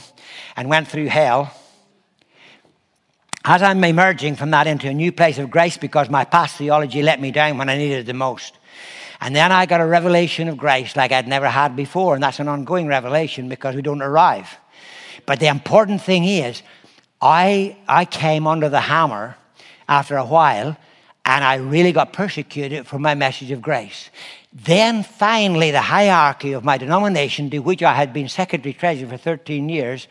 and 0.57 0.68
went 0.68 0.89
through 0.89 1.09
hell, 1.09 1.53
as 3.45 3.62
I'm 3.62 3.83
emerging 3.83 4.37
from 4.37 4.53
that 4.53 4.66
into 4.66 4.89
a 4.89 4.95
new 4.95 5.11
place 5.11 5.39
of 5.39 5.51
grace 5.51 5.76
because 5.76 6.09
my 6.09 6.24
past 6.24 6.57
theology 6.57 7.03
let 7.03 7.20
me 7.20 7.33
down 7.33 7.59
when 7.59 7.68
I 7.68 7.76
needed 7.76 8.01
it 8.01 8.07
the 8.07 8.14
most. 8.14 8.57
And 9.20 9.37
then 9.37 9.53
I 9.53 9.66
got 9.66 9.80
a 9.80 9.87
revelation 9.87 10.49
of 10.49 10.57
grace 10.57 10.97
like 10.97 11.12
I'd 11.12 11.28
never 11.28 11.49
had 11.49 11.76
before, 11.76 12.14
and 12.14 12.22
that's 12.22 12.41
an 12.41 12.49
ongoing 12.49 12.87
revelation 12.87 13.49
because 13.49 13.74
we 13.74 13.83
don't 13.83 14.03
arrive. 14.03 14.57
But 15.27 15.41
the 15.41 15.49
important 15.49 16.03
thing 16.03 16.25
is, 16.25 16.62
I, 17.20 17.77
I 17.87 18.05
came 18.05 18.47
under 18.47 18.68
the 18.68 18.81
hammer 18.81 19.37
after 19.89 20.16
a 20.16 20.25
while, 20.25 20.77
and 21.25 21.45
I 21.45 21.57
really 21.57 21.93
got 21.93 22.12
persecuted 22.12 22.87
for 22.87 22.99
my 22.99 23.14
message 23.14 23.51
of 23.53 23.62
grace. 23.62 24.11
Then 24.53 25.03
finally, 25.03 25.70
the 25.70 25.81
hierarchy 25.81 26.53
of 26.53 26.64
my 26.64 26.77
denomination, 26.77 27.49
to 27.51 27.59
which 27.61 27.83
I 27.83 27.95
had 27.95 28.12
been 28.12 28.29
secretary 28.29 28.75
treasurer 28.75 29.09
for 29.09 29.16
13 29.16 29.68
years, 29.68 30.09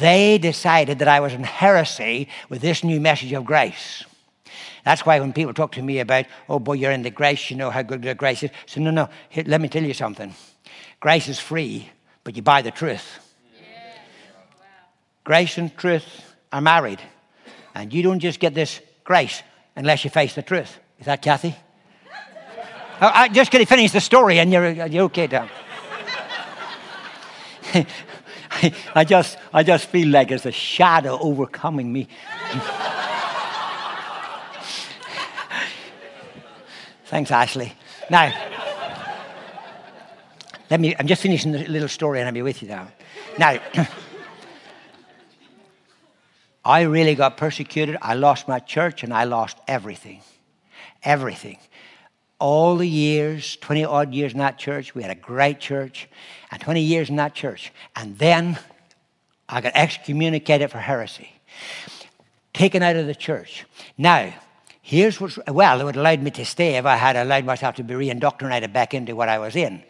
they 0.00 0.38
decided 0.38 0.98
that 0.98 1.08
I 1.08 1.20
was 1.20 1.32
in 1.32 1.44
heresy 1.44 2.28
with 2.48 2.60
this 2.60 2.82
new 2.82 3.00
message 3.00 3.32
of 3.32 3.44
grace. 3.44 4.04
That's 4.84 5.04
why 5.04 5.20
when 5.20 5.32
people 5.32 5.52
talk 5.52 5.72
to 5.72 5.82
me 5.82 6.00
about, 6.00 6.24
oh 6.48 6.58
boy, 6.58 6.74
you're 6.74 6.92
in 6.92 7.02
the 7.02 7.10
grace, 7.10 7.50
you 7.50 7.56
know 7.56 7.70
how 7.70 7.82
good 7.82 8.02
the 8.02 8.14
grace 8.14 8.42
is. 8.42 8.50
So, 8.66 8.80
no, 8.80 8.90
no, 8.90 9.08
let 9.44 9.60
me 9.60 9.68
tell 9.68 9.84
you 9.84 9.94
something. 9.94 10.34
Grace 10.98 11.28
is 11.28 11.38
free, 11.38 11.90
but 12.24 12.36
you 12.36 12.42
buy 12.42 12.62
the 12.62 12.70
truth. 12.70 13.27
Grace 15.28 15.58
and 15.58 15.76
truth 15.76 16.06
are 16.50 16.62
married. 16.62 17.02
And 17.74 17.92
you 17.92 18.02
don't 18.02 18.18
just 18.18 18.40
get 18.40 18.54
this 18.54 18.80
grace 19.04 19.42
unless 19.76 20.02
you 20.02 20.08
face 20.08 20.34
the 20.34 20.40
truth. 20.40 20.78
Is 20.98 21.04
that 21.04 21.20
Kathy? 21.20 21.54
oh, 23.02 23.10
I 23.12 23.28
just 23.28 23.52
going 23.52 23.62
to 23.62 23.68
finish 23.68 23.92
the 23.92 24.00
story 24.00 24.38
and 24.38 24.50
you're, 24.50 24.86
you're 24.86 25.04
okay, 25.04 25.26
Tom. 25.26 25.50
I 28.94 29.04
just, 29.04 29.36
I 29.52 29.62
just 29.62 29.84
feel 29.90 30.08
like 30.08 30.30
there's 30.30 30.46
a 30.46 30.50
shadow 30.50 31.18
overcoming 31.20 31.92
me. 31.92 32.08
Thanks, 37.04 37.30
Ashley. 37.30 37.74
Now, 38.08 38.32
let 40.70 40.80
me, 40.80 40.96
I'm 40.98 41.06
just 41.06 41.20
finishing 41.20 41.52
the 41.52 41.66
little 41.66 41.88
story 41.88 42.20
and 42.20 42.28
I'll 42.28 42.32
be 42.32 42.40
with 42.40 42.62
you 42.62 42.68
now. 42.68 42.88
Now, 43.38 43.58
I 46.68 46.82
really 46.82 47.14
got 47.14 47.38
persecuted. 47.38 47.96
I 48.02 48.12
lost 48.12 48.46
my 48.46 48.58
church 48.58 49.02
and 49.02 49.14
I 49.14 49.24
lost 49.24 49.56
everything. 49.66 50.20
Everything. 51.02 51.56
All 52.38 52.76
the 52.76 52.86
years, 52.86 53.56
20 53.56 53.86
odd 53.86 54.12
years 54.12 54.34
in 54.34 54.38
that 54.40 54.58
church, 54.58 54.94
we 54.94 55.00
had 55.00 55.10
a 55.10 55.14
great 55.14 55.60
church, 55.60 56.10
and 56.50 56.60
20 56.60 56.82
years 56.82 57.08
in 57.08 57.16
that 57.16 57.34
church. 57.34 57.72
And 57.96 58.18
then 58.18 58.58
I 59.48 59.62
got 59.62 59.72
excommunicated 59.74 60.70
for 60.70 60.76
heresy, 60.76 61.30
taken 62.52 62.82
out 62.82 62.96
of 62.96 63.06
the 63.06 63.14
church. 63.14 63.64
Now, 63.96 64.34
here's 64.82 65.18
what's, 65.18 65.38
well, 65.48 65.80
it 65.80 65.84
would 65.84 65.94
have 65.94 66.02
allowed 66.02 66.22
me 66.22 66.30
to 66.32 66.44
stay 66.44 66.76
if 66.76 66.84
I 66.84 66.96
had 66.96 67.16
allowed 67.16 67.46
myself 67.46 67.76
to 67.76 67.82
be 67.82 67.94
reindoctrinated 67.94 68.74
back 68.74 68.92
into 68.92 69.16
what 69.16 69.30
I 69.30 69.38
was 69.38 69.56
in. 69.56 69.82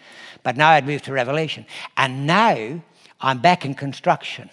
But 0.45 0.57
now 0.57 0.71
I'd 0.71 0.87
moved 0.87 1.07
to 1.07 1.13
Revelation. 1.13 1.67
And 1.97 2.25
now 2.25 2.81
I'm 3.21 3.41
back 3.41 3.65
in 3.65 3.75
construction. 3.75 4.49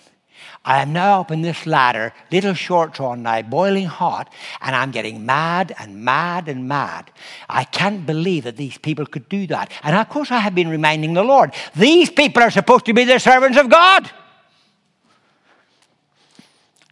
I 0.63 0.81
am 0.81 0.93
now 0.93 1.21
up 1.21 1.31
in 1.31 1.41
this 1.41 1.65
ladder, 1.67 2.13
little 2.31 2.53
shorts 2.53 2.99
on 2.99 3.23
now, 3.23 3.41
boiling 3.43 3.85
hot, 3.85 4.33
and 4.61 4.75
I'm 4.75 4.91
getting 4.91 5.25
mad 5.25 5.75
and 5.77 6.03
mad 6.03 6.47
and 6.47 6.67
mad. 6.67 7.11
I 7.49 7.63
can't 7.63 8.05
believe 8.05 8.45
that 8.45 8.57
these 8.57 8.77
people 8.77 9.05
could 9.05 9.29
do 9.29 9.45
that. 9.47 9.71
And 9.83 9.95
of 9.95 10.09
course, 10.09 10.31
I 10.31 10.39
have 10.39 10.55
been 10.55 10.69
reminding 10.69 11.13
the 11.13 11.23
Lord 11.23 11.53
these 11.75 12.09
people 12.09 12.41
are 12.41 12.51
supposed 12.51 12.85
to 12.85 12.93
be 12.93 13.03
the 13.03 13.19
servants 13.19 13.57
of 13.57 13.69
God. 13.69 14.09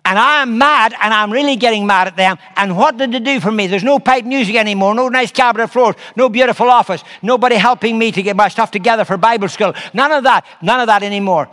And 0.05 0.19
I'm 0.19 0.57
mad, 0.57 0.93
and 1.01 1.13
I'm 1.13 1.31
really 1.31 1.55
getting 1.55 1.87
mad 1.87 2.07
at 2.07 2.17
them. 2.17 2.37
And 2.57 2.75
what 2.75 2.97
did 2.97 3.13
they 3.13 3.19
do 3.19 3.39
for 3.39 3.51
me? 3.51 3.67
There's 3.67 3.85
no 3.85 3.99
pipe 3.99 4.25
music 4.25 4.55
anymore, 4.55 4.93
no 4.93 5.07
nice 5.07 5.31
cabinet 5.31 5.69
floors, 5.69 5.95
no 6.17 6.27
beautiful 6.27 6.69
office, 6.69 7.03
nobody 7.21 7.55
helping 7.55 7.97
me 7.97 8.11
to 8.11 8.21
get 8.21 8.35
my 8.35 8.49
stuff 8.49 8.69
together 8.69 9.05
for 9.05 9.15
Bible 9.15 9.47
school. 9.47 9.73
None 9.93 10.11
of 10.11 10.23
that, 10.25 10.45
none 10.61 10.81
of 10.81 10.87
that 10.87 11.03
anymore. 11.03 11.49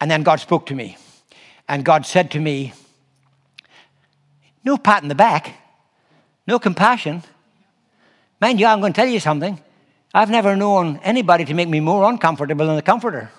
And 0.00 0.10
then 0.10 0.24
God 0.24 0.40
spoke 0.40 0.66
to 0.66 0.74
me. 0.74 0.96
And 1.72 1.84
God 1.86 2.04
said 2.04 2.32
to 2.32 2.38
me, 2.38 2.74
No 4.62 4.76
pat 4.76 5.02
in 5.02 5.08
the 5.08 5.14
back, 5.14 5.54
no 6.46 6.58
compassion. 6.58 7.22
Mind 8.42 8.60
you, 8.60 8.66
I'm 8.66 8.80
going 8.80 8.92
to 8.92 9.00
tell 9.00 9.08
you 9.08 9.18
something. 9.18 9.58
I've 10.12 10.28
never 10.28 10.54
known 10.54 11.00
anybody 11.02 11.46
to 11.46 11.54
make 11.54 11.70
me 11.70 11.80
more 11.80 12.10
uncomfortable 12.10 12.66
than 12.66 12.76
the 12.76 12.82
comforter. 12.82 13.30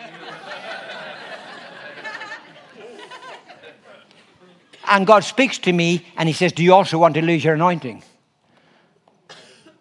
and 4.88 5.06
God 5.06 5.22
speaks 5.22 5.58
to 5.58 5.72
me 5.72 6.04
and 6.16 6.28
He 6.28 6.32
says, 6.32 6.50
Do 6.50 6.64
you 6.64 6.74
also 6.74 6.98
want 6.98 7.14
to 7.14 7.22
lose 7.22 7.44
your 7.44 7.54
anointing? 7.54 8.02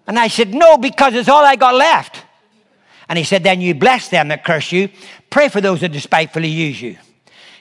And 0.05 0.19
I 0.19 0.27
said, 0.27 0.53
No, 0.53 0.77
because 0.77 1.15
it's 1.15 1.27
all 1.27 1.43
I 1.43 1.55
got 1.55 1.73
left. 1.73 2.21
And 3.09 3.17
He 3.17 3.25
said, 3.25 3.43
Then 3.43 3.61
you 3.61 3.73
bless 3.73 4.09
them 4.09 4.27
that 4.27 4.45
curse 4.45 4.71
you, 4.71 4.89
pray 5.31 5.49
for 5.49 5.59
those 5.59 5.81
that 5.81 5.91
despitefully 5.91 6.49
use 6.49 6.79
you 6.79 6.97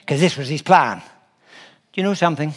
because 0.05 0.21
this 0.21 0.37
was 0.37 0.47
his 0.47 0.61
plan. 0.61 0.99
Do 0.99 2.01
you 2.01 2.03
know 2.03 2.13
something? 2.13 2.53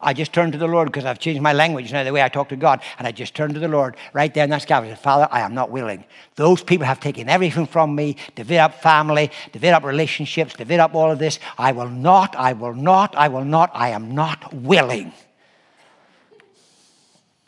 I 0.00 0.14
just 0.14 0.32
turned 0.32 0.52
to 0.52 0.58
the 0.58 0.66
Lord 0.66 0.88
because 0.88 1.04
I've 1.04 1.18
changed 1.18 1.42
my 1.42 1.52
language 1.52 1.92
now, 1.92 2.04
the 2.04 2.12
way 2.12 2.22
I 2.22 2.28
talk 2.28 2.48
to 2.50 2.56
God. 2.56 2.80
And 2.98 3.06
I 3.06 3.12
just 3.12 3.34
turned 3.34 3.54
to 3.54 3.60
the 3.60 3.68
Lord 3.68 3.96
right 4.14 4.32
there 4.32 4.44
in 4.44 4.50
that 4.50 4.62
scabbard. 4.62 4.88
Said, 4.90 4.98
Father, 4.98 5.28
I 5.30 5.40
am 5.40 5.54
not 5.54 5.70
willing. 5.70 6.04
Those 6.36 6.62
people 6.62 6.86
have 6.86 7.00
taken 7.00 7.28
everything 7.28 7.66
from 7.66 7.94
me, 7.94 8.16
up 8.58 8.82
family, 8.82 9.30
up 9.64 9.84
relationships, 9.84 10.54
up 10.58 10.94
all 10.94 11.10
of 11.10 11.18
this. 11.18 11.38
I 11.58 11.72
will 11.72 11.88
not, 11.88 12.34
I 12.36 12.54
will 12.54 12.74
not, 12.74 13.14
I 13.14 13.28
will 13.28 13.44
not, 13.44 13.70
I 13.74 13.90
am 13.90 14.14
not 14.14 14.54
willing. 14.54 15.12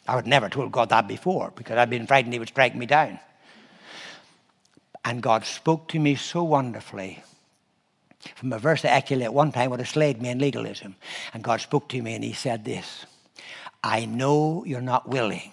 I 0.06 0.16
would 0.16 0.26
never 0.26 0.48
told 0.48 0.72
God 0.72 0.88
that 0.90 1.06
before 1.06 1.52
because 1.54 1.76
I'd 1.76 1.90
been 1.90 2.06
frightened 2.06 2.32
he 2.32 2.38
would 2.38 2.48
strike 2.48 2.74
me 2.74 2.86
down. 2.86 3.18
And 5.04 5.22
God 5.22 5.44
spoke 5.44 5.88
to 5.88 5.98
me 5.98 6.16
so 6.16 6.42
wonderfully 6.44 7.22
from 8.34 8.52
a 8.52 8.58
verse 8.58 8.82
that 8.82 8.92
actually 8.92 9.24
at 9.24 9.34
one 9.34 9.52
time 9.52 9.70
would 9.70 9.80
have 9.80 9.88
slayed 9.88 10.20
me 10.20 10.30
in 10.30 10.38
legalism. 10.38 10.96
And 11.34 11.42
God 11.42 11.60
spoke 11.60 11.88
to 11.90 12.02
me 12.02 12.14
and 12.14 12.24
he 12.24 12.32
said 12.32 12.64
this 12.64 13.06
I 13.82 14.06
know 14.06 14.64
you're 14.66 14.80
not 14.80 15.08
willing, 15.08 15.52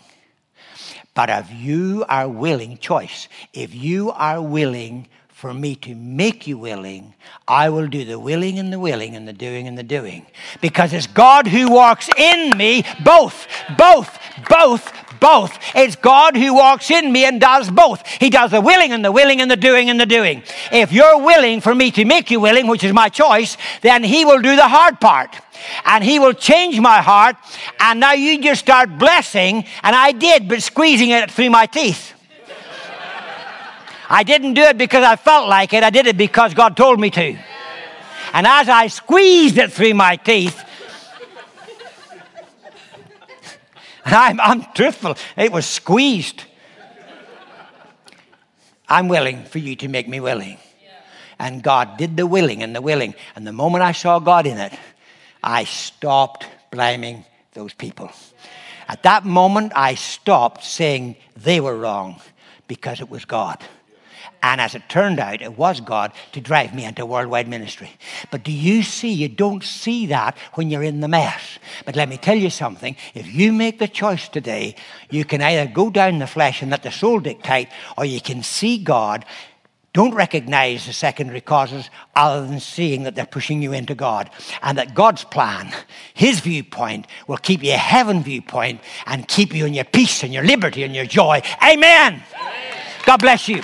but 1.14 1.30
if 1.30 1.52
you 1.52 2.06
are 2.10 2.28
willing, 2.28 2.78
choice, 2.78 3.28
if 3.54 3.74
you 3.74 4.12
are 4.12 4.42
willing 4.42 5.08
for 5.30 5.54
me 5.54 5.76
to 5.76 5.94
make 5.94 6.48
you 6.48 6.58
willing, 6.58 7.14
I 7.48 7.70
will 7.70 7.88
do 7.88 8.06
the 8.06 8.18
willing 8.18 8.58
and 8.58 8.72
the 8.72 8.80
willing 8.80 9.16
and 9.16 9.28
the 9.28 9.34
doing 9.34 9.68
and 9.68 9.78
the 9.78 9.84
doing. 9.84 10.26
Because 10.62 10.94
it's 10.94 11.08
God 11.08 11.46
who 11.46 11.70
walks 11.70 12.10
in 12.18 12.58
me, 12.58 12.84
both, 13.04 13.46
both, 13.78 14.18
both, 14.50 14.92
both. 15.26 15.58
It's 15.74 15.96
God 15.96 16.38
who 16.38 16.54
walks 16.54 16.92
in 16.92 17.12
me 17.12 17.26
and 17.26 17.42
does 17.42 17.72
both. 17.72 18.06
He 18.08 18.30
does 18.30 18.52
the 18.52 18.62
willing 18.62 18.92
and 18.92 19.04
the 19.04 19.12
willing 19.12 19.42
and 19.42 19.50
the 19.50 19.56
doing 19.56 19.90
and 19.90 20.00
the 20.00 20.06
doing. 20.06 20.44
If 20.72 20.92
you're 20.92 21.18
willing 21.18 21.62
for 21.62 21.74
me 21.74 21.90
to 21.98 22.06
make 22.06 22.30
you 22.30 22.40
willing, 22.40 22.68
which 22.68 22.84
is 22.84 22.94
my 22.94 23.10
choice, 23.10 23.58
then 23.82 24.04
He 24.04 24.24
will 24.24 24.40
do 24.40 24.56
the 24.56 24.68
hard 24.68 25.02
part. 25.02 25.36
And 25.84 26.04
He 26.04 26.20
will 26.20 26.34
change 26.34 26.80
my 26.80 27.02
heart. 27.02 27.38
And 27.80 28.00
now 28.00 28.14
you 28.14 28.40
just 28.40 28.62
start 28.62 29.00
blessing. 29.00 29.66
And 29.82 29.96
I 29.96 30.12
did, 30.12 30.48
but 30.48 30.62
squeezing 30.62 31.10
it 31.10 31.32
through 31.32 31.50
my 31.50 31.66
teeth. 31.66 32.14
I 34.08 34.22
didn't 34.22 34.54
do 34.54 34.62
it 34.62 34.78
because 34.78 35.04
I 35.04 35.16
felt 35.16 35.50
like 35.50 35.74
it. 35.74 35.82
I 35.84 35.90
did 35.90 36.06
it 36.06 36.18
because 36.18 36.54
God 36.54 36.78
told 36.78 37.00
me 37.00 37.10
to. 37.10 37.36
And 38.34 38.46
as 38.46 38.70
I 38.70 38.86
squeezed 38.88 39.58
it 39.58 39.72
through 39.72 39.96
my 39.96 40.18
teeth, 40.18 40.64
I'm, 44.08 44.40
I'm 44.40 44.64
truthful. 44.74 45.16
It 45.36 45.52
was 45.52 45.66
squeezed. 45.66 46.44
I'm 48.88 49.08
willing 49.08 49.46
for 49.46 49.58
you 49.58 49.76
to 49.78 49.88
make 49.88 50.08
me 50.08 50.20
willing. 50.20 50.60
And 51.40 51.64
God 51.64 51.98
did 51.98 52.16
the 52.16 52.28
willing 52.28 52.62
and 52.62 52.76
the 52.76 52.82
willing. 52.82 53.16
And 53.36 53.46
the 53.46 53.52
moment 53.52 53.84
I 53.84 53.92
saw 53.92 54.20
God 54.20 54.46
in 54.46 54.58
it, 54.58 54.74
I 55.44 55.64
stopped 55.64 56.48
blaming 56.72 57.26
those 57.54 57.74
people. 57.74 58.12
At 58.88 59.04
that 59.04 59.26
moment, 59.26 59.72
I 59.76 59.96
stopped 59.96 60.64
saying 60.64 61.16
they 61.36 61.60
were 61.60 61.76
wrong 61.76 62.22
because 62.68 63.02
it 63.02 63.10
was 63.10 63.26
God. 63.26 63.64
And 64.46 64.62
as 64.62 64.76
it 64.76 64.88
turned 64.90 65.20
out, 65.20 65.42
it 65.42 65.58
was 65.58 65.82
God 65.82 66.12
to 66.34 66.40
drive 66.40 66.76
me 66.76 66.86
into 66.86 67.04
worldwide 67.04 67.48
ministry. 67.48 67.90
But 68.30 68.44
do 68.44 68.52
you 68.52 68.84
see? 68.84 69.12
You 69.12 69.28
don't 69.28 69.64
see 69.64 70.06
that 70.06 70.38
when 70.54 70.70
you're 70.70 70.84
in 70.84 71.00
the 71.00 71.08
mess. 71.08 71.58
But 71.84 71.96
let 71.96 72.10
me 72.10 72.18
tell 72.18 72.38
you 72.38 72.52
something. 72.52 72.96
If 73.16 73.26
you 73.26 73.52
make 73.52 73.80
the 73.80 73.88
choice 73.88 74.30
today, 74.30 74.76
you 75.10 75.26
can 75.26 75.42
either 75.42 75.66
go 75.66 75.90
down 75.90 76.20
the 76.20 76.28
flesh 76.28 76.62
and 76.62 76.70
let 76.70 76.84
the 76.84 76.92
soul 76.92 77.20
dictate, 77.20 77.70
or 77.98 78.06
you 78.06 78.22
can 78.22 78.44
see 78.44 78.78
God. 78.78 79.26
Don't 79.94 80.14
recognize 80.14 80.86
the 80.86 80.94
secondary 80.94 81.42
causes 81.42 81.90
other 82.16 82.46
than 82.46 82.60
seeing 82.60 83.02
that 83.02 83.16
they're 83.16 83.26
pushing 83.26 83.64
you 83.64 83.74
into 83.74 83.96
God. 83.96 84.30
And 84.62 84.78
that 84.78 84.94
God's 84.94 85.24
plan, 85.24 85.74
His 86.14 86.40
viewpoint, 86.42 87.08
will 87.28 87.38
keep 87.38 87.64
you 87.64 87.74
a 87.74 87.78
heaven 87.78 88.22
viewpoint 88.22 88.82
and 89.08 89.28
keep 89.28 89.56
you 89.56 89.66
in 89.66 89.74
your 89.74 89.86
peace 89.86 90.22
and 90.22 90.32
your 90.32 90.44
liberty 90.44 90.84
and 90.84 90.94
your 90.94 91.06
joy. 91.06 91.42
Amen. 91.64 92.22
Amen. 92.36 92.82
God 93.08 93.18
bless 93.18 93.48
you. 93.48 93.64